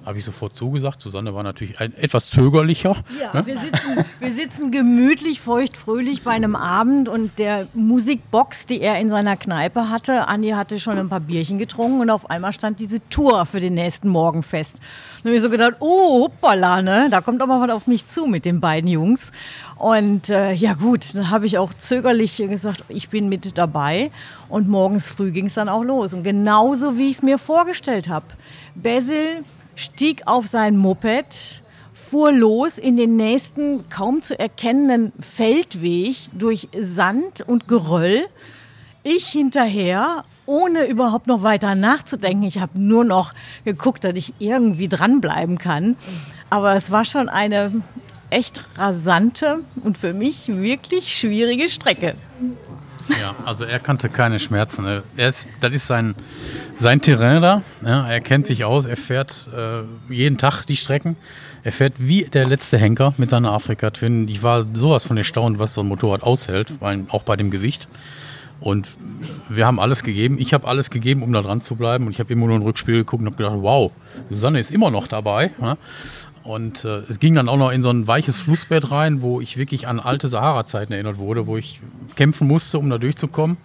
Habe 0.06 0.20
ich 0.20 0.26
sofort 0.26 0.56
zugesagt. 0.56 1.00
Susanne 1.00 1.34
war 1.34 1.44
natürlich 1.44 1.80
ein, 1.80 1.96
etwas 1.96 2.30
zögerlicher. 2.30 2.98
Ja, 3.20 3.46
wir 3.46 3.58
sitzen, 3.58 4.06
wir 4.20 4.32
sitzen 4.32 4.72
gemütlich, 4.72 5.40
feuchtfröhlich 5.40 6.24
bei 6.24 6.32
einem 6.32 6.58
Abend 6.58 7.08
und 7.08 7.40
der 7.40 7.68
Musikbox, 7.74 8.66
die 8.66 8.82
er 8.82 9.00
in 9.00 9.10
seiner 9.10 9.38
Kneipe 9.38 9.90
hatte, 9.90 10.28
Andi 10.28 10.50
hatte 10.50 10.80
schon 10.80 10.98
ein 10.98 11.08
paar 11.08 11.22
Bierchen 11.22 11.58
getrunken 11.58 12.02
und 12.02 12.10
auf 12.10 12.30
einmal 12.30 12.52
stand 12.52 12.82
diese 12.82 13.00
Tour 13.10 13.46
für 13.46 13.62
den 13.62 13.76
nächsten 13.76 14.10
Morgen 14.10 14.44
fest. 14.44 14.82
Und 15.20 15.30
habe 15.30 15.38
ich 15.38 15.42
so 15.42 15.50
gedacht, 15.50 15.76
oh, 15.80 16.26
hoppala, 16.26 16.82
ne? 16.82 17.08
da 17.10 17.22
kommt 17.22 17.42
aber 17.42 17.62
was 17.62 17.70
auf 17.70 17.88
mich 17.88 18.06
zu 18.06 18.28
mit 18.28 18.44
den 18.44 18.60
beiden 18.60 18.90
Jungs. 18.90 19.32
Und 19.78 20.30
äh, 20.30 20.52
ja 20.52 20.74
gut, 20.74 21.16
dann 21.16 21.30
habe 21.30 21.46
ich 21.46 21.58
auch 21.58 21.74
zögerlich 21.74 22.38
gesagt, 22.38 22.84
ich 22.90 23.08
bin 23.08 23.30
mit 23.30 23.58
dabei. 23.58 24.12
Und 24.50 24.68
morgens 24.68 25.10
früh 25.10 25.32
ging 25.32 25.46
es 25.46 25.54
dann 25.54 25.70
auch 25.70 25.84
los. 25.84 26.14
Und 26.14 26.24
genauso, 26.24 26.98
wie 26.98 27.10
ich 27.10 27.16
es 27.16 27.22
mir 27.24 27.38
vorgestellt 27.38 28.10
habe. 28.10 28.26
Basil 28.76 29.44
stieg 29.76 30.24
auf 30.26 30.48
sein 30.48 30.78
Moped, 30.78 31.64
fuhr 32.10 32.32
los 32.32 32.78
in 32.78 32.96
den 32.98 33.16
nächsten 33.16 33.90
kaum 33.90 34.22
zu 34.22 34.38
erkennenden 34.38 35.12
Feldweg 35.20 36.16
durch 36.34 36.68
Sand 36.80 37.42
und 37.42 37.68
Geröll. 37.68 38.26
Ich 39.04 39.28
hinterher, 39.28 40.24
ohne 40.46 40.86
überhaupt 40.86 41.28
noch 41.28 41.44
weiter 41.44 41.76
nachzudenken. 41.76 42.44
Ich 42.44 42.60
habe 42.60 42.80
nur 42.80 43.04
noch 43.04 43.34
geguckt, 43.66 44.04
dass 44.04 44.14
ich 44.16 44.34
irgendwie 44.40 44.88
dranbleiben 44.88 45.58
kann. 45.58 45.96
Aber 46.50 46.76
es 46.76 46.92
war 46.92 47.04
schon 47.04 47.30
eine 47.30 47.72
echt 48.30 48.64
rasante 48.78 49.60
und 49.84 49.98
für 49.98 50.14
mich 50.14 50.48
wirklich 50.48 51.16
schwierige 51.18 51.70
Strecke. 51.70 52.16
Ja, 53.20 53.36
also 53.46 53.64
er 53.64 53.80
kannte 53.80 54.10
keine 54.10 54.40
Schmerzen. 54.40 54.86
Er 55.18 55.28
ist, 55.28 55.50
das 55.62 55.72
ist 55.74 55.88
sein, 55.88 56.16
sein 56.78 57.02
Terrain 57.02 57.42
da. 57.42 57.62
Ja, 57.86 58.08
er 58.08 58.22
kennt 58.22 58.46
sich 58.46 58.66
aus, 58.66 58.86
er 58.86 58.98
fährt 58.98 59.50
äh, 59.56 59.84
jeden 60.14 60.38
Tag 60.38 60.66
die 60.66 60.76
Strecken. 60.76 61.16
Er 61.64 61.72
fährt 61.72 61.94
wie 61.98 62.26
der 62.26 62.46
letzte 62.46 62.78
Henker 62.78 63.14
mit 63.18 63.30
seiner 63.30 63.52
Afrika-Twin. 63.52 64.28
Ich 64.28 64.44
war 64.44 64.66
sowas 64.74 65.04
von 65.04 65.16
erstaunt, 65.16 65.60
was 65.60 65.74
so 65.74 65.82
ein 65.82 65.88
Motorrad 65.88 66.22
aushält, 66.24 66.74
auch 67.10 67.24
bei 67.24 67.38
dem 67.38 67.52
Gewicht. 67.52 67.88
Und 68.60 68.88
wir 69.50 69.66
haben 69.66 69.80
alles 69.80 70.04
gegeben. 70.04 70.38
Ich 70.40 70.54
habe 70.54 70.68
alles 70.68 70.90
gegeben, 70.90 71.24
um 71.24 71.32
da 71.32 71.42
dran 71.42 71.62
zu 71.62 71.76
bleiben. 71.76 72.06
Und 72.06 72.14
ich 72.14 72.20
habe 72.20 72.32
immer 72.32 72.48
nur 72.48 72.56
ein 72.56 72.62
Rückspiel 72.62 72.96
geguckt 72.96 73.22
und 73.22 73.28
habe 73.28 73.36
gedacht, 73.36 73.58
wow, 73.60 73.92
Susanne 74.30 74.60
ist 74.60 74.72
immer 74.72 74.90
noch 74.90 75.08
dabei. 75.08 75.52
Ja? 75.62 75.78
Und 76.44 76.84
äh, 76.84 77.04
es 77.10 77.20
ging 77.20 77.36
dann 77.36 77.48
auch 77.50 77.58
noch 77.58 77.72
in 77.72 77.82
so 77.82 77.90
ein 77.90 78.08
weiches 78.08 78.40
Flussbett 78.40 78.92
rein, 78.92 79.22
wo 79.22 79.40
ich 79.40 79.58
wirklich 79.58 79.88
an 79.88 80.00
alte 80.00 80.28
Sahara-Zeiten 80.28 80.92
erinnert 80.92 81.18
wurde, 81.18 81.48
wo 81.48 81.58
ich 81.58 81.80
kämpfen 82.16 82.48
musste, 82.48 82.78
um 82.80 82.90
da 82.90 82.98
durchzukommen. 82.98 83.58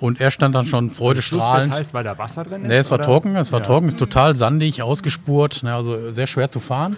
Und 0.00 0.20
er 0.20 0.30
stand 0.30 0.54
dann 0.54 0.64
schon 0.64 0.90
freudestrahlend. 0.90 1.66
Flussbett 1.66 1.78
heißt, 1.78 1.94
weil 1.94 2.04
da 2.04 2.16
Wasser 2.18 2.44
drin 2.44 2.62
ist? 2.62 2.68
Nee, 2.68 2.76
es 2.76 2.90
war 2.90 2.98
oder? 2.98 3.06
trocken, 3.06 3.36
es 3.36 3.50
war 3.52 3.60
Ja. 3.60 3.66
trocken, 3.66 3.96
total 3.96 4.34
sandig, 4.36 4.82
ausgespurt, 4.82 5.62
ne, 5.64 5.74
also 5.74 6.12
sehr 6.12 6.26
schwer 6.26 6.50
zu 6.50 6.60
fahren. 6.60 6.96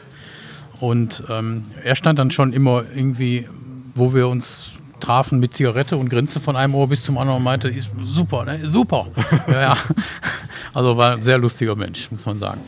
Und 0.81 1.25
ähm, 1.31 1.63
er 1.83 1.95
stand 1.97 2.19
dann 2.19 2.31
schon 2.31 2.53
immer 2.53 2.85
irgendwie, 2.95 3.49
wo 3.95 4.15
wir 4.15 4.29
uns 4.29 4.73
trafen 4.99 5.41
mit 5.41 5.55
Zigarette 5.55 5.97
und 5.97 6.11
grinste 6.11 6.41
von 6.41 6.57
einem 6.57 6.75
Ohr 6.75 6.89
bis 6.89 7.03
zum 7.03 7.17
anderen 7.17 7.39
und 7.39 7.43
meinte, 7.45 7.69
ist 7.69 7.91
super, 8.05 8.45
ne, 8.45 8.61
super. 8.69 9.09
ja, 9.49 9.61
ja. 9.61 9.77
Also 10.75 10.97
war 10.97 11.13
ein 11.13 11.23
sehr 11.23 11.39
lustiger 11.39 11.75
Mensch, 11.77 12.11
muss 12.11 12.27
man 12.27 12.39
sagen. 12.39 12.61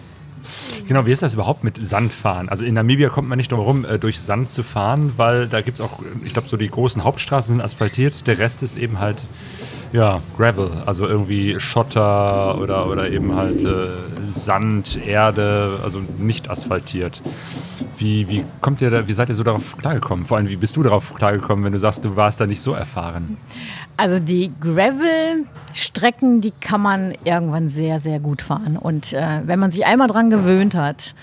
Genau, 0.88 1.06
wie 1.06 1.12
ist 1.12 1.22
das 1.22 1.34
überhaupt 1.34 1.62
mit 1.62 1.78
Sandfahren? 1.86 2.48
Also 2.48 2.64
in 2.64 2.74
Namibia 2.74 3.08
kommt 3.10 3.28
man 3.28 3.36
nicht 3.36 3.52
drum 3.52 3.60
herum, 3.60 3.84
äh, 3.84 3.98
durch 3.98 4.18
Sand 4.20 4.50
zu 4.50 4.62
fahren, 4.62 5.12
weil 5.16 5.46
da 5.46 5.60
gibt 5.60 5.78
es 5.78 5.84
auch, 5.84 6.00
ich 6.24 6.32
glaube, 6.32 6.48
so 6.48 6.56
die 6.56 6.68
großen 6.68 7.04
Hauptstraßen 7.04 7.54
sind 7.54 7.62
asphaltiert, 7.62 8.26
der 8.26 8.38
Rest 8.38 8.62
ist 8.62 8.76
eben 8.76 8.98
halt 8.98 9.26
ja, 9.92 10.20
Gravel, 10.36 10.70
also 10.86 11.06
irgendwie 11.06 11.60
Schotter 11.60 12.58
oder, 12.58 12.88
oder 12.88 13.10
eben 13.10 13.34
halt 13.36 13.64
äh, 13.64 13.88
Sand, 14.30 14.98
Erde, 15.06 15.78
also 15.84 16.00
nicht 16.18 16.48
asphaltiert. 16.50 17.20
Wie, 17.98 18.28
wie 18.28 18.44
kommt 18.60 18.80
ihr 18.80 18.90
da, 18.90 19.06
wie 19.06 19.12
seid 19.12 19.28
ihr 19.28 19.34
so 19.34 19.42
darauf 19.42 19.76
klargekommen? 19.76 20.24
Vor 20.24 20.38
allem, 20.38 20.48
wie 20.48 20.56
bist 20.56 20.76
du 20.76 20.82
darauf 20.82 21.14
klargekommen, 21.14 21.64
wenn 21.64 21.72
du 21.72 21.78
sagst, 21.78 22.04
du 22.04 22.16
warst 22.16 22.40
da 22.40 22.46
nicht 22.46 22.62
so 22.62 22.72
erfahren? 22.72 23.36
Also 23.96 24.18
die 24.18 24.50
Gravel-Strecken, 24.60 26.40
die 26.40 26.52
kann 26.52 26.80
man 26.80 27.14
irgendwann 27.24 27.68
sehr, 27.68 28.00
sehr 28.00 28.18
gut 28.18 28.40
fahren. 28.40 28.78
Und 28.78 29.12
äh, 29.12 29.40
wenn 29.44 29.58
man 29.58 29.70
sich 29.70 29.84
einmal 29.84 30.08
dran 30.08 30.30
gewöhnt 30.30 30.74
hat, 30.74 31.14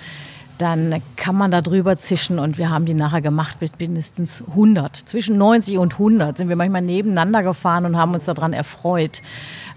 dann 0.60 1.02
kann 1.16 1.36
man 1.36 1.52
da 1.52 1.62
drüber 1.62 1.98
zischen 1.98 2.38
und 2.38 2.58
wir 2.58 2.70
haben 2.70 2.86
die 2.86 2.94
nachher 2.94 3.22
gemacht 3.22 3.60
bis 3.62 3.72
mindestens 3.80 4.44
100. 4.50 4.94
Zwischen 4.94 5.38
90 5.38 5.78
und 5.78 5.94
100 5.94 6.38
sind 6.38 6.50
wir 6.50 6.58
manchmal 6.58 6.82
nebeneinander 6.82 7.44
gefahren 7.44 7.86
und 7.86 7.98
haben 7.98 8.14
uns 8.14 8.26
daran 8.26 8.52
erfreut, 8.52 9.22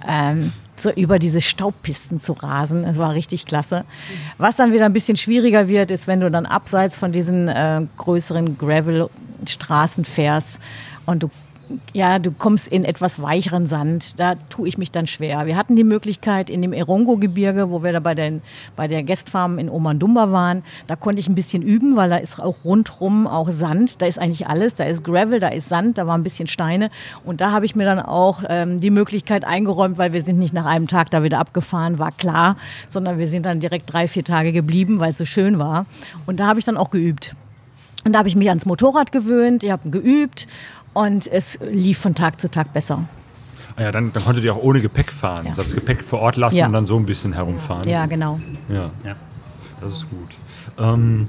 ähm, 0.06 0.52
so 0.76 0.90
über 0.90 1.20
diese 1.20 1.40
Staubpisten 1.40 2.20
zu 2.20 2.32
rasen. 2.32 2.82
Es 2.82 2.98
war 2.98 3.14
richtig 3.14 3.46
klasse. 3.46 3.84
Was 4.38 4.56
dann 4.56 4.72
wieder 4.72 4.84
ein 4.84 4.92
bisschen 4.92 5.16
schwieriger 5.16 5.68
wird, 5.68 5.92
ist, 5.92 6.08
wenn 6.08 6.18
du 6.18 6.28
dann 6.32 6.46
abseits 6.46 6.96
von 6.96 7.12
diesen 7.12 7.46
äh, 7.46 7.86
größeren 7.98 8.58
Gravel-Straßen 8.58 10.04
fährst 10.04 10.58
und 11.06 11.22
du 11.22 11.30
ja, 11.92 12.18
du 12.18 12.30
kommst 12.30 12.68
in 12.68 12.84
etwas 12.84 13.20
weicheren 13.20 13.66
Sand. 13.66 14.18
Da 14.18 14.34
tue 14.48 14.68
ich 14.68 14.78
mich 14.78 14.90
dann 14.90 15.06
schwer. 15.06 15.46
Wir 15.46 15.56
hatten 15.56 15.76
die 15.76 15.84
Möglichkeit 15.84 16.50
in 16.50 16.62
dem 16.62 16.72
Erongo-Gebirge, 16.72 17.70
wo 17.70 17.82
wir 17.82 17.92
da 17.92 18.00
bei, 18.00 18.14
den, 18.14 18.42
bei 18.76 18.88
der 18.88 19.02
Guestfarm 19.02 19.58
in 19.58 19.68
Omandumba 19.68 20.32
waren, 20.32 20.62
da 20.86 20.96
konnte 20.96 21.20
ich 21.20 21.28
ein 21.28 21.34
bisschen 21.34 21.62
üben, 21.62 21.96
weil 21.96 22.10
da 22.10 22.16
ist 22.16 22.40
auch 22.40 22.56
rundrum 22.64 23.26
auch 23.26 23.50
Sand. 23.50 24.02
Da 24.02 24.06
ist 24.06 24.18
eigentlich 24.18 24.46
alles. 24.46 24.74
Da 24.74 24.84
ist 24.84 25.04
Gravel, 25.04 25.40
da 25.40 25.48
ist 25.48 25.68
Sand, 25.68 25.98
da 25.98 26.06
war 26.06 26.16
ein 26.16 26.22
bisschen 26.22 26.46
Steine. 26.46 26.90
Und 27.24 27.40
da 27.40 27.50
habe 27.50 27.66
ich 27.66 27.74
mir 27.74 27.84
dann 27.84 28.00
auch 28.00 28.42
ähm, 28.48 28.80
die 28.80 28.90
Möglichkeit 28.90 29.44
eingeräumt, 29.44 29.98
weil 29.98 30.12
wir 30.12 30.22
sind 30.22 30.38
nicht 30.38 30.54
nach 30.54 30.66
einem 30.66 30.88
Tag 30.88 31.10
da 31.10 31.22
wieder 31.22 31.38
abgefahren, 31.38 31.98
war 31.98 32.12
klar, 32.12 32.56
sondern 32.88 33.18
wir 33.18 33.26
sind 33.26 33.46
dann 33.46 33.60
direkt 33.60 33.92
drei, 33.92 34.08
vier 34.08 34.24
Tage 34.24 34.52
geblieben, 34.52 34.98
weil 34.98 35.10
es 35.10 35.18
so 35.18 35.24
schön 35.24 35.58
war. 35.58 35.86
Und 36.26 36.40
da 36.40 36.46
habe 36.46 36.58
ich 36.58 36.64
dann 36.64 36.76
auch 36.76 36.90
geübt. 36.90 37.34
Und 38.04 38.14
da 38.14 38.18
habe 38.18 38.28
ich 38.28 38.36
mich 38.36 38.48
ans 38.48 38.66
Motorrad 38.66 39.12
gewöhnt, 39.12 39.62
ich 39.62 39.70
habe 39.70 39.88
geübt 39.88 40.48
und 40.95 41.26
es 41.26 41.59
lief 41.61 41.99
von 41.99 42.14
Tag 42.14 42.40
zu 42.40 42.51
Tag 42.51 42.72
besser. 42.72 43.05
Ah 43.76 43.82
ja, 43.82 43.93
dann, 43.93 44.12
dann 44.12 44.22
konntet 44.24 44.45
ihr 44.45 44.55
auch 44.55 44.62
ohne 44.62 44.80
Gepäck 44.80 45.11
fahren. 45.12 45.45
Ja. 45.45 45.51
Also 45.51 45.62
das 45.62 45.74
Gepäck 45.74 46.03
vor 46.05 46.20
Ort 46.20 46.36
lassen 46.36 46.57
Ja. 46.57 46.66
und 46.66 46.72
dann 46.74 46.86
so 46.86 46.97
ein 46.99 47.07
bisschen 47.07 47.32
herumfahren. 47.32 47.88
Ja, 47.88 48.05
genau. 48.07 48.38
Ja, 48.68 48.90
Ja. 49.05 49.14
das 49.80 49.95
ist 49.95 50.11
gut. 50.11 50.28
Ähm, 50.78 51.28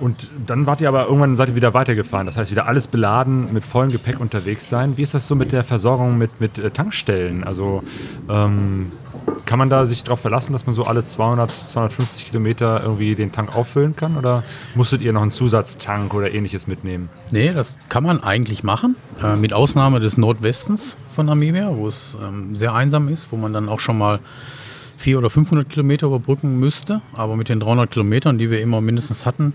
und 0.00 0.28
dann 0.48 0.66
wart 0.66 0.80
ihr 0.80 0.88
aber 0.88 1.04
irgendwann 1.06 1.36
seid 1.36 1.50
ihr 1.50 1.54
wieder 1.54 1.74
weitergefahren. 1.74 2.26
Das 2.26 2.36
heißt, 2.36 2.50
wieder 2.50 2.66
alles 2.66 2.88
beladen, 2.88 3.52
mit 3.52 3.64
vollem 3.64 3.92
Gepäck 3.92 4.18
unterwegs 4.18 4.68
sein. 4.68 4.96
Wie 4.96 5.02
ist 5.02 5.14
das 5.14 5.28
so 5.28 5.36
mit 5.36 5.52
der 5.52 5.62
Versorgung 5.62 6.18
mit, 6.18 6.40
mit 6.40 6.58
äh, 6.58 6.72
Tankstellen? 6.72 7.44
Also 7.44 7.84
ähm, 8.28 8.88
kann 9.46 9.58
man 9.58 9.68
da 9.68 9.86
sich 9.86 10.02
darauf 10.02 10.20
verlassen, 10.20 10.52
dass 10.52 10.66
man 10.66 10.74
so 10.74 10.84
alle 10.84 11.04
200, 11.04 11.50
250 11.50 12.26
Kilometer 12.26 12.80
irgendwie 12.82 13.14
den 13.14 13.32
Tank 13.32 13.54
auffüllen 13.54 13.94
kann? 13.94 14.16
Oder 14.16 14.44
musstet 14.74 15.02
ihr 15.02 15.12
noch 15.12 15.22
einen 15.22 15.30
Zusatztank 15.30 16.14
oder 16.14 16.32
ähnliches 16.32 16.66
mitnehmen? 16.66 17.08
Nee, 17.30 17.52
das 17.52 17.78
kann 17.88 18.04
man 18.04 18.22
eigentlich 18.22 18.62
machen. 18.62 18.96
Äh, 19.22 19.36
mit 19.36 19.52
Ausnahme 19.52 20.00
des 20.00 20.16
Nordwestens 20.16 20.96
von 21.14 21.26
Namibia, 21.26 21.76
wo 21.76 21.86
es 21.86 22.16
ähm, 22.22 22.56
sehr 22.56 22.74
einsam 22.74 23.08
ist, 23.08 23.30
wo 23.30 23.36
man 23.36 23.52
dann 23.52 23.68
auch 23.68 23.80
schon 23.80 23.98
mal 23.98 24.20
400 24.98 25.24
oder 25.24 25.30
500 25.30 25.68
Kilometer 25.68 26.06
überbrücken 26.06 26.58
müsste. 26.58 27.00
Aber 27.12 27.36
mit 27.36 27.48
den 27.48 27.60
300 27.60 27.90
Kilometern, 27.90 28.38
die 28.38 28.50
wir 28.50 28.60
immer 28.60 28.80
mindestens 28.80 29.26
hatten, 29.26 29.52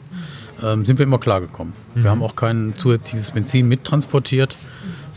ähm, 0.64 0.86
sind 0.86 1.00
wir 1.00 1.06
immer 1.06 1.20
klargekommen. 1.20 1.74
Wir 1.96 2.10
haben 2.10 2.24
auch 2.24 2.36
kein 2.36 2.74
zusätzliches 2.78 3.32
Benzin 3.32 3.68
mittransportiert, 3.68 4.56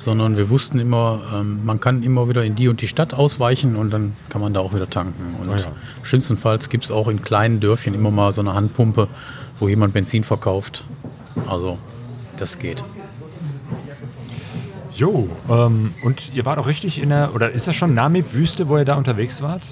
sondern 0.01 0.39
wir 0.39 0.49
wussten 0.49 0.79
immer, 0.79 1.21
ähm, 1.35 1.63
man 1.67 1.79
kann 1.79 2.03
immer 2.03 2.27
wieder 2.27 2.43
in 2.43 2.55
die 2.55 2.69
und 2.69 2.81
die 2.81 2.89
Stadt 2.89 3.13
ausweichen 3.13 3.77
und 3.77 3.91
dann 3.91 4.17
kann 4.31 4.41
man 4.41 4.55
da 4.55 4.61
auch 4.61 4.75
wieder 4.75 4.89
tanken. 4.89 5.35
Und 5.39 5.51
Ah 5.51 5.59
ja. 5.59 5.67
schlimmstenfalls 6.03 6.71
gibt 6.71 6.85
es 6.85 6.91
auch 6.91 7.07
in 7.09 7.21
kleinen 7.21 7.61
Dörfchen 7.61 7.93
immer 7.93 8.11
mal 8.11 8.33
so 8.33 8.41
eine 8.41 8.55
Handpumpe, 8.55 9.09
wo 9.59 9.69
jemand 9.69 9.93
Benzin 9.93 10.25
verkauft. 10.25 10.85
Also 11.47 11.77
das 12.39 12.59
geht. 12.59 12.83
Jo, 14.95 15.29
ähm, 15.51 15.93
und 16.03 16.35
ihr 16.35 16.47
wart 16.47 16.59
auch 16.59 16.67
richtig 16.67 17.01
in 17.01 17.11
der, 17.11 17.35
oder 17.35 17.51
ist 17.51 17.67
das 17.67 17.77
schon 17.77 17.93
Namib-Wüste, 17.93 18.71
wo 18.71 18.79
ihr 18.79 18.87
da 18.87 18.95
unterwegs 18.95 19.43
wart? 19.43 19.63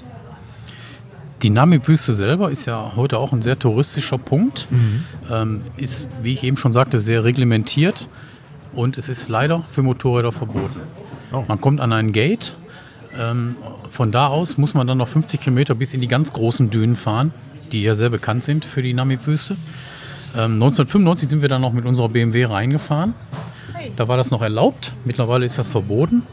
Die 1.41 1.49
Namib-Wüste 1.49 2.13
selber 2.13 2.51
ist 2.51 2.65
ja 2.65 2.93
heute 2.95 3.17
auch 3.17 3.33
ein 3.33 3.41
sehr 3.41 3.57
touristischer 3.57 4.19
Punkt. 4.19 4.67
Ähm, 5.31 5.61
ist, 5.77 6.07
wie 6.21 6.33
ich 6.33 6.43
eben 6.43 6.57
schon 6.57 6.71
sagte, 6.71 6.99
sehr 6.99 7.23
reglementiert 7.23 8.07
und 8.73 8.97
es 8.97 9.09
ist 9.09 9.29
leider 9.29 9.63
für 9.71 9.81
Motorräder 9.81 10.31
verboten. 10.31 10.79
Oh. 11.31 11.43
Man 11.47 11.61
kommt 11.61 11.81
an 11.81 11.93
ein 11.93 12.11
Gate. 12.11 12.53
Ähm, 13.19 13.55
von 13.89 14.11
da 14.11 14.27
aus 14.27 14.57
muss 14.57 14.73
man 14.73 14.87
dann 14.87 14.99
noch 14.99 15.07
50 15.07 15.41
Kilometer 15.41 15.75
bis 15.75 15.93
in 15.93 16.01
die 16.01 16.07
ganz 16.07 16.31
großen 16.33 16.69
Dünen 16.69 16.95
fahren, 16.95 17.33
die 17.71 17.81
ja 17.83 17.95
sehr 17.95 18.09
bekannt 18.09 18.43
sind 18.43 18.65
für 18.65 18.81
die 18.81 18.93
Namib-Wüste. 18.93 19.55
Ähm, 20.35 20.53
1995 20.53 21.29
sind 21.29 21.41
wir 21.41 21.49
dann 21.49 21.61
noch 21.61 21.73
mit 21.73 21.85
unserer 21.85 22.09
BMW 22.09 22.45
reingefahren. 22.45 23.13
Da 23.95 24.07
war 24.07 24.17
das 24.17 24.31
noch 24.31 24.41
erlaubt. 24.41 24.93
Mittlerweile 25.05 25.45
ist 25.45 25.57
das 25.57 25.67
verboten. 25.67 26.23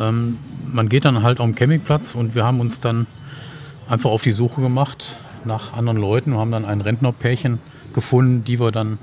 Ähm, 0.00 0.38
man 0.72 0.88
geht 0.88 1.04
dann 1.04 1.22
halt 1.22 1.40
am 1.40 1.54
Campingplatz 1.54 2.14
und 2.14 2.34
wir 2.34 2.44
haben 2.44 2.60
uns 2.60 2.80
dann 2.80 3.06
einfach 3.88 4.10
auf 4.10 4.22
die 4.22 4.32
Suche 4.32 4.60
gemacht 4.60 5.06
nach 5.44 5.72
anderen 5.72 5.98
Leuten 5.98 6.32
und 6.32 6.38
haben 6.38 6.50
dann 6.50 6.64
ein 6.64 6.80
Rentnerpärchen 6.80 7.58
gefunden, 7.92 8.44
die 8.44 8.58
wir 8.60 8.70
dann 8.70 8.98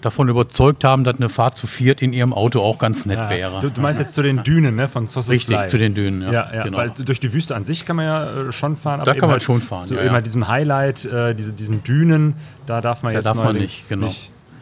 davon 0.00 0.28
überzeugt 0.28 0.84
haben, 0.84 1.04
dass 1.04 1.16
eine 1.16 1.28
Fahrt 1.28 1.56
zu 1.56 1.66
viert 1.66 2.02
in 2.02 2.12
ihrem 2.12 2.32
Auto 2.32 2.60
auch 2.60 2.78
ganz 2.78 3.06
nett 3.06 3.28
wäre. 3.28 3.60
Du, 3.60 3.70
du 3.70 3.80
meinst 3.80 3.98
jetzt 3.98 4.14
zu 4.14 4.22
den 4.22 4.42
Dünen 4.42 4.76
ne, 4.76 4.88
von 4.88 5.06
Sossus 5.06 5.30
Richtig, 5.30 5.56
Fly. 5.56 5.68
zu 5.68 5.78
den 5.78 5.94
Dünen, 5.94 6.22
ja. 6.22 6.32
Ja, 6.32 6.54
ja 6.54 6.62
genau. 6.64 6.78
weil 6.78 6.90
durch 6.90 7.20
die 7.20 7.32
Wüste 7.32 7.54
an 7.54 7.64
sich 7.64 7.86
kann 7.86 7.96
man 7.96 8.04
ja 8.06 8.24
äh, 8.24 8.52
schon 8.52 8.76
fahren. 8.76 9.02
Da 9.04 9.12
kann 9.12 9.22
man 9.22 9.32
halt 9.32 9.42
schon 9.42 9.60
fahren, 9.60 9.84
So 9.84 9.94
ja, 9.94 10.02
immer 10.02 10.14
ja. 10.14 10.20
diesem 10.20 10.48
Highlight, 10.48 11.04
äh, 11.04 11.34
diese, 11.34 11.52
diesen 11.52 11.82
Dünen, 11.82 12.34
da 12.66 12.80
darf 12.80 13.02
man 13.02 13.12
da 13.12 13.18
jetzt 13.18 13.26
darf 13.26 13.36
man 13.36 13.56
nicht, 13.56 13.88
genau. 13.88 14.14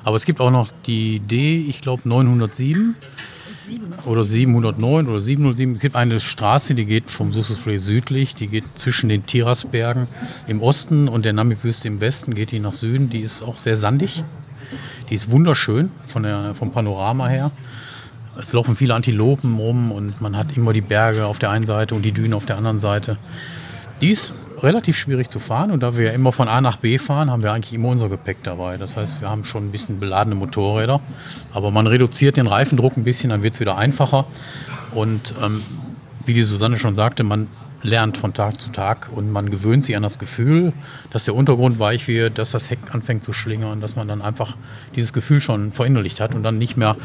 Aber 0.04 0.16
es 0.16 0.24
gibt 0.24 0.40
auch 0.40 0.50
noch 0.50 0.70
die 0.86 1.20
D, 1.20 1.58
ich 1.68 1.80
glaube 1.80 2.08
907 2.08 2.94
oder 4.06 4.24
709 4.24 5.08
oder 5.08 5.20
707. 5.20 5.74
Es 5.74 5.80
gibt 5.80 5.96
eine 5.96 6.20
Straße, 6.20 6.74
die 6.74 6.86
geht 6.86 7.10
vom 7.10 7.32
Sussusflay 7.32 7.78
südlich, 7.78 8.34
die 8.34 8.46
geht 8.46 8.64
zwischen 8.76 9.08
den 9.08 9.26
Tirasbergen 9.26 10.06
im 10.46 10.62
Osten 10.62 11.08
und 11.08 11.24
der 11.24 11.32
Namib-Wüste 11.32 11.88
im 11.88 12.00
Westen, 12.00 12.34
geht 12.34 12.50
die 12.52 12.60
nach 12.60 12.72
Süden. 12.72 13.10
Die 13.10 13.20
ist 13.20 13.42
auch 13.42 13.58
sehr 13.58 13.76
sandig. 13.76 14.22
Die 15.10 15.14
ist 15.14 15.30
wunderschön 15.30 15.90
von 16.06 16.22
der, 16.22 16.54
vom 16.54 16.70
Panorama 16.70 17.28
her. 17.28 17.50
Es 18.40 18.52
laufen 18.52 18.76
viele 18.76 18.94
Antilopen 18.94 19.56
rum 19.56 19.90
und 19.90 20.20
man 20.20 20.36
hat 20.36 20.56
immer 20.56 20.72
die 20.72 20.80
Berge 20.80 21.26
auf 21.26 21.38
der 21.38 21.50
einen 21.50 21.66
Seite 21.66 21.94
und 21.94 22.02
die 22.02 22.12
Dünen 22.12 22.34
auf 22.34 22.46
der 22.46 22.56
anderen 22.56 22.78
Seite. 22.78 23.16
Die 24.00 24.10
ist 24.10 24.32
relativ 24.62 24.96
schwierig 24.96 25.30
zu 25.30 25.38
fahren 25.38 25.70
und 25.70 25.82
da 25.82 25.96
wir 25.96 26.12
immer 26.12 26.32
von 26.32 26.48
A 26.48 26.60
nach 26.60 26.76
B 26.76 26.98
fahren, 26.98 27.30
haben 27.30 27.42
wir 27.42 27.52
eigentlich 27.52 27.74
immer 27.74 27.88
unser 27.88 28.08
Gepäck 28.08 28.38
dabei. 28.44 28.76
Das 28.76 28.96
heißt, 28.96 29.20
wir 29.20 29.28
haben 29.28 29.44
schon 29.44 29.68
ein 29.68 29.72
bisschen 29.72 29.98
beladene 29.98 30.36
Motorräder, 30.36 31.00
aber 31.52 31.70
man 31.70 31.86
reduziert 31.86 32.36
den 32.36 32.46
Reifendruck 32.46 32.96
ein 32.96 33.04
bisschen, 33.04 33.30
dann 33.30 33.42
wird 33.42 33.54
es 33.54 33.60
wieder 33.60 33.76
einfacher. 33.76 34.24
Und 34.92 35.34
ähm, 35.42 35.62
wie 36.26 36.34
die 36.34 36.44
Susanne 36.44 36.76
schon 36.78 36.94
sagte, 36.94 37.24
man 37.24 37.48
lernt 37.82 38.18
von 38.18 38.34
Tag 38.34 38.60
zu 38.60 38.70
Tag 38.70 39.08
und 39.14 39.30
man 39.30 39.50
gewöhnt 39.50 39.84
sich 39.84 39.96
an 39.96 40.02
das 40.02 40.18
Gefühl, 40.18 40.72
dass 41.10 41.24
der 41.24 41.34
Untergrund 41.34 41.78
weich 41.78 42.08
wird, 42.08 42.38
dass 42.38 42.50
das 42.50 42.70
Heck 42.70 42.78
anfängt 42.92 43.22
zu 43.22 43.32
schlingern, 43.32 43.80
dass 43.80 43.94
man 43.94 44.08
dann 44.08 44.20
einfach 44.20 44.56
dieses 44.96 45.12
Gefühl 45.12 45.40
schon 45.40 45.72
verinnerlicht 45.72 46.20
hat 46.20 46.34
und 46.34 46.42
dann 46.42 46.58
nicht 46.58 46.76
mehr 46.76 46.96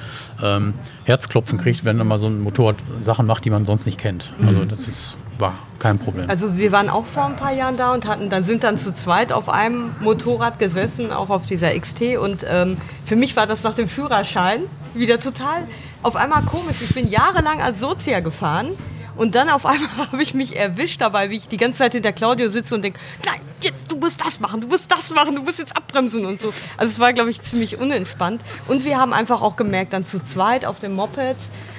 ähm, 0.42 0.74
Herzklopfen 1.06 1.60
kriegt, 1.60 1.86
wenn 1.86 1.98
man 1.98 2.08
mal 2.08 2.20
so 2.20 2.28
ein 2.28 2.42
Motorrad 2.42 2.78
Sachen 3.02 3.28
macht, 3.28 3.46
die 3.46 3.50
man 3.50 3.66
sonst 3.66 3.86
nicht 3.86 4.00
kennt. 4.00 4.34
Also 4.46 4.66
das 4.66 4.88
ist, 4.88 5.18
war 5.38 5.54
kein 5.78 6.00
Problem. 6.00 6.30
Also 6.30 6.58
wir 6.58 6.72
waren 6.72 6.90
auch 6.90 7.06
vor 7.06 7.26
ein 7.26 7.36
paar 7.36 7.54
Jahren 7.54 7.78
da 7.78 7.94
und 7.94 8.08
hatten, 8.08 8.30
dann 8.30 8.44
sind 8.44 8.64
dann 8.64 8.80
zu 8.80 8.94
zweit 8.94 9.32
auf 9.32 9.50
einem 9.50 9.92
Motorrad 10.00 10.58
gesessen, 10.58 11.12
auch 11.12 11.30
auf 11.30 11.46
dieser 11.46 11.78
XT. 11.78 12.18
Und 12.18 12.46
ähm, 12.50 12.78
für 13.06 13.16
mich 13.16 13.36
war 13.36 13.46
das 13.46 13.64
nach 13.64 13.76
dem 13.76 13.88
Führerschein 13.88 14.62
wieder 14.96 15.20
total 15.20 15.68
auf 16.02 16.16
einmal 16.16 16.42
komisch. 16.44 16.78
Ich 16.82 16.94
bin 16.94 17.10
jahrelang 17.10 17.62
als 17.62 17.80
Sozia 17.80 18.20
gefahren 18.20 18.70
und 19.16 19.36
dann 19.36 19.50
auf 19.50 19.66
einmal 19.66 19.90
habe 20.12 20.24
ich 20.24 20.34
mich 20.34 20.56
erwischt 20.56 21.02
dabei, 21.02 21.30
wie 21.30 21.38
ich 21.38 21.48
die 21.48 21.58
ganze 21.58 21.80
Zeit 21.80 21.94
hinter 21.94 22.12
Claudio 22.12 22.50
sitze 22.50 22.76
und 22.76 22.82
denke, 22.82 23.00
nein, 23.26 23.40
jetzt 23.62 23.92
du 23.92 23.98
musst 23.98 24.24
das 24.26 24.40
machen, 24.40 24.62
du 24.62 24.68
musst 24.68 24.92
das 24.92 25.14
machen, 25.14 25.36
du 25.36 25.42
musst 25.42 25.60
jetzt 25.60 25.76
abbremsen 25.76 26.26
und 26.26 26.42
so. 26.42 26.54
Also 26.78 26.92
es 26.92 27.00
war, 27.00 27.14
glaube 27.14 27.30
ich, 27.30 27.42
ziemlich 27.42 27.80
unentspannt. 27.80 28.42
Und 28.68 28.86
wir 28.86 28.98
haben 28.98 29.14
einfach 29.14 29.42
auch 29.42 29.56
gemerkt, 29.56 29.94
dann 29.94 30.06
zu 30.06 30.24
zweit 30.24 30.66
auf 30.66 30.80
dem 30.80 30.94
Moped 30.96 31.38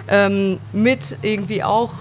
ähm, 0.09 0.59
mit 0.73 1.17
irgendwie 1.23 1.63
auch 1.63 1.93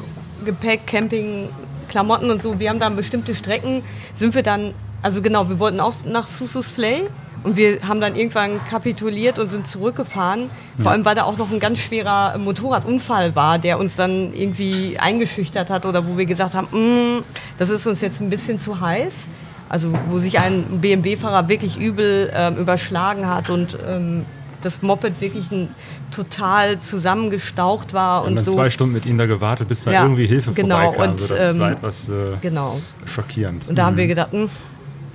Gepäck, 0.46 0.88
Camping, 0.88 1.50
Klamotten 1.90 2.32
und 2.32 2.42
so. 2.42 2.60
Wir 2.60 2.70
haben 2.70 2.80
dann 2.80 2.96
bestimmte 2.96 3.36
Strecken, 3.36 3.84
sind 4.16 4.36
wir 4.36 4.44
dann, 4.44 4.74
also 5.02 5.22
genau, 5.22 5.50
wir 5.50 5.60
wollten 5.60 5.80
auch 5.80 5.94
nach 6.06 6.28
Susus 6.28 6.70
Flay 6.70 7.04
und 7.44 7.58
wir 7.58 7.80
haben 7.88 8.00
dann 8.00 8.16
irgendwann 8.16 8.52
kapituliert 8.70 9.38
und 9.40 9.50
sind 9.50 9.68
zurückgefahren. 9.68 10.50
Vor 10.82 10.92
allem, 10.92 11.04
weil 11.06 11.16
da 11.16 11.24
auch 11.24 11.38
noch 11.38 11.52
ein 11.52 11.60
ganz 11.60 11.80
schwerer 11.80 12.38
Motorradunfall 12.38 13.36
war, 13.36 13.60
der 13.60 13.80
uns 13.80 13.96
dann 13.96 14.34
irgendwie 14.34 14.98
eingeschüchtert 15.00 15.70
hat 15.70 15.86
oder 15.86 16.08
wo 16.08 16.18
wir 16.18 16.26
gesagt 16.26 16.54
haben, 16.54 16.68
"Mm, 16.72 17.24
das 17.60 17.70
ist 17.70 17.86
uns 17.86 18.02
jetzt 18.02 18.22
ein 18.22 18.30
bisschen 18.30 18.60
zu 18.60 18.80
heiß. 18.80 19.28
Also 19.70 19.90
wo 20.10 20.20
sich 20.20 20.40
ein 20.40 20.64
BMW-Fahrer 20.82 21.50
wirklich 21.50 21.78
übel 21.78 22.32
ähm, 22.34 22.58
überschlagen 22.58 23.28
hat 23.28 23.50
und 23.50 23.78
ähm, 23.88 24.24
das 24.62 24.82
Moped 24.82 25.20
wirklich 25.20 25.52
ein, 25.52 25.68
total 26.12 26.80
zusammengestaucht 26.80 27.92
war 27.94 28.22
und 28.22 28.28
haben 28.28 28.36
dann 28.36 28.46
so. 28.46 28.54
zwei 28.54 28.70
Stunden 28.70 28.94
mit 28.94 29.06
ihnen 29.06 29.18
da 29.18 29.26
gewartet, 29.26 29.68
bis 29.68 29.86
mal 29.86 29.94
Ja, 29.94 30.04
irgendwie 30.04 30.28
Hilfe 30.28 30.54
genau, 30.54 30.80
vorbeikam. 30.94 31.12
und, 31.12 31.20
so, 31.20 31.34
das 31.36 31.54
ähm, 31.56 31.60
war 31.60 31.72
etwas 31.72 32.08
äh, 32.10 32.12
Genau. 32.42 32.80
schockierend. 33.06 33.68
Und 33.68 33.78
da 33.78 33.86
haben 33.88 33.98
wir 33.98 34.08
gedacht, 34.08 34.32
hm, 34.32 34.50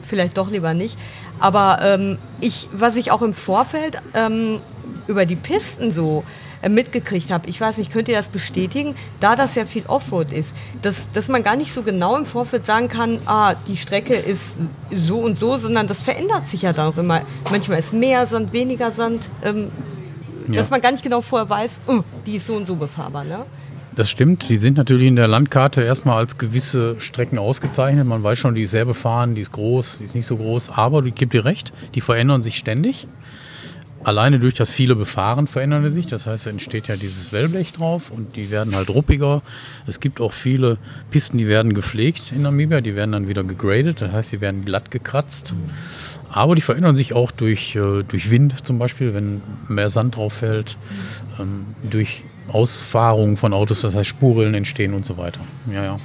vielleicht 0.06 0.36
doch 0.36 0.50
lieber 0.50 0.74
nicht. 0.74 0.98
Aber 1.40 1.78
ähm, 1.82 2.18
ich, 2.40 2.68
was 2.72 2.96
ich 2.96 3.10
auch 3.10 3.22
im 3.22 3.34
Vorfeld 3.34 3.98
ähm, 4.14 4.60
über 5.06 5.24
die 5.26 5.36
Pisten 5.36 5.90
so 5.90 6.24
äh, 6.62 6.68
mitgekriegt 6.68 7.30
habe, 7.30 7.48
ich 7.48 7.60
weiß 7.60 7.78
nicht, 7.78 7.92
könnt 7.92 8.08
ihr 8.08 8.16
das 8.16 8.28
bestätigen, 8.28 8.96
da 9.20 9.36
das 9.36 9.54
ja 9.54 9.64
viel 9.64 9.84
Offroad 9.86 10.32
ist, 10.32 10.54
dass, 10.82 11.10
dass 11.12 11.28
man 11.28 11.42
gar 11.42 11.56
nicht 11.56 11.72
so 11.72 11.82
genau 11.82 12.16
im 12.16 12.26
Vorfeld 12.26 12.66
sagen 12.66 12.88
kann, 12.88 13.18
ah, 13.26 13.54
die 13.68 13.76
Strecke 13.76 14.14
ist 14.14 14.56
so 14.90 15.18
und 15.20 15.38
so, 15.38 15.56
sondern 15.56 15.86
das 15.86 16.00
verändert 16.00 16.48
sich 16.48 16.62
ja 16.62 16.72
dann 16.72 16.92
auch 16.92 16.96
immer. 16.98 17.22
Manchmal 17.50 17.78
ist 17.78 17.92
mehr 17.92 18.26
Sand, 18.26 18.52
weniger 18.52 18.90
Sand, 18.90 19.28
ähm, 19.44 19.70
Ja. 20.48 20.56
dass 20.56 20.70
man 20.70 20.80
gar 20.80 20.92
nicht 20.92 21.04
genau 21.04 21.20
vorher 21.20 21.48
weiß, 21.48 21.80
oh, 21.86 22.00
die 22.26 22.36
ist 22.36 22.46
so 22.46 22.54
und 22.54 22.66
so 22.66 22.74
befahrbar. 22.74 23.22
Ne? 23.22 23.44
Das 23.98 24.10
stimmt. 24.10 24.48
Die 24.48 24.58
sind 24.58 24.76
natürlich 24.76 25.08
in 25.08 25.16
der 25.16 25.26
Landkarte 25.26 25.82
erstmal 25.82 26.18
als 26.18 26.38
gewisse 26.38 27.00
Strecken 27.00 27.36
ausgezeichnet. 27.36 28.06
Man 28.06 28.22
weiß 28.22 28.38
schon, 28.38 28.54
die 28.54 28.62
ist 28.62 28.70
sehr 28.70 28.84
befahren, 28.84 29.34
die 29.34 29.40
ist 29.40 29.50
groß, 29.50 29.98
die 29.98 30.04
ist 30.04 30.14
nicht 30.14 30.26
so 30.26 30.36
groß. 30.36 30.70
Aber 30.70 31.04
ich 31.04 31.16
gebe 31.16 31.32
dir 31.32 31.44
recht, 31.44 31.72
die 31.96 32.00
verändern 32.00 32.44
sich 32.44 32.58
ständig. 32.58 33.08
Alleine 34.04 34.38
durch 34.38 34.54
das 34.54 34.70
viele 34.70 34.94
Befahren 34.94 35.48
verändern 35.48 35.82
sie 35.82 35.90
sich. 35.90 36.06
Das 36.06 36.28
heißt, 36.28 36.46
da 36.46 36.50
entsteht 36.50 36.86
ja 36.86 36.94
dieses 36.94 37.32
Wellblech 37.32 37.72
drauf 37.72 38.12
und 38.12 38.36
die 38.36 38.52
werden 38.52 38.76
halt 38.76 38.88
ruppiger. 38.88 39.42
Es 39.88 39.98
gibt 39.98 40.20
auch 40.20 40.32
viele 40.32 40.78
Pisten, 41.10 41.36
die 41.36 41.48
werden 41.48 41.74
gepflegt 41.74 42.30
in 42.30 42.42
Namibia. 42.42 42.80
Die 42.80 42.94
werden 42.94 43.10
dann 43.10 43.26
wieder 43.26 43.42
gegradet. 43.42 44.00
Das 44.00 44.12
heißt, 44.12 44.28
sie 44.28 44.40
werden 44.40 44.64
glatt 44.64 44.92
gekratzt. 44.92 45.54
Aber 46.30 46.54
die 46.54 46.60
verändern 46.60 46.94
sich 46.94 47.14
auch 47.14 47.32
durch, 47.32 47.74
äh, 47.74 48.04
durch 48.04 48.30
Wind 48.30 48.64
zum 48.64 48.78
Beispiel, 48.78 49.12
wenn 49.12 49.42
mehr 49.66 49.90
Sand 49.90 50.14
drauf 50.14 50.34
fällt, 50.34 50.76
ähm, 51.40 51.64
durch 51.90 52.22
Ausfahrungen 52.50 53.36
von 53.36 53.52
Autos, 53.52 53.82
das 53.82 53.94
heißt 53.94 54.08
Spurrillen 54.08 54.54
entstehen 54.54 54.94
und 54.94 55.04
so 55.04 55.16
weiter. 55.16 55.40
Ja, 55.72 55.84
ja. 55.84 55.96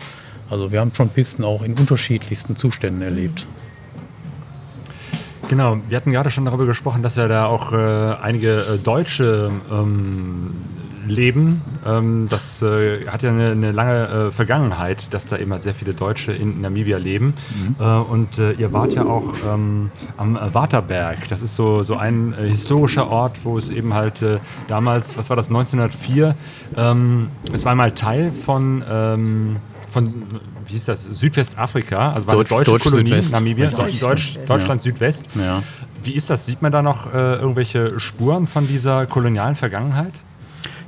Also 0.50 0.72
wir 0.72 0.80
haben 0.80 0.94
schon 0.94 1.10
Pisten 1.10 1.44
auch 1.44 1.62
in 1.64 1.74
unterschiedlichsten 1.74 2.56
Zuständen 2.56 3.02
erlebt. 3.02 3.48
Genau, 5.50 5.78
wir 5.88 5.98
hatten 5.98 6.12
gerade 6.12 6.32
schon 6.32 6.46
darüber 6.46 6.66
gesprochen, 6.66 7.04
dass 7.04 7.16
ja 7.16 7.28
da 7.28 7.46
auch 7.46 7.74
äh, 7.74 7.76
einige 8.22 8.60
äh, 8.60 8.78
Deutsche 8.78 9.52
ähm, 9.72 10.54
leben. 11.08 11.62
Ähm, 11.86 12.28
das 12.30 12.62
äh, 12.62 13.08
hat 13.08 13.22
ja 13.24 13.30
eine, 13.30 13.52
eine 13.52 13.72
lange 13.72 14.08
äh, 14.08 14.32
Vergangenheit, 14.32 15.14
dass 15.14 15.28
da 15.28 15.38
eben 15.38 15.52
halt 15.52 15.64
sehr 15.64 15.74
viele 15.74 15.94
Deutsche 15.94 16.32
in 16.32 16.62
Namibia 16.62 16.98
leben. 16.98 17.34
Äh, 17.80 17.84
und 17.84 18.38
äh, 18.40 18.54
ihr 18.54 18.74
wart 18.74 18.94
ja 18.94 19.06
auch 19.06 19.34
ähm, 19.48 19.92
am 20.18 20.38
Waterberg. 20.54 21.28
Das 21.30 21.42
ist 21.42 21.56
so, 21.56 21.84
so 21.84 21.96
ein 21.98 22.34
äh, 22.34 22.48
historischer 22.48 23.08
Ort, 23.08 23.44
wo 23.46 23.58
es 23.58 23.70
eben 23.70 23.94
halt 23.94 24.22
äh, 24.22 24.40
damals, 24.68 25.18
was 25.18 25.30
war 25.30 25.36
das, 25.36 25.48
1904, 25.48 26.36
ähm, 26.78 27.30
es 27.54 27.66
war 27.66 27.76
mal 27.76 27.92
Teil 27.92 28.32
von... 28.32 28.84
Ähm, 28.90 29.56
von, 29.90 30.12
wie 30.66 30.74
hieß 30.74 30.86
das, 30.86 31.06
Südwestafrika, 31.06 32.14
also 32.14 32.26
war 32.26 32.34
Deutsch- 32.34 32.52
eine 32.52 32.64
deutsche 32.64 32.72
Deutsch 32.72 32.84
Kolonie, 32.86 33.10
Südwest. 33.10 33.34
Namibia, 33.34 33.68
Richtig. 33.68 34.00
Deutsch, 34.00 34.40
Deutschland 34.48 34.82
Südwest. 34.82 35.26
Ja. 35.36 35.62
Wie 36.04 36.14
ist 36.14 36.32
das? 36.32 36.48
Sieht 36.48 36.64
man 36.64 36.72
da 36.72 36.82
noch 36.82 37.14
äh, 37.14 37.36
irgendwelche 37.36 38.00
Spuren 38.00 38.48
von 38.48 38.68
dieser 38.68 39.06
kolonialen 39.06 39.56
Vergangenheit? 39.56 40.14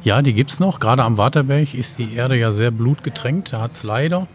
Ja, 0.06 0.22
die 0.22 0.34
gibt 0.34 0.51
es 0.51 0.60
noch. 0.60 0.80
Gerade 0.80 1.03
am 1.03 1.18
Waterberg 1.18 1.74
ist 1.74 1.97
die 1.97 2.14
Erde 2.14 2.38
ja 2.38 2.51
sehr 2.51 2.70
blutgetränkt. 2.70 3.53
Da 3.53 3.62
hat 3.62 3.72
es 3.72 3.82
leider 3.82 4.28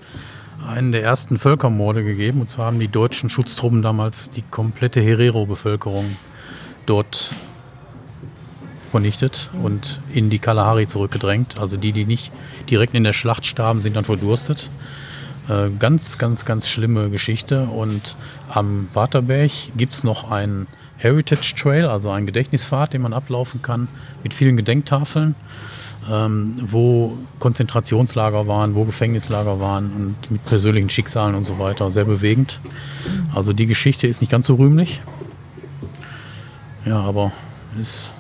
einen 0.67 0.91
der 0.91 1.05
ersten 1.05 1.39
Völkermorde 1.39 2.03
gegeben. 2.03 2.41
Und 2.41 2.51
zwar 2.51 2.67
haben 2.67 2.81
die 2.81 2.89
deutschen 2.89 3.31
Schutztruppen 3.31 3.81
damals 3.81 4.31
die 4.31 4.43
komplette 4.43 5.01
Herero-Bevölkerung 5.01 6.17
dort 6.87 7.31
vernichtet 8.91 9.49
und 9.63 10.01
in 10.13 10.29
die 10.29 10.41
Kalahari 10.41 10.89
zurückgedrängt. 10.89 11.61
Also 11.61 11.77
die, 11.77 11.93
die 11.93 12.05
nicht 12.05 12.33
direkt 12.69 12.97
in 12.97 13.05
der 13.05 13.13
Schlacht 13.13 13.47
starben, 13.47 13.81
sind 13.81 13.95
dann 13.95 14.05
verdurstet. 14.05 14.69
Äh, 15.49 15.69
ganz, 15.79 16.19
ganz, 16.19 16.45
ganz 16.45 16.69
schlimme 16.69 17.11
Geschichte. 17.11 17.67
Und 17.67 18.17
am 18.49 18.89
Waterberg 18.93 19.53
gibt 19.77 19.93
es 19.93 20.03
noch 20.03 20.33
einen 20.33 20.67
Heritage 21.01 21.55
Trail, 21.57 21.87
also 21.87 22.11
einen 22.11 22.27
Gedächtnispfad, 22.27 22.93
den 22.93 23.03
man 23.03 23.15
ablaufen 23.15 23.63
kann, 23.63 23.89
mit 24.23 24.35
vielen 24.35 24.57
Gedenktafeln, 24.57 25.35
ähm, 26.11 26.55
wo 26.61 27.17
Konzentrationslager 27.39 28.47
waren, 28.47 28.75
wo 28.75 28.85
Gefängnislager 28.85 29.61
waren 29.61 29.91
und 29.93 30.31
mit 30.31 30.45
persönlichen 30.45 30.91
Schicksalen 30.91 31.35
und 31.35 31.45
so 31.45 31.59
weiter. 31.59 31.91
Sehr 31.91 32.05
bewegend. 32.05 32.61
Also 33.35 33.55
die 33.55 33.67
Geschichte 33.67 34.07
ist 34.07 34.21
nicht 34.21 34.31
ganz 34.31 34.47
so 34.47 34.57
rühmlich. 34.57 35.01
Ja, 36.85 37.01
aber 37.01 37.33
es 37.81 38.11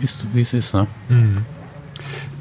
ist, 0.00 0.26
wie 0.34 0.42
es 0.42 0.52
ist. 0.52 0.74
Ne? 0.74 0.86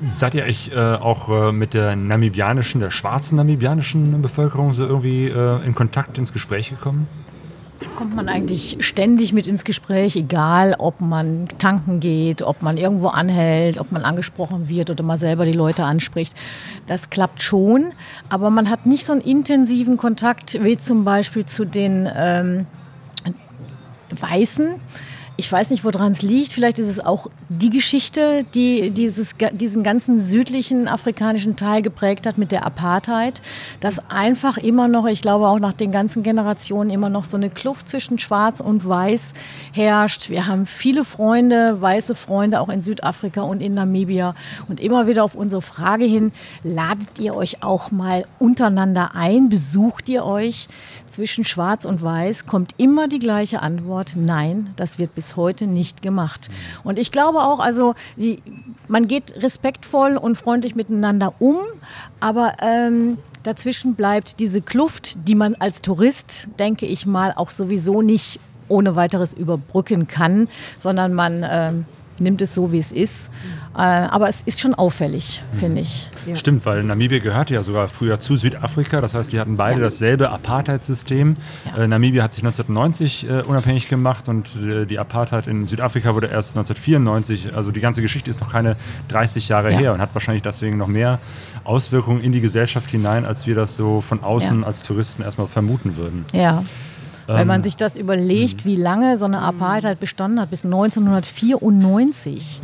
Seid 0.05 0.35
ihr 0.35 0.43
euch 0.43 0.71
äh, 0.75 0.77
auch 0.77 1.29
äh, 1.29 1.51
mit 1.53 1.73
der 1.73 1.95
namibianischen, 1.95 2.81
der 2.81 2.91
schwarzen 2.91 3.37
namibianischen 3.37 4.21
Bevölkerung 4.21 4.73
so 4.73 4.85
irgendwie 4.85 5.27
äh, 5.27 5.65
in 5.65 5.73
Kontakt, 5.73 6.17
ins 6.17 6.33
Gespräch 6.33 6.69
gekommen? 6.69 7.07
Kommt 7.95 8.15
man 8.15 8.29
eigentlich 8.29 8.77
ständig 8.79 9.33
mit 9.33 9.47
ins 9.47 9.63
Gespräch, 9.63 10.15
egal 10.15 10.75
ob 10.77 11.01
man 11.01 11.47
tanken 11.57 11.99
geht, 11.99 12.41
ob 12.41 12.61
man 12.61 12.77
irgendwo 12.77 13.07
anhält, 13.07 13.79
ob 13.79 13.91
man 13.91 14.03
angesprochen 14.03 14.69
wird 14.69 14.89
oder 14.89 15.03
mal 15.03 15.17
selber 15.17 15.45
die 15.45 15.53
Leute 15.53 15.83
anspricht. 15.83 16.33
Das 16.87 17.09
klappt 17.09 17.41
schon, 17.41 17.91
aber 18.29 18.49
man 18.49 18.69
hat 18.69 18.85
nicht 18.85 19.05
so 19.05 19.13
einen 19.13 19.21
intensiven 19.21 19.97
Kontakt 19.97 20.63
wie 20.63 20.77
zum 20.77 21.03
Beispiel 21.05 21.45
zu 21.45 21.65
den 21.65 22.09
ähm, 22.15 22.65
Weißen. 24.11 24.75
Ich 25.37 25.51
weiß 25.51 25.71
nicht, 25.71 25.83
woran 25.83 26.13
es 26.13 26.21
liegt. 26.21 26.53
Vielleicht 26.53 26.79
ist 26.79 26.87
es 26.87 26.99
auch 26.99 27.27
die 27.49 27.69
Geschichte, 27.69 28.45
die 28.53 28.91
dieses, 28.91 29.35
diesen 29.51 29.83
ganzen 29.83 30.21
südlichen 30.21 30.87
afrikanischen 30.87 31.57
Teil 31.57 31.81
geprägt 31.81 32.25
hat 32.25 32.37
mit 32.37 32.53
der 32.53 32.65
Apartheid, 32.65 33.41
dass 33.81 34.09
einfach 34.09 34.57
immer 34.57 34.87
noch, 34.87 35.05
ich 35.07 35.21
glaube 35.21 35.47
auch 35.47 35.59
nach 35.59 35.73
den 35.73 35.91
ganzen 35.91 36.23
Generationen, 36.23 36.89
immer 36.89 37.09
noch 37.09 37.25
so 37.25 37.35
eine 37.35 37.49
Kluft 37.49 37.89
zwischen 37.89 38.17
Schwarz 38.17 38.61
und 38.61 38.87
Weiß 38.87 39.33
herrscht. 39.73 40.29
Wir 40.29 40.47
haben 40.47 40.65
viele 40.65 41.03
Freunde, 41.03 41.81
weiße 41.81 42.15
Freunde 42.15 42.61
auch 42.61 42.69
in 42.69 42.81
Südafrika 42.81 43.41
und 43.41 43.61
in 43.61 43.73
Namibia. 43.73 44.35
Und 44.69 44.79
immer 44.79 45.05
wieder 45.05 45.25
auf 45.25 45.35
unsere 45.35 45.61
Frage 45.61 46.05
hin, 46.05 46.31
ladet 46.63 47.19
ihr 47.19 47.35
euch 47.35 47.61
auch 47.61 47.91
mal 47.91 48.23
untereinander 48.39 49.11
ein? 49.15 49.49
Besucht 49.49 50.07
ihr 50.07 50.23
euch? 50.23 50.69
Zwischen 51.15 51.45
Schwarz 51.45 51.85
und 51.85 52.01
Weiß 52.01 52.45
kommt 52.45 52.73
immer 52.75 53.07
die 53.07 53.19
gleiche 53.19 53.61
Antwort, 53.61 54.15
nein, 54.17 54.73
das 54.75 54.99
wird 54.99 55.15
bis 55.15 55.37
heute 55.37 55.65
nicht 55.65 56.01
gemacht. 56.01 56.49
Und 56.83 56.99
ich 56.99 57.09
glaube 57.09 57.39
auch, 57.39 57.61
also 57.61 57.95
die, 58.17 58.43
man 58.89 59.07
geht 59.07 59.33
respektvoll 59.41 60.17
und 60.17 60.37
freundlich 60.37 60.75
miteinander 60.75 61.33
um, 61.39 61.55
aber 62.19 62.55
ähm, 62.61 63.17
dazwischen 63.43 63.95
bleibt 63.95 64.41
diese 64.41 64.61
Kluft, 64.61 65.17
die 65.25 65.35
man 65.35 65.55
als 65.55 65.81
Tourist, 65.81 66.49
denke 66.59 66.85
ich 66.85 67.05
mal, 67.05 67.31
auch 67.33 67.51
sowieso 67.51 68.01
nicht 68.01 68.41
ohne 68.67 68.97
weiteres 68.97 69.31
überbrücken 69.31 70.07
kann, 70.07 70.49
sondern 70.77 71.13
man 71.13 71.45
ähm, 71.49 71.85
nimmt 72.19 72.41
es 72.41 72.53
so, 72.53 72.73
wie 72.73 72.79
es 72.79 72.91
ist. 72.91 73.27
Äh, 73.27 73.64
aber 73.81 74.29
es 74.29 74.41
ist 74.43 74.59
schon 74.59 74.73
auffällig, 74.73 75.43
finde 75.59 75.81
ich. 75.81 76.09
Ja. 76.25 76.35
Stimmt, 76.35 76.65
weil 76.65 76.83
Namibia 76.83 77.19
gehörte 77.19 77.53
ja 77.53 77.61
sogar 77.61 77.87
früher 77.89 78.19
zu 78.19 78.35
Südafrika. 78.35 79.01
Das 79.01 79.13
heißt, 79.13 79.33
die 79.33 79.39
hatten 79.39 79.57
beide 79.57 79.79
ja. 79.79 79.85
dasselbe 79.85 80.29
Apartheid-System. 80.29 81.35
Ja. 81.65 81.83
Äh, 81.83 81.87
Namibia 81.87 82.23
hat 82.23 82.33
sich 82.33 82.43
1990 82.43 83.29
äh, 83.29 83.41
unabhängig 83.41 83.89
gemacht 83.89 84.29
und 84.29 84.55
äh, 84.55 84.85
die 84.85 84.97
Apartheid 84.97 85.47
in 85.47 85.67
Südafrika 85.67 86.15
wurde 86.15 86.27
erst 86.27 86.57
1994. 86.57 87.55
Also 87.55 87.71
die 87.71 87.81
ganze 87.81 88.01
Geschichte 88.01 88.29
ist 88.29 88.39
noch 88.39 88.51
keine 88.51 88.75
30 89.09 89.49
Jahre 89.49 89.71
her 89.71 89.93
und 89.93 89.99
hat 89.99 90.09
wahrscheinlich 90.13 90.43
deswegen 90.43 90.77
noch 90.77 90.87
mehr 90.87 91.19
Auswirkungen 91.63 92.21
in 92.21 92.31
die 92.31 92.41
Gesellschaft 92.41 92.89
hinein, 92.89 93.25
als 93.25 93.47
wir 93.47 93.55
das 93.55 93.75
so 93.75 94.01
von 94.01 94.23
außen 94.23 94.63
als 94.63 94.83
Touristen 94.83 95.21
erstmal 95.21 95.47
vermuten 95.47 95.95
würden. 95.97 96.25
Ja. 96.33 96.63
Wenn 97.27 97.47
man 97.47 97.63
sich 97.63 97.75
das 97.75 97.97
überlegt, 97.97 98.65
wie 98.65 98.75
lange 98.75 99.17
so 99.17 99.25
eine 99.25 99.39
Apartheid 99.39 99.99
bestanden 99.99 100.39
hat, 100.39 100.51
bis 100.51 100.63
1994, 100.63 102.61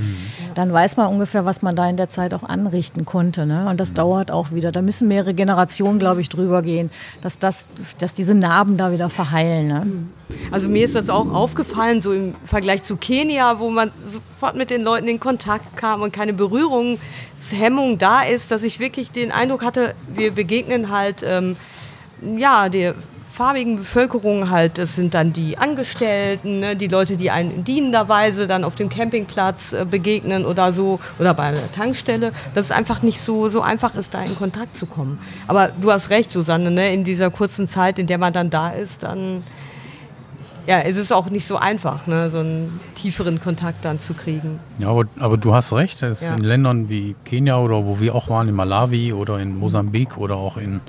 dann 0.54 0.72
weiß 0.72 0.98
man 0.98 1.08
ungefähr, 1.08 1.46
was 1.46 1.62
man 1.62 1.76
da 1.76 1.90
in 1.90 1.98
der 1.98 2.10
Zeit 2.10 2.34
auch 2.34 2.44
anrichten 2.44 3.06
konnte. 3.06 3.46
Ne? 3.46 3.68
Und 3.70 3.80
das 3.80 3.94
dauert 3.94 4.32
auch 4.32 4.52
wieder. 4.52 4.72
Da 4.72 4.82
müssen 4.82 5.08
mehrere 5.08 5.34
Generationen, 5.34 5.98
glaube 6.00 6.22
ich, 6.22 6.30
drüber 6.30 6.62
gehen, 6.62 6.92
dass, 7.22 7.40
das, 7.40 7.66
dass 7.98 8.14
diese 8.14 8.36
Narben 8.36 8.78
da 8.78 8.92
wieder 8.92 9.10
verheilen. 9.10 9.68
Ne? 9.68 9.88
Also 10.52 10.70
mir 10.70 10.86
ist 10.86 10.96
das 10.96 11.10
auch 11.10 11.32
aufgefallen, 11.34 12.02
so 12.02 12.14
im 12.14 12.36
Vergleich 12.46 12.84
zu 12.84 12.98
Kenia, 12.98 13.60
wo 13.60 13.70
man 13.70 13.92
sofort 14.06 14.56
mit 14.56 14.70
den 14.70 14.84
Leuten 14.84 15.08
in 15.08 15.20
Kontakt 15.20 15.76
kam 15.76 16.02
und 16.02 16.14
keine 16.14 16.34
Berührungshemmung 16.34 17.98
da 17.98 18.22
ist, 18.22 18.52
dass 18.52 18.64
ich 18.64 18.80
wirklich 18.80 19.12
den 19.12 19.32
Eindruck 19.32 19.64
hatte, 19.64 19.96
wir 20.14 20.32
begegnen 20.32 20.92
halt 20.92 21.24
ähm, 21.24 21.56
ja, 22.38 22.70
der 22.70 22.96
farbigen 23.34 23.78
Bevölkerung 23.78 24.50
halt, 24.50 24.78
das 24.78 24.96
sind 24.96 25.14
dann 25.14 25.34
die 25.34 25.58
Angestellten, 25.58 26.60
ne, 26.60 26.76
die 26.76 26.88
Leute, 26.88 27.18
die 27.18 27.32
einen 27.32 27.52
in 27.52 27.64
dienender 27.64 28.10
Weise 28.10 28.48
dann 28.48 28.64
auf 28.64 28.76
dem 28.76 28.90
Campingplatz 28.90 29.74
äh, 29.74 29.86
begegnen 29.90 30.46
oder 30.46 30.72
so 30.74 31.00
oder 31.20 31.34
bei 31.34 31.44
einer 31.44 31.72
Tankstelle, 31.76 32.34
dass 32.54 32.66
es 32.66 32.72
einfach 32.72 33.02
nicht 33.02 33.22
so, 33.22 33.50
so 33.50 33.62
einfach 33.62 33.96
ist, 33.96 34.14
da 34.14 34.22
in 34.22 34.36
Kontakt 34.36 34.76
zu 34.78 34.86
kommen. 34.86 35.20
Aber 35.48 35.70
du 35.70 35.92
hast 35.92 36.10
recht, 36.10 36.32
Susanne, 36.32 36.72
ne, 36.72 36.94
in 36.94 37.04
dieser 37.04 37.30
kurzen 37.32 37.68
Zeit, 37.68 37.98
in 38.00 38.08
der 38.08 38.18
man 38.18 38.34
dann 38.34 38.50
da 38.50 38.70
ist, 38.70 39.04
dann 39.04 39.44
ja, 40.68 40.80
es 40.82 40.96
ist 40.96 41.12
auch 41.12 41.30
nicht 41.32 41.48
so 41.48 41.58
einfach, 41.58 42.06
ne, 42.06 42.30
so 42.30 42.38
einen 42.40 42.80
tieferen 42.96 43.42
Kontakt 43.42 43.84
dann 43.84 44.00
zu 44.00 44.14
kriegen. 44.14 44.60
Ja, 44.78 44.90
aber, 44.90 45.06
aber 45.20 45.38
du 45.38 45.54
hast 45.54 45.74
recht, 45.74 46.04
es 46.04 46.22
Ja. 46.22 46.36
in 46.36 46.44
Ländern 46.44 46.88
wie 46.88 47.16
Kenia 47.26 47.60
oder 47.60 47.86
wo 47.86 48.00
wir 48.00 48.14
auch 48.14 48.30
waren, 48.30 48.48
in 48.48 48.56
Malawi 48.56 49.12
oder 49.12 49.40
in 49.40 49.58
Mosambik 49.58 50.18
oder 50.18 50.36
auch 50.36 50.58
in 50.58 50.80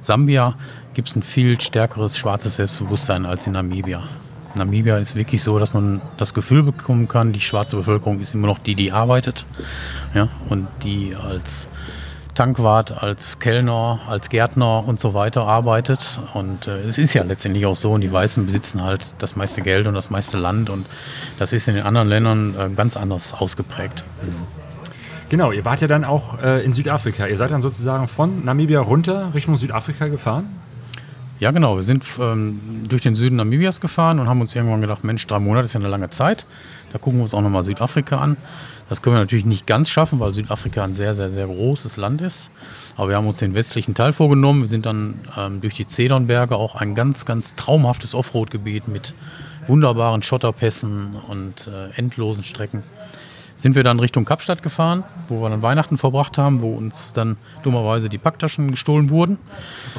Sambia, 0.00 0.54
gibt 0.94 1.08
es 1.08 1.16
ein 1.16 1.22
viel 1.22 1.60
stärkeres 1.60 2.16
schwarzes 2.16 2.56
Selbstbewusstsein 2.56 3.26
als 3.26 3.46
in 3.46 3.52
Namibia. 3.52 4.02
Namibia 4.54 4.96
ist 4.98 5.14
wirklich 5.14 5.42
so, 5.42 5.58
dass 5.58 5.74
man 5.74 6.00
das 6.16 6.34
Gefühl 6.34 6.62
bekommen 6.62 7.06
kann, 7.06 7.32
die 7.32 7.40
schwarze 7.40 7.76
Bevölkerung 7.76 8.20
ist 8.20 8.34
immer 8.34 8.46
noch 8.46 8.58
die, 8.58 8.74
die 8.74 8.92
arbeitet 8.92 9.46
ja, 10.14 10.28
und 10.48 10.66
die 10.82 11.14
als 11.14 11.68
Tankwart, 12.38 13.02
als 13.02 13.40
Kellner, 13.40 14.00
als 14.08 14.28
Gärtner 14.28 14.86
und 14.86 15.00
so 15.00 15.12
weiter 15.12 15.42
arbeitet. 15.42 16.20
Und 16.34 16.68
äh, 16.68 16.82
es 16.82 16.96
ist 16.96 17.12
ja 17.12 17.24
letztendlich 17.24 17.66
auch 17.66 17.74
so, 17.74 17.92
und 17.92 18.00
die 18.00 18.12
Weißen 18.12 18.46
besitzen 18.46 18.82
halt 18.84 19.14
das 19.18 19.34
meiste 19.34 19.60
Geld 19.60 19.88
und 19.88 19.94
das 19.94 20.08
meiste 20.08 20.38
Land 20.38 20.70
und 20.70 20.86
das 21.40 21.52
ist 21.52 21.66
in 21.66 21.74
den 21.74 21.84
anderen 21.84 22.08
Ländern 22.08 22.54
äh, 22.56 22.68
ganz 22.70 22.96
anders 22.96 23.34
ausgeprägt. 23.34 24.04
Genau, 25.28 25.52
ihr 25.52 25.64
wart 25.64 25.82
ja 25.82 25.88
dann 25.88 26.04
auch 26.04 26.42
äh, 26.42 26.64
in 26.64 26.72
Südafrika. 26.72 27.26
Ihr 27.26 27.36
seid 27.36 27.50
dann 27.50 27.60
sozusagen 27.60 28.08
von 28.08 28.44
Namibia 28.44 28.80
runter 28.80 29.32
Richtung 29.34 29.56
Südafrika 29.58 30.08
gefahren. 30.08 30.46
Ja, 31.38 31.50
genau. 31.50 31.76
Wir 31.76 31.82
sind 31.82 32.04
ähm, 32.18 32.86
durch 32.88 33.02
den 33.02 33.14
Süden 33.14 33.36
Namibias 33.36 33.80
gefahren 33.80 34.18
und 34.18 34.28
haben 34.28 34.40
uns 34.40 34.54
irgendwann 34.54 34.80
gedacht, 34.80 35.04
Mensch, 35.04 35.26
drei 35.26 35.38
Monate 35.38 35.66
ist 35.66 35.74
ja 35.74 35.80
eine 35.80 35.88
lange 35.88 36.08
Zeit. 36.10 36.46
Da 36.92 36.98
gucken 36.98 37.20
wir 37.20 37.24
uns 37.24 37.34
auch 37.34 37.42
nochmal 37.42 37.62
Südafrika 37.62 38.18
an. 38.18 38.38
Das 38.88 39.02
können 39.02 39.16
wir 39.16 39.20
natürlich 39.20 39.44
nicht 39.44 39.66
ganz 39.66 39.90
schaffen, 39.90 40.18
weil 40.18 40.32
Südafrika 40.32 40.82
ein 40.82 40.94
sehr, 40.94 41.14
sehr, 41.14 41.30
sehr 41.30 41.46
großes 41.46 41.98
Land 41.98 42.22
ist. 42.22 42.50
Aber 42.96 43.10
wir 43.10 43.16
haben 43.16 43.26
uns 43.26 43.36
den 43.36 43.54
westlichen 43.54 43.94
Teil 43.94 44.14
vorgenommen. 44.14 44.62
Wir 44.62 44.68
sind 44.68 44.86
dann 44.86 45.20
ähm, 45.36 45.60
durch 45.60 45.74
die 45.74 45.86
Zedernberge, 45.86 46.56
auch 46.56 46.74
ein 46.74 46.94
ganz, 46.94 47.26
ganz 47.26 47.54
traumhaftes 47.54 48.14
Offroad-Gebiet 48.14 48.88
mit 48.88 49.12
wunderbaren 49.66 50.22
Schotterpässen 50.22 51.16
und 51.28 51.68
äh, 51.68 51.96
endlosen 51.96 52.44
Strecken. 52.44 52.82
Sind 53.58 53.74
wir 53.74 53.82
dann 53.82 53.98
Richtung 53.98 54.24
Kapstadt 54.24 54.62
gefahren, 54.62 55.02
wo 55.26 55.42
wir 55.42 55.50
dann 55.50 55.62
Weihnachten 55.62 55.98
verbracht 55.98 56.38
haben, 56.38 56.60
wo 56.60 56.74
uns 56.74 57.12
dann 57.12 57.36
dummerweise 57.64 58.08
die 58.08 58.16
Packtaschen 58.16 58.70
gestohlen 58.70 59.10
wurden. 59.10 59.36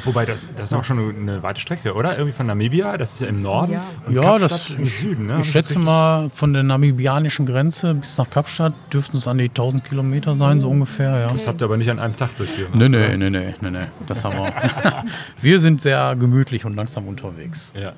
Wobei, 0.04 0.24
das, 0.24 0.46
das 0.56 0.72
ist 0.72 0.72
auch 0.72 0.84
schon 0.84 0.98
eine 0.98 1.42
weite 1.42 1.60
Strecke, 1.60 1.92
oder? 1.92 2.12
Irgendwie 2.16 2.32
von 2.32 2.46
Namibia, 2.46 2.96
das 2.96 3.12
ist 3.12 3.20
ja 3.20 3.26
im 3.26 3.42
Norden. 3.42 3.78
Und 4.06 4.14
Ja, 4.14 4.22
Kapstadt 4.22 4.50
das, 4.50 4.70
im 4.70 4.86
Süden, 4.86 5.26
ne? 5.26 5.40
Ich 5.42 5.50
schätze 5.50 5.78
mal, 5.78 6.30
von 6.30 6.54
der 6.54 6.62
namibianischen 6.62 7.44
Grenze 7.44 7.92
bis 7.92 8.16
nach 8.16 8.30
Kapstadt 8.30 8.72
dürften 8.94 9.18
es 9.18 9.28
an 9.28 9.36
die 9.36 9.50
1000 9.50 9.84
Kilometer 9.84 10.36
sein, 10.36 10.60
so 10.60 10.70
ungefähr. 10.70 11.18
Ja. 11.18 11.30
Das 11.30 11.46
habt 11.46 11.60
ihr 11.60 11.66
aber 11.66 11.76
nicht 11.76 11.90
an 11.90 11.98
einem 11.98 12.16
Tag 12.16 12.34
durchgemacht. 12.38 12.74
Nee, 12.76 12.88
nee, 12.88 13.14
nee, 13.18 13.28
nee, 13.28 13.54
nee, 13.60 13.70
nee, 13.70 13.78
das 14.06 14.24
haben 14.24 14.38
wir. 14.38 14.54
wir 15.42 15.60
sind 15.60 15.82
sehr 15.82 16.16
gemütlich 16.16 16.64
und 16.64 16.76
langsam 16.76 17.06
unterwegs. 17.06 17.72
Ja. 17.78 17.92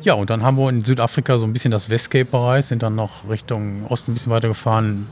Ja, 0.00 0.14
und 0.14 0.30
dann 0.30 0.42
haben 0.42 0.56
wir 0.56 0.68
in 0.68 0.84
Südafrika 0.84 1.38
so 1.38 1.46
ein 1.46 1.52
bisschen 1.52 1.70
das 1.70 1.90
Westcape 1.90 2.24
bereist, 2.24 2.68
sind 2.68 2.82
dann 2.82 2.94
noch 2.94 3.28
Richtung 3.28 3.84
Osten 3.88 4.12
ein 4.12 4.14
bisschen 4.14 4.30
weiter 4.30 4.48
gefahren, 4.48 5.06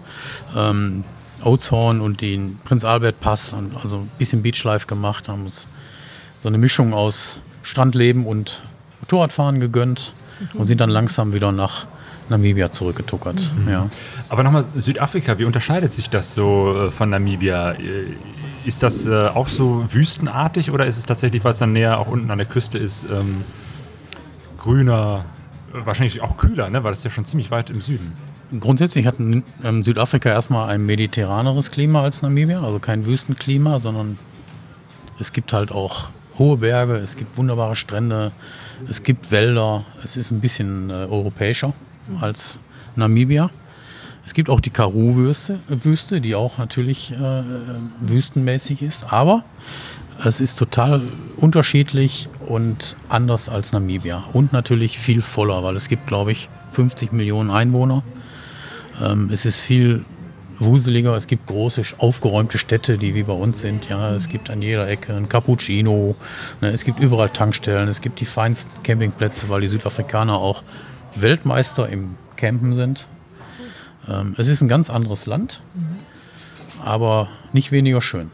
ähm, 0.57 1.05
Oudtshoorn 1.43 2.01
und 2.01 2.21
den 2.21 2.59
Prinz 2.65 2.85
Albert 2.85 3.21
Pass, 3.21 3.53
und 3.53 3.77
also 3.83 3.99
ein 3.99 4.11
bisschen 4.19 4.43
Beachlife 4.43 4.87
gemacht, 4.87 5.29
haben 5.29 5.45
uns 5.45 5.69
so 6.41 6.49
eine 6.49 6.59
Mischung 6.59 6.95
aus 6.95 7.41
Strandleben 7.63 8.27
und 8.27 8.63
Motorradfahren 9.01 9.61
gegönnt 9.61 10.13
und 10.55 10.67
sind 10.67 10.81
dann 10.81 10.91
langsam 10.91 11.33
wieder 11.35 11.53
nach 11.53 11.87
Namibia 12.29 12.71
zurückgetuckert. 12.71 13.41
Ja. 13.69 13.89
Aber 14.29 14.43
nochmal, 14.43 14.65
Südafrika, 14.77 15.39
wie 15.39 15.45
unterscheidet 15.45 15.93
sich 15.93 16.11
das 16.11 16.35
so 16.35 16.87
äh, 16.87 16.91
von 16.91 17.11
Namibia? 17.11 17.73
Äh, 17.73 18.05
Ist 18.65 18.83
das 18.83 19.07
äh, 19.07 19.29
auch 19.29 19.47
so 19.49 19.85
wüstenartig 19.93 20.71
oder 20.73 20.87
ist 20.87 20.99
es 20.99 21.07
tatsächlich, 21.07 21.45
weil 21.45 21.53
es 21.53 21.59
dann 21.59 21.73
näher 21.73 21.99
auch 21.99 22.09
unten 22.09 22.31
an 22.31 22.39
der 22.39 22.47
Küste 22.49 22.79
ist, 22.79 23.05
ähm, 23.05 23.45
grüner, 24.67 25.25
wahrscheinlich 25.73 26.21
auch 26.23 26.37
kühler, 26.37 26.69
ne? 26.71 26.83
weil 26.83 26.91
das 26.91 26.99
ist 26.99 27.05
ja 27.05 27.11
schon 27.13 27.25
ziemlich 27.25 27.53
weit 27.53 27.71
im 27.71 27.81
Süden. 27.81 28.13
Grundsätzlich 28.59 29.07
hat 29.07 29.21
ähm, 29.21 29.85
Südafrika 29.85 30.29
erstmal 30.29 30.69
ein 30.69 30.85
mediterraneres 30.85 31.71
Klima 31.71 32.03
als 32.03 32.21
Namibia, 32.23 32.63
also 32.63 32.81
kein 32.81 33.07
Wüstenklima, 33.07 33.79
sondern 33.79 34.19
es 35.21 35.33
gibt 35.33 35.53
halt 35.53 35.71
auch 35.71 36.09
hohe 36.37 36.57
Berge, 36.57 36.97
es 36.97 37.17
gibt 37.17 37.37
wunderbare 37.37 37.77
Strände, 37.77 38.33
es 38.89 39.05
gibt 39.05 39.31
Wälder, 39.31 39.85
es 40.03 40.17
ist 40.17 40.33
ein 40.33 40.41
bisschen 40.41 40.91
äh, 40.91 40.93
europäischer 40.93 41.73
als 42.21 42.59
Namibia. 42.97 43.51
Es 44.25 44.35
gibt 44.35 44.51
auch 44.51 44.61
die 44.61 44.71
Karoo-Wüste, 44.71 45.61
äh, 45.71 46.21
die 46.21 46.35
auch 46.35 46.59
natürlich 46.59 47.13
äh, 47.13 47.15
äh, 47.15 47.45
wüstenmäßig 48.01 48.83
ist, 48.83 49.13
aber 49.13 49.45
es 50.25 50.41
ist 50.41 50.59
total 50.59 51.03
unterschiedlich 51.37 52.29
und 52.47 52.97
anders 53.09 53.49
als 53.49 53.73
Namibia 53.73 54.25
und 54.33 54.53
natürlich 54.53 54.99
viel 54.99 55.23
voller, 55.23 55.63
weil 55.63 55.77
es 55.77 55.89
gibt, 55.89 56.07
glaube 56.07 56.33
ich, 56.33 56.49
50 56.73 57.13
Millionen 57.13 57.51
Einwohner. 57.51 58.03
Ähm, 59.03 59.31
es 59.33 59.45
ist 59.45 59.61
viel 59.61 60.05
wuseliger, 60.59 61.15
es 61.17 61.27
gibt 61.27 61.47
große, 61.47 61.83
aufgeräumte 61.99 62.59
Städte, 62.59 62.97
die 62.99 63.15
wie 63.15 63.25
bei 63.25 63.33
uns 63.33 63.61
sind. 63.61 63.89
Ja, 63.89 64.13
es 64.13 64.29
gibt 64.29 64.51
an 64.51 64.63
jeder 64.63 64.89
Ecke 64.89 65.15
ein 65.15 65.29
Cappuccino, 65.29 66.17
ne, 66.61 66.71
es 66.71 66.85
gibt 66.85 66.99
überall 67.01 67.29
Tankstellen, 67.29 67.89
es 67.89 68.01
gibt 68.01 68.21
die 68.21 68.25
feinsten 68.25 68.83
Campingplätze, 68.83 69.49
weil 69.49 69.61
die 69.61 69.69
Südafrikaner 69.69 70.39
auch 70.39 70.63
Weltmeister 71.15 71.89
im 71.89 72.17
Campen 72.37 72.75
sind. 72.75 73.07
Ähm, 74.09 74.35
es 74.39 74.49
ist 74.49 74.63
ein 74.63 74.69
ganz 74.69 74.91
anderes 74.91 75.27
Land, 75.27 75.61
aber 76.85 77.29
nicht 77.53 77.73
weniger 77.73 78.01
schön. 78.01 78.31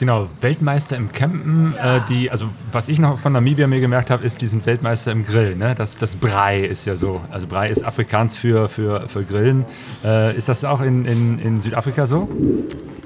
Genau, 0.00 0.26
Weltmeister 0.40 0.96
im 0.96 1.12
Campen, 1.12 1.74
äh, 1.76 2.00
die, 2.08 2.30
also 2.30 2.46
was 2.72 2.88
ich 2.88 2.98
noch 2.98 3.18
von 3.18 3.32
Namibia 3.32 3.68
mir 3.68 3.80
gemerkt 3.80 4.10
habe, 4.10 4.24
ist, 4.24 4.40
die 4.40 4.48
sind 4.48 4.66
Weltmeister 4.66 5.12
im 5.12 5.24
Grill. 5.24 5.54
Ne? 5.54 5.74
Das, 5.76 5.96
das 5.96 6.16
Brei 6.16 6.64
ist 6.64 6.84
ja 6.84 6.96
so. 6.96 7.20
Also 7.30 7.46
Brei 7.46 7.70
ist 7.70 7.84
Afrikaans 7.84 8.36
für, 8.36 8.68
für, 8.68 9.08
für 9.08 9.22
Grillen. 9.22 9.64
Äh, 10.04 10.36
ist 10.36 10.48
das 10.48 10.64
auch 10.64 10.80
in, 10.80 11.04
in, 11.04 11.38
in 11.38 11.60
Südafrika 11.60 12.06
so? 12.06 12.28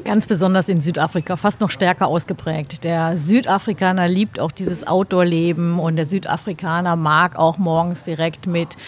Ganz 0.08 0.26
besonders 0.26 0.70
in 0.70 0.80
Südafrika, 0.80 1.36
fast 1.36 1.60
noch 1.60 1.68
stärker 1.68 2.06
ausgeprägt. 2.06 2.82
Der 2.82 3.18
Südafrikaner 3.18 4.08
liebt 4.08 4.40
auch 4.40 4.50
dieses 4.50 4.86
Outdoor-Leben 4.86 5.78
und 5.78 5.96
der 5.96 6.06
Südafrikaner 6.06 6.96
mag 6.96 7.36
auch 7.36 7.58
morgens 7.58 8.04
direkt 8.04 8.46
mit 8.46 8.78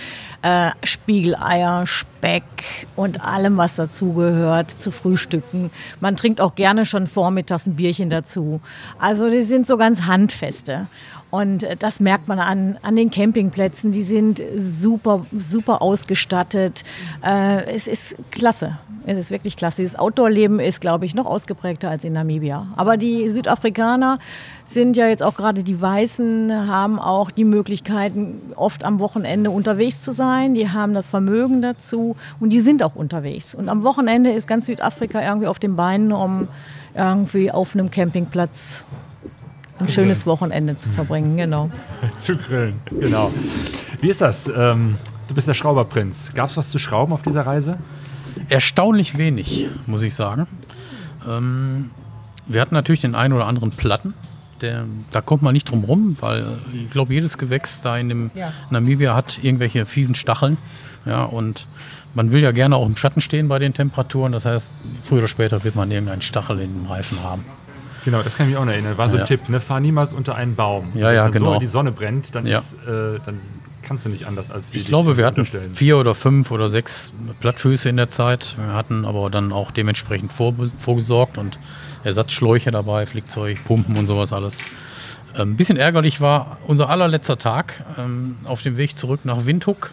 äh, 0.41 0.71
Spiegeleier, 0.83 1.87
Speck 1.87 2.43
und 2.97 3.23
allem, 3.23 3.59
was 3.59 3.77
dazugehört, 3.77 4.71
zu 4.71 4.91
frühstücken. 4.91 5.71
Man 6.01 6.17
trinkt 6.17 6.41
auch 6.41 6.55
gerne 6.55 6.87
schon 6.87 7.07
vormittags 7.07 7.67
ein 7.67 7.77
Bierchen 7.77 8.09
dazu. 8.09 8.63
Also 8.99 9.29
die 9.29 9.43
sind 9.43 9.67
so 9.67 9.77
ganz 9.77 10.05
handfeste. 10.05 10.87
Und 11.31 11.63
äh, 11.63 11.77
das 11.77 12.01
merkt 12.01 12.29
man 12.29 12.39
an, 12.39 12.79
an 12.83 12.97
den 12.97 13.11
Campingplätzen. 13.11 13.93
Die 13.93 14.03
sind 14.03 14.43
super, 14.57 15.27
super 15.37 15.83
ausgestattet. 15.83 16.85
Äh, 17.25 17.65
es 17.75 17.87
ist 17.87 18.17
klasse. 18.31 18.79
Es 19.07 19.17
ist 19.17 19.31
wirklich 19.31 19.57
klasse. 19.57 19.83
Dieses 19.83 19.99
Outdoor-Leben 19.99 20.61
ist, 20.61 20.81
glaube 20.81 21.07
ich, 21.07 21.15
noch 21.15 21.25
ausgeprägter 21.25 21.89
als 21.89 22.05
in 22.05 22.13
Namibia. 22.13 22.67
Aber 22.77 22.97
die 22.97 23.31
Südafrikaner 23.31 24.19
sind 24.67 24.97
ja 24.97 25.09
jetzt 25.09 25.23
auch 25.23 25.35
gerade 25.35 25.65
die 25.65 25.81
Weißen, 25.81 26.69
haben 26.69 26.99
auch 26.99 27.31
die 27.31 27.45
Möglichkeiten, 27.45 28.53
oft 28.57 28.85
am 28.85 29.01
Wochenende 29.01 29.51
unterwegs 29.51 30.01
zu 30.01 30.13
sein. 30.13 30.55
Die 30.55 30.69
haben 30.69 30.93
das 30.93 31.09
Vermögen 31.09 31.63
dazu 31.63 32.15
und 32.41 32.51
die 32.53 32.61
sind 32.61 32.83
auch 32.83 32.95
unterwegs. 32.95 33.55
Und 33.55 33.69
am 33.69 33.83
Wochenende 33.85 34.33
ist 34.33 34.47
ganz 34.47 34.67
Südafrika 34.67 35.23
irgendwie 35.23 35.47
auf 35.47 35.59
den 35.59 35.77
Beinen, 35.77 36.13
um 36.13 36.49
irgendwie 36.95 37.51
auf 37.51 37.75
einem 37.75 37.91
Campingplatz 37.91 38.85
ein 39.81 39.89
schönes 39.89 40.27
Wochenende 40.27 40.77
zu 40.77 40.89
verbringen, 40.91 41.37
genau. 41.37 41.71
Zu 42.17 42.37
grillen, 42.37 42.81
genau. 42.91 43.33
Wie 44.01 44.09
ist 44.09 44.21
das? 44.21 44.49
Ähm, 44.55 44.97
du 45.29 45.35
bist 45.35 45.49
der 45.49 45.55
Schrauberprinz. 45.55 46.33
Gab 46.35 46.51
es 46.51 46.57
was 46.57 46.71
zu 46.71 46.79
schrauben 46.79 47.13
auf 47.13 47.23
dieser 47.23 47.43
Reise? 47.47 47.79
Erstaunlich 48.49 49.19
wenig, 49.19 49.67
muss 49.87 50.03
ich 50.03 50.15
sagen. 50.15 50.47
Ähm, 51.29 51.91
wir 52.47 52.61
hatten 52.61 52.75
natürlich 52.75 53.01
den 53.01 53.15
einen 53.15 53.33
oder 53.35 53.47
anderen 53.47 53.71
Platten. 53.71 54.15
Der, 54.61 54.85
da 55.11 55.21
kommt 55.21 55.43
man 55.43 55.53
nicht 55.55 55.71
drum 55.71 55.85
rum, 55.85 56.17
weil 56.21 56.59
ich 56.75 56.91
glaube, 56.91 57.15
jedes 57.15 57.39
Gewächs 57.39 57.81
da 57.81 57.97
in 57.97 58.09
dem 58.11 58.31
Ja. 58.35 58.53
Namibia 58.71 59.15
hat 59.15 59.39
irgendwelche 59.43 59.87
fiesen 59.87 60.15
Stacheln. 60.15 60.59
Ja, 61.07 61.25
und 61.25 61.67
man 62.15 62.31
will 62.33 62.43
ja 62.43 62.51
gerne 62.51 62.77
auch 62.77 62.87
im 62.87 62.97
Schatten 62.97 63.21
stehen 63.21 63.49
bei 63.49 63.59
den 63.59 63.73
Temperaturen. 63.73 64.33
Das 64.33 64.45
heißt, 64.45 64.71
früher 65.03 65.21
oder 65.21 65.29
später 65.29 65.65
wird 65.65 65.77
man 65.77 65.91
irgendeinen 65.91 66.21
Stachel 66.23 66.61
in 66.61 66.75
dem 66.75 66.87
Reifen 66.87 67.23
haben. 67.23 67.45
Genau, 68.05 68.23
das 68.23 68.37
kann 68.37 68.47
ich 68.47 68.53
mich 68.55 68.59
auch 68.61 68.65
noch 68.65 68.73
erinnern. 68.73 68.97
War 68.99 69.09
so 69.09 69.17
ein 69.17 69.21
Ja. 69.21 69.27
Tipp, 69.27 69.49
ne? 69.49 69.61
Fahr 69.61 69.81
niemals 69.81 70.13
unter 70.13 70.35
einen 70.35 70.55
Baum. 70.55 70.93
Ja, 70.95 71.09
Wenn 71.09 71.15
ja, 71.15 71.23
dann 71.25 71.33
so 71.33 71.39
genau. 71.39 71.59
die 71.59 71.67
Sonne 71.67 71.93
brennt, 71.93 72.35
dann, 72.35 72.47
Ja. 72.47 72.59
ist, 72.59 72.75
äh, 72.87 73.19
dann 73.25 73.41
kannst 73.83 74.05
du 74.05 74.09
nicht 74.09 74.27
anders 74.27 74.51
als 74.51 74.73
Ich 74.73 74.87
glaube, 74.87 75.17
wir 75.17 75.27
hatten 75.27 75.47
vier 75.75 75.99
oder 75.99 76.15
fünf 76.15 76.51
oder 76.51 76.69
sechs 76.69 77.13
Plattfüße 77.41 77.89
in 77.89 77.97
der 77.97 78.09
Zeit. 78.09 78.57
Wir 78.59 78.75
hatten 78.75 79.05
aber 79.05 79.31
dann 79.31 79.53
auch 79.53 79.71
dementsprechend 79.71 80.33
vor, 80.33 80.55
vorgesorgt 80.79 81.39
und 81.39 81.59
Ersatzschläuche 82.05 82.71
dabei, 82.71 83.07
Flickzeug, 83.07 83.63
Pumpen 83.65 83.97
und 83.97 84.07
sowas 84.07 84.33
alles. 84.33 84.61
Ein 85.35 85.57
bisschen 85.57 85.77
ärgerlich 85.77 86.21
war 86.21 86.59
unser 86.67 86.89
allerletzter 86.89 87.39
Tag 87.39 87.85
ähm, 87.99 88.37
auf 88.45 88.63
dem 88.63 88.77
Weg 88.77 88.99
zurück 88.99 89.21
nach 89.25 89.45
Windhoek. 89.47 89.91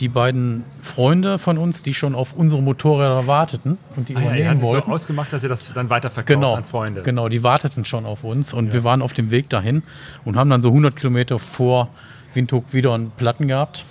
Die 0.00 0.08
beiden 0.08 0.64
Freunde 0.82 1.38
von 1.38 1.58
uns, 1.58 1.82
die 1.82 1.92
schon 1.92 2.14
auf 2.14 2.32
unsere 2.32 2.62
Motorräder 2.62 3.26
warteten 3.26 3.76
und 3.96 4.08
die 4.08 4.16
Ah, 4.16 4.20
ja, 4.20 4.24
ihr 4.24 4.30
übernehmen 4.30 4.48
hattet 4.50 4.62
so 4.62 4.68
wollten. 4.68 4.92
ausgemacht, 4.92 5.32
dass 5.32 5.42
ihr 5.42 5.48
das 5.50 5.70
dann 5.74 5.90
weiterverkauft 5.90 6.26
Genau, 6.26 6.54
an 6.54 6.64
Freunde. 6.64 7.02
genau, 7.02 7.28
die 7.28 7.42
warteten 7.42 7.84
schon 7.84 8.06
auf 8.06 8.24
uns 8.24 8.54
und 8.54 8.72
wir 8.72 8.82
waren 8.82 9.02
auf 9.02 9.12
dem 9.12 9.30
Weg 9.30 9.50
dahin 9.50 9.82
und 10.24 10.36
haben 10.36 10.48
dann 10.48 10.62
so 10.62 10.68
100 10.68 10.96
Kilometer 10.96 11.38
vor 11.38 11.88
Windhoek 12.32 12.72
wieder 12.72 12.94
einen 12.94 13.10
Platten 13.10 13.46
gehabt. 13.48 13.84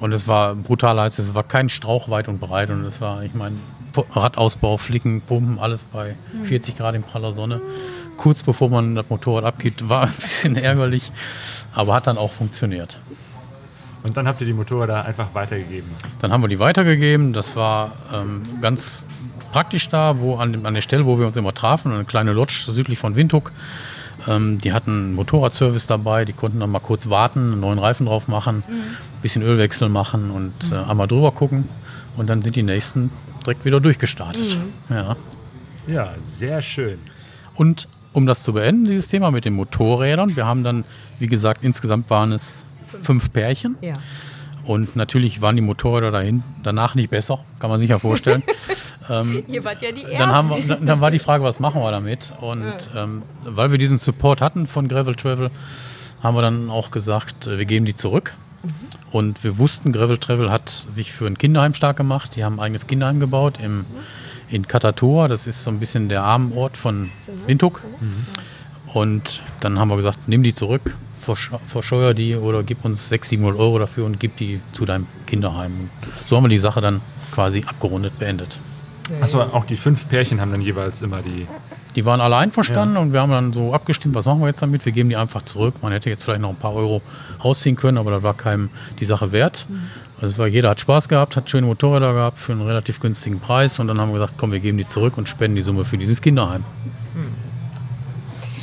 Und 0.00 0.12
es 0.12 0.26
war 0.26 0.54
brutal 0.56 1.00
heiß. 1.00 1.18
Es 1.20 1.34
war 1.34 1.44
kein 1.44 1.68
Strauch 1.68 2.08
weit 2.10 2.26
und 2.28 2.40
breit. 2.40 2.68
Und 2.70 2.84
es 2.84 3.00
war, 3.00 3.22
ich 3.22 3.32
meine, 3.32 3.56
Radausbau, 4.12 4.76
Flicken, 4.76 5.20
Pumpen, 5.20 5.58
alles 5.58 5.84
bei 5.84 6.16
40 6.44 6.76
Grad 6.76 6.94
in 6.96 7.02
praller 7.04 7.32
Sonne. 7.32 7.60
Kurz 8.16 8.42
bevor 8.42 8.68
man 8.70 8.96
das 8.96 9.08
Motorrad 9.08 9.44
abgibt, 9.44 9.88
war 9.88 10.02
ein 10.08 10.12
bisschen 10.20 10.56
ärgerlich, 10.70 11.10
aber 11.72 11.94
hat 11.94 12.06
dann 12.06 12.18
auch 12.18 12.32
funktioniert. 12.32 12.98
Und 14.04 14.16
dann 14.16 14.28
habt 14.28 14.40
ihr 14.40 14.46
die 14.46 14.52
Motorräder 14.52 15.04
einfach 15.04 15.34
weitergegeben. 15.34 15.90
Dann 16.20 16.30
haben 16.30 16.42
wir 16.42 16.48
die 16.48 16.58
weitergegeben. 16.60 17.32
Das 17.32 17.56
war 17.56 17.92
ähm, 18.12 18.42
ganz 18.60 19.04
praktisch 19.50 19.88
da, 19.88 20.18
wo 20.20 20.36
an, 20.36 20.52
dem- 20.52 20.66
an 20.66 20.74
der 20.74 20.82
Stelle, 20.82 21.06
wo 21.06 21.18
wir 21.18 21.26
uns 21.26 21.36
immer 21.36 21.54
trafen, 21.54 21.90
eine 21.92 22.04
kleine 22.04 22.32
Lodge 22.32 22.66
südlich 22.68 22.98
von 22.98 23.16
Windhoek. 23.16 23.50
Ähm, 24.28 24.60
die 24.60 24.72
hatten 24.72 24.90
einen 24.90 25.14
Motorradservice 25.14 25.86
dabei, 25.86 26.24
die 26.24 26.32
konnten 26.34 26.60
dann 26.60 26.70
mal 26.70 26.80
kurz 26.80 27.08
warten, 27.10 27.52
einen 27.52 27.60
neuen 27.60 27.78
Reifen 27.78 28.06
drauf 28.06 28.28
machen, 28.28 28.62
ein 28.68 29.20
bisschen 29.22 29.42
Ölwechsel 29.42 29.88
machen 29.88 30.30
und 30.30 30.52
äh, 30.72 30.76
einmal 30.76 31.06
drüber 31.08 31.32
gucken. 31.32 31.68
Und 32.16 32.28
dann 32.28 32.42
sind 32.42 32.56
die 32.56 32.62
nächsten 32.62 33.10
direkt 33.44 33.64
wieder 33.64 33.80
durchgestartet. 33.80 34.58
Ja. 34.90 35.16
Ja, 35.86 36.10
sehr 36.24 36.62
schön. 36.62 36.98
Und 37.54 37.88
um 38.12 38.26
das 38.26 38.42
zu 38.42 38.52
beenden, 38.52 38.84
dieses 38.84 39.08
Thema 39.08 39.30
mit 39.30 39.44
den 39.44 39.54
Motorrädern, 39.54 40.36
wir 40.36 40.46
haben 40.46 40.62
dann, 40.62 40.84
wie 41.18 41.26
gesagt, 41.26 41.62
insgesamt 41.64 42.08
waren 42.10 42.32
es 42.32 42.64
fünf 43.02 43.32
Pärchen. 43.32 43.76
Ja. 43.80 43.98
Und 44.64 44.96
natürlich 44.96 45.42
waren 45.42 45.56
die 45.56 45.62
Motorräder 45.62 46.10
dahin 46.10 46.42
danach 46.62 46.94
nicht 46.94 47.10
besser, 47.10 47.40
kann 47.58 47.68
man 47.68 47.80
sich 47.80 47.90
ja 47.90 47.98
vorstellen. 47.98 48.42
ähm, 49.10 49.44
Ihr 49.46 49.62
wart 49.62 49.82
ja 49.82 49.92
die 49.92 50.02
Ersten. 50.04 50.18
dann, 50.18 50.32
haben 50.32 50.48
wir, 50.50 50.76
dann- 50.76 51.00
war 51.00 51.10
die 51.10 51.18
Frage, 51.18 51.44
was 51.44 51.60
machen 51.60 51.82
wir 51.82 51.90
damit? 51.90 52.32
Und 52.40 52.72
ähm, 52.96 53.22
weil 53.44 53.70
wir 53.72 53.78
diesen 53.78 53.98
Support 53.98 54.40
hatten 54.40 54.66
von 54.66 54.88
Gravel 54.88 55.14
Travel, 55.16 55.50
haben 56.22 56.34
wir 56.36 56.40
dann 56.42 56.70
auch 56.70 56.90
gesagt, 56.90 57.46
äh, 57.46 57.58
wir 57.58 57.66
geben 57.66 57.84
die 57.84 57.94
zurück. 57.94 58.34
Und 59.10 59.44
wir 59.44 59.58
wussten, 59.58 59.92
Gravel 59.92 60.16
Travel 60.18 60.50
hat 60.50 60.86
sich 60.90 61.12
für 61.12 61.26
ein 61.26 61.36
Kinderheim 61.36 61.74
stark 61.74 61.96
gemacht. 61.98 62.30
Die 62.34 62.42
haben 62.44 62.54
ein 62.58 62.60
eigenes 62.64 62.86
Kinderheim 62.86 63.20
gebaut 63.20 63.58
im, 63.62 63.84
in 64.48 64.66
Katatua. 64.66 65.28
Das 65.28 65.46
ist 65.46 65.62
so 65.62 65.70
ein 65.70 65.78
bisschen 65.78 66.08
der 66.08 66.22
Armenort 66.22 66.76
von 66.78 67.10
Windhoek. 67.46 67.82
Und 68.94 69.42
dann 69.60 69.78
haben 69.78 69.88
wir 69.90 69.96
gesagt, 69.96 70.26
nimm 70.26 70.42
die 70.42 70.54
zurück, 70.54 70.94
verscheuer 71.24 72.14
die 72.14 72.36
oder 72.36 72.62
gib 72.62 72.84
uns 72.84 73.08
600, 73.08 73.28
700 73.28 73.60
Euro 73.60 73.78
dafür 73.78 74.06
und 74.06 74.20
gib 74.20 74.36
die 74.36 74.60
zu 74.72 74.84
deinem 74.84 75.06
Kinderheim. 75.26 75.72
Und 75.72 75.90
so 76.28 76.36
haben 76.36 76.44
wir 76.44 76.48
die 76.48 76.58
Sache 76.58 76.80
dann 76.80 77.00
quasi 77.32 77.64
abgerundet 77.66 78.18
beendet. 78.18 78.58
Achso, 79.20 79.40
auch 79.40 79.64
die 79.64 79.76
fünf 79.76 80.08
Pärchen 80.08 80.40
haben 80.40 80.50
dann 80.50 80.62
jeweils 80.62 81.02
immer 81.02 81.20
die. 81.20 81.46
Die 81.94 82.04
waren 82.04 82.20
alle 82.20 82.36
einverstanden 82.36 82.96
und 82.96 83.12
wir 83.12 83.20
haben 83.20 83.30
dann 83.30 83.52
so 83.52 83.72
abgestimmt, 83.72 84.14
was 84.16 84.26
machen 84.26 84.40
wir 84.40 84.48
jetzt 84.48 84.60
damit? 84.62 84.84
Wir 84.84 84.92
geben 84.92 85.10
die 85.10 85.16
einfach 85.16 85.42
zurück. 85.42 85.76
Man 85.82 85.92
hätte 85.92 86.10
jetzt 86.10 86.24
vielleicht 86.24 86.40
noch 86.40 86.48
ein 86.48 86.56
paar 86.56 86.74
Euro 86.74 87.02
rausziehen 87.44 87.76
können, 87.76 87.98
aber 87.98 88.10
das 88.10 88.22
war 88.24 88.34
keinem 88.34 88.70
die 88.98 89.04
Sache 89.04 89.30
wert. 89.30 89.66
Also 90.20 90.38
war, 90.38 90.48
jeder 90.48 90.70
hat 90.70 90.80
Spaß 90.80 91.08
gehabt, 91.08 91.36
hat 91.36 91.50
schöne 91.50 91.66
Motorräder 91.66 92.14
gehabt 92.14 92.38
für 92.38 92.52
einen 92.52 92.62
relativ 92.62 92.98
günstigen 92.98 93.38
Preis 93.38 93.78
und 93.78 93.86
dann 93.86 94.00
haben 94.00 94.08
wir 94.08 94.14
gesagt, 94.14 94.34
komm, 94.38 94.52
wir 94.52 94.60
geben 94.60 94.78
die 94.78 94.86
zurück 94.86 95.18
und 95.18 95.28
spenden 95.28 95.56
die 95.56 95.62
Summe 95.62 95.84
für 95.84 95.98
dieses 95.98 96.20
Kinderheim. 96.20 96.64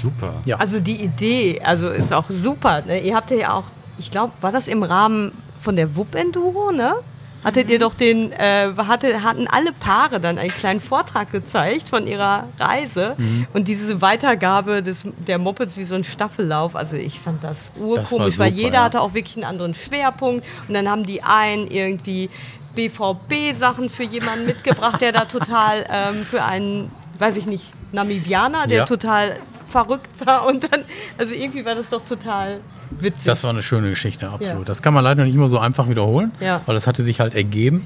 Super. 0.02 0.34
Ja. 0.46 0.58
Also 0.58 0.80
die 0.80 0.96
Idee, 1.04 1.62
also 1.64 1.90
ist 1.90 2.12
auch 2.14 2.26
super. 2.30 2.82
Ne? 2.86 3.00
Ihr 3.02 3.16
habt 3.16 3.32
ja 3.32 3.54
auch, 3.54 3.66
ich 3.98 4.12
glaube, 4.12 4.34
war 4.42 4.52
das 4.52 4.68
im 4.68 4.84
Rahmen 4.84 5.32
von 5.62 5.76
der 5.76 5.96
WUP 5.96 6.16
Enduro, 6.16 6.72
ne? 6.72 6.96
Hattet 7.44 7.72
ihr 7.72 7.80
doch 7.80 7.96
den, 7.96 8.32
äh, 8.34 8.70
hatte, 8.78 9.24
hatten 9.24 9.48
alle 9.48 9.72
Paare 9.74 10.20
dann 10.20 10.38
einen 10.38 10.52
kleinen 10.52 10.80
Vortrag 10.80 11.32
gezeigt 11.32 11.90
von 11.90 12.06
ihrer 12.06 12.44
Reise 12.60 13.16
und 13.54 13.68
diese 13.68 14.00
Weitergabe 14.00 14.84
des, 14.84 15.06
der 15.28 15.40
Mopeds 15.40 15.76
wie 15.78 15.84
so 15.84 15.96
ein 15.96 16.04
Staffellauf. 16.04 16.76
Also 16.76 16.98
ich 16.98 17.20
fand 17.20 17.44
das 17.44 17.72
urkomisch, 17.80 18.38
weil 18.38 18.50
super, 18.52 18.62
jeder 18.62 18.74
ja. 18.76 18.84
hatte 18.84 19.02
auch 19.02 19.16
wirklich 19.16 19.38
einen 19.38 19.46
anderen 19.46 19.74
Schwerpunkt 19.74 20.46
und 20.68 20.76
dann 20.76 20.88
haben 20.88 21.04
die 21.04 21.24
einen 21.24 21.66
irgendwie 21.66 22.30
BVB-Sachen 22.76 23.90
für 23.90 24.04
jemanden 24.04 24.46
mitgebracht, 24.46 25.02
der 25.02 25.12
da 25.12 25.22
total 25.26 25.86
ähm, 25.92 26.24
für 26.24 26.44
einen, 26.44 26.92
weiß 27.18 27.38
ich 27.38 27.48
nicht, 27.48 27.66
Namibianer, 27.92 28.68
der 28.68 28.80
Ja. 28.80 28.86
total 28.86 29.36
verrückt 29.72 30.10
war 30.26 30.46
und 30.46 30.72
dann, 30.72 30.82
also 31.18 31.34
irgendwie 31.34 31.66
war 31.66 31.76
das 31.76 31.90
doch 31.90 32.04
total 32.04 32.60
witzig. 33.00 33.26
Das 33.26 33.44
war 33.44 33.50
eine 33.52 33.64
schöne 33.64 33.90
Geschichte, 33.90 34.30
absolut. 34.30 34.60
Ja. 34.60 34.66
Das 34.66 34.82
kann 34.82 34.94
man 34.94 35.04
leider 35.04 35.24
nicht 35.26 35.34
immer 35.36 35.50
so 35.50 35.58
einfach 35.60 35.90
wiederholen, 35.90 36.32
Ja. 36.40 36.62
weil 36.66 36.76
das 36.76 36.86
hatte 36.88 37.04
sich 37.04 37.20
halt 37.20 37.34
ergeben 37.34 37.86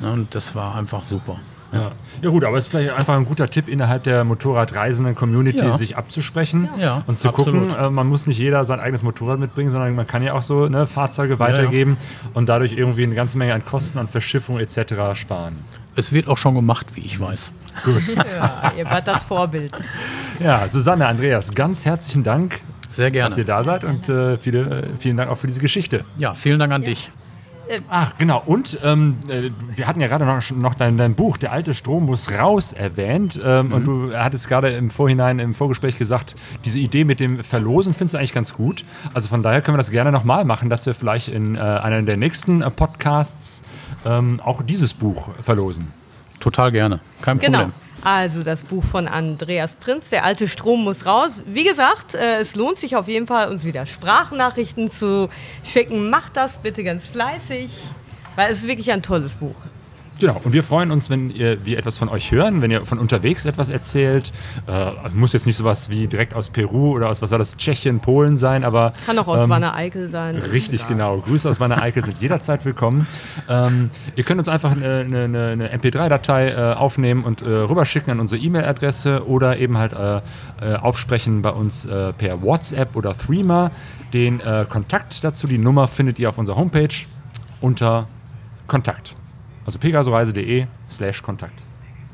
Ne, 0.00 0.10
und 0.12 0.34
das 0.34 0.54
war 0.54 0.74
einfach 0.74 1.04
super. 1.04 1.36
Ja. 1.72 1.90
ja 2.20 2.28
gut, 2.30 2.44
aber 2.44 2.56
es 2.58 2.64
ist 2.66 2.70
vielleicht 2.70 2.96
einfach 2.98 3.16
ein 3.16 3.24
guter 3.24 3.48
Tipp 3.50 3.68
innerhalb 3.68 4.04
der 4.04 4.24
Motorradreisenden 4.24 5.14
Community, 5.14 5.64
Ja. 5.64 5.72
sich 5.72 5.96
abzusprechen 5.96 6.68
Ja, 6.78 7.02
und 7.06 7.18
zu 7.18 7.28
absolut. 7.28 7.68
gucken. 7.70 7.84
Äh, 7.84 7.90
man 7.90 8.06
muss 8.08 8.26
nicht 8.26 8.38
jeder 8.38 8.64
sein 8.64 8.78
eigenes 8.80 9.02
Motorrad 9.02 9.38
mitbringen, 9.38 9.70
sondern 9.70 9.94
man 9.94 10.06
kann 10.06 10.22
ja 10.22 10.34
auch 10.34 10.42
so 10.42 10.68
ne, 10.68 10.86
Fahrzeuge 10.86 11.38
weitergeben 11.38 11.96
und 12.34 12.48
dadurch 12.48 12.72
irgendwie 12.72 13.04
eine 13.04 13.14
ganze 13.14 13.38
Menge 13.38 13.54
an 13.54 13.64
Kosten, 13.64 13.98
an 13.98 14.06
Verschiffung 14.08 14.58
etc. 14.60 14.94
sparen. 15.14 15.56
Es 15.96 16.12
wird 16.12 16.28
auch 16.28 16.38
schon 16.38 16.54
gemacht, 16.54 16.86
wie 16.94 17.00
ich 17.00 17.18
weiß. 17.20 17.52
Gut. 17.84 18.02
ja, 18.16 18.72
ihr 18.78 18.84
wart 18.84 19.06
das 19.08 19.22
Vorbild. 19.24 19.72
Ja, 20.40 20.68
Susanne, 20.68 21.06
Andreas, 21.06 21.52
ganz 21.54 21.84
herzlichen 21.84 22.22
Dank, 22.22 22.60
Sehr 22.90 23.10
dass 23.10 23.36
ihr 23.38 23.44
gerne. 23.44 23.44
da 23.44 23.64
seid 23.64 23.84
und 23.84 24.08
äh, 24.08 24.36
viele, 24.38 24.84
vielen 24.98 25.16
Dank 25.16 25.30
auch 25.30 25.36
für 25.38 25.46
diese 25.46 25.60
Geschichte. 25.60 26.04
Ja, 26.18 26.34
vielen 26.34 26.58
Dank 26.58 26.72
an 26.72 26.82
dich. 26.84 27.10
Ach, 27.88 28.14
genau. 28.18 28.42
Und 28.44 28.78
ähm, 28.82 29.16
äh, 29.28 29.50
wir 29.74 29.86
hatten 29.86 30.00
ja 30.00 30.08
gerade 30.08 30.24
noch, 30.24 30.50
noch 30.50 30.74
dein, 30.74 30.98
dein 30.98 31.14
Buch, 31.14 31.36
Der 31.38 31.52
alte 31.52 31.74
Strom 31.74 32.06
muss 32.06 32.30
raus, 32.30 32.72
erwähnt. 32.72 33.40
Ähm, 33.42 33.72
Und 33.72 33.84
du 33.84 34.12
hattest 34.16 34.48
gerade 34.48 34.70
im 34.70 34.90
Vorhinein, 34.90 35.38
im 35.38 35.54
Vorgespräch 35.54 35.98
gesagt, 35.98 36.34
diese 36.64 36.78
Idee 36.78 37.04
mit 37.04 37.20
dem 37.20 37.42
Verlosen 37.42 37.94
findest 37.94 38.14
du 38.14 38.18
eigentlich 38.18 38.32
ganz 38.32 38.54
gut. 38.54 38.84
Also 39.14 39.28
von 39.28 39.42
daher 39.42 39.62
können 39.62 39.74
wir 39.74 39.78
das 39.78 39.90
gerne 39.90 40.12
nochmal 40.12 40.44
machen, 40.44 40.68
dass 40.70 40.86
wir 40.86 40.94
vielleicht 40.94 41.28
in 41.28 41.54
äh, 41.56 41.58
einer 41.60 42.02
der 42.02 42.16
nächsten 42.16 42.62
äh, 42.62 42.70
Podcasts 42.70 43.62
ähm, 44.04 44.40
auch 44.44 44.62
dieses 44.62 44.94
Buch 44.94 45.30
verlosen. 45.40 45.88
Total 46.40 46.72
gerne. 46.72 47.00
Kein 47.20 47.38
Genau. 47.38 47.58
Problem. 47.58 47.81
Also 48.04 48.42
das 48.42 48.64
Buch 48.64 48.82
von 48.84 49.06
Andreas 49.06 49.76
Prinz, 49.76 50.10
Der 50.10 50.24
alte 50.24 50.48
Strom 50.48 50.82
muss 50.82 51.06
raus. 51.06 51.42
Wie 51.46 51.62
gesagt, 51.62 52.14
äh, 52.14 52.40
es 52.40 52.56
lohnt 52.56 52.78
sich 52.78 52.96
auf 52.96 53.06
jeden 53.06 53.28
Fall, 53.28 53.48
uns 53.48 53.64
wieder 53.64 53.86
Sprachnachrichten 53.86 54.90
zu 54.90 55.28
schicken. 55.64 56.10
Macht 56.10 56.36
das 56.36 56.58
bitte 56.58 56.82
ganz 56.82 57.06
fleißig, 57.06 57.70
weil 58.34 58.50
es 58.50 58.60
ist 58.60 58.68
wirklich 58.68 58.90
ein 58.90 59.02
tolles 59.02 59.36
Buch. 59.36 59.54
Genau, 60.22 60.40
und 60.44 60.52
wir 60.52 60.62
freuen 60.62 60.92
uns, 60.92 61.10
wenn 61.10 61.30
ihr, 61.30 61.66
wir 61.66 61.78
etwas 61.78 61.98
von 61.98 62.08
euch 62.08 62.30
hören, 62.30 62.62
wenn 62.62 62.70
ihr 62.70 62.86
von 62.86 63.00
unterwegs 63.00 63.44
etwas 63.44 63.68
erzählt. 63.68 64.30
Äh, 64.68 64.92
muss 65.14 65.32
jetzt 65.32 65.46
nicht 65.46 65.56
sowas 65.56 65.90
wie 65.90 66.06
direkt 66.06 66.32
aus 66.32 66.48
Peru 66.48 66.92
oder 66.92 67.08
aus 67.08 67.20
was 67.22 67.30
soll 67.30 67.40
das, 67.40 67.56
Tschechien, 67.56 67.98
Polen 67.98 68.36
sein, 68.36 68.62
aber 68.62 68.92
Kann 69.04 69.18
auch 69.18 69.26
aus 69.26 69.40
ähm, 69.40 69.50
Wanne 69.50 69.74
Eickel 69.74 70.08
sein. 70.08 70.36
Richtig, 70.36 70.86
genau. 70.86 71.16
Grüße 71.16 71.50
aus 71.50 71.58
meiner 71.58 71.82
Eickel 71.82 72.04
sind 72.04 72.20
jederzeit 72.20 72.64
willkommen. 72.64 73.08
Ähm, 73.48 73.90
ihr 74.14 74.22
könnt 74.22 74.38
uns 74.38 74.48
einfach 74.48 74.70
eine, 74.70 75.00
eine, 75.00 75.48
eine 75.48 75.76
MP3-Datei 75.76 76.50
äh, 76.50 76.74
aufnehmen 76.74 77.24
und 77.24 77.42
äh, 77.42 77.48
rüberschicken 77.48 78.12
an 78.12 78.20
unsere 78.20 78.40
E-Mail-Adresse 78.40 79.26
oder 79.26 79.58
eben 79.58 79.76
halt 79.76 79.92
äh, 79.92 80.20
äh, 80.64 80.76
aufsprechen 80.76 81.42
bei 81.42 81.50
uns 81.50 81.84
äh, 81.84 82.12
per 82.12 82.42
WhatsApp 82.42 82.94
oder 82.94 83.18
Threema. 83.18 83.72
Den 84.12 84.38
äh, 84.38 84.66
Kontakt 84.68 85.24
dazu, 85.24 85.48
die 85.48 85.58
Nummer 85.58 85.88
findet 85.88 86.20
ihr 86.20 86.28
auf 86.28 86.38
unserer 86.38 86.58
Homepage 86.58 86.94
unter 87.60 88.06
Kontakt. 88.68 89.16
Also 89.66 89.78
pegasoreise.de 89.78 90.66
slash 90.90 91.22
Kontakt. 91.22 91.62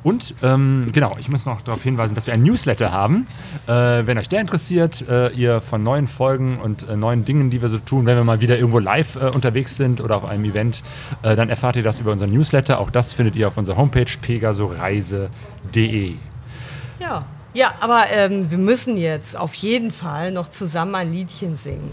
Und 0.04 0.34
ähm, 0.42 0.86
genau, 0.92 1.16
ich 1.18 1.28
muss 1.28 1.44
noch 1.44 1.60
darauf 1.60 1.82
hinweisen, 1.82 2.14
dass 2.14 2.26
wir 2.26 2.34
ein 2.34 2.42
Newsletter 2.42 2.92
haben. 2.92 3.26
Äh, 3.66 4.06
wenn 4.06 4.16
euch 4.16 4.28
der 4.28 4.40
interessiert, 4.40 5.04
äh, 5.08 5.30
ihr 5.30 5.60
von 5.60 5.82
neuen 5.82 6.06
Folgen 6.06 6.60
und 6.60 6.88
äh, 6.88 6.96
neuen 6.96 7.24
Dingen, 7.24 7.50
die 7.50 7.60
wir 7.60 7.68
so 7.68 7.78
tun, 7.78 8.06
wenn 8.06 8.16
wir 8.16 8.22
mal 8.22 8.40
wieder 8.40 8.56
irgendwo 8.56 8.78
live 8.78 9.16
äh, 9.16 9.26
unterwegs 9.26 9.76
sind 9.76 10.00
oder 10.00 10.16
auf 10.16 10.24
einem 10.24 10.44
Event, 10.44 10.84
äh, 11.22 11.34
dann 11.34 11.50
erfahrt 11.50 11.74
ihr 11.76 11.82
das 11.82 11.98
über 11.98 12.12
unseren 12.12 12.32
Newsletter. 12.32 12.78
Auch 12.78 12.90
das 12.90 13.12
findet 13.12 13.34
ihr 13.34 13.48
auf 13.48 13.56
unserer 13.56 13.76
Homepage 13.76 14.06
pegasoreise.de. 14.22 16.12
Ja, 17.00 17.24
ja 17.52 17.74
aber 17.80 18.04
ähm, 18.10 18.50
wir 18.50 18.58
müssen 18.58 18.96
jetzt 18.96 19.36
auf 19.36 19.54
jeden 19.54 19.90
Fall 19.90 20.30
noch 20.30 20.48
zusammen 20.50 20.94
ein 20.94 21.12
Liedchen 21.12 21.56
singen. 21.56 21.90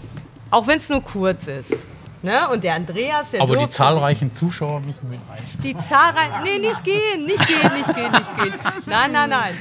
Auch 0.52 0.68
wenn 0.68 0.78
es 0.78 0.88
nur 0.88 1.02
kurz 1.02 1.48
ist. 1.48 1.84
Ne? 2.26 2.48
Und 2.48 2.64
der 2.64 2.74
Andreas, 2.74 3.30
der 3.30 3.40
Aber 3.40 3.56
die 3.56 3.70
zahlreichen 3.70 4.34
Zuschauer 4.34 4.80
müssen 4.80 5.08
mit 5.08 5.20
einstellen. 5.30 5.62
Die 5.62 5.78
zahlreichen. 5.78 6.42
Nee, 6.42 6.58
nicht 6.58 6.82
gehen, 6.82 7.24
nicht 7.24 7.46
gehen, 7.46 7.72
nicht 7.72 7.94
gehen, 7.94 8.10
nicht 8.10 8.36
gehen. 8.42 8.54
Nein, 8.84 9.12
nein, 9.12 9.30
nein. 9.30 9.54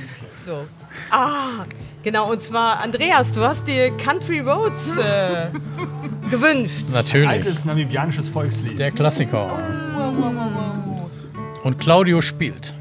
So. 0.44 0.66
Ah, 1.12 1.66
genau. 2.02 2.32
Und 2.32 2.44
zwar, 2.44 2.80
Andreas, 2.80 3.34
du 3.34 3.42
hast 3.42 3.68
dir 3.68 3.96
Country 3.98 4.40
Roads 4.40 4.98
äh, 4.98 5.46
gewünscht. 6.32 6.86
Natürlich. 6.92 7.30
Altes 7.30 7.66
namibianisches 7.66 8.30
Volkslied. 8.30 8.80
Der 8.80 8.90
Klassiker. 8.90 9.48
Und 11.62 11.80
Claudio 11.80 12.20
spielt. 12.20 12.74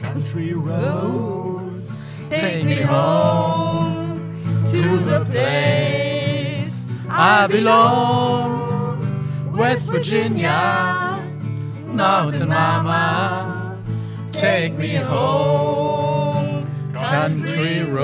Country 0.00 0.52
Road. 0.52 1.82
Take 2.30 2.64
me 2.64 2.86
home 2.86 4.20
to 4.66 4.98
the 4.98 5.18
place 5.28 6.86
I 7.10 7.48
belong. 7.48 8.65
West 9.56 9.88
Virginia, 9.88 11.22
mountain 11.86 12.48
mama, 12.48 13.78
take 14.30 14.76
me 14.76 14.96
home, 14.96 16.62
country 16.92 17.82
roads. 17.84 18.02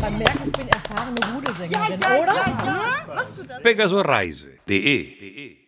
Man 0.00 0.18
merkt, 0.18 0.46
ich 0.46 0.52
bin 0.52 0.68
erfahrene 0.68 1.20
Rudelsängerin, 1.34 1.70
ja, 1.70 1.88
ja, 2.00 2.22
oder? 2.22 2.34
Ja, 2.34 2.46
ja. 2.64 3.58
Pegasoreise.de 3.62 5.61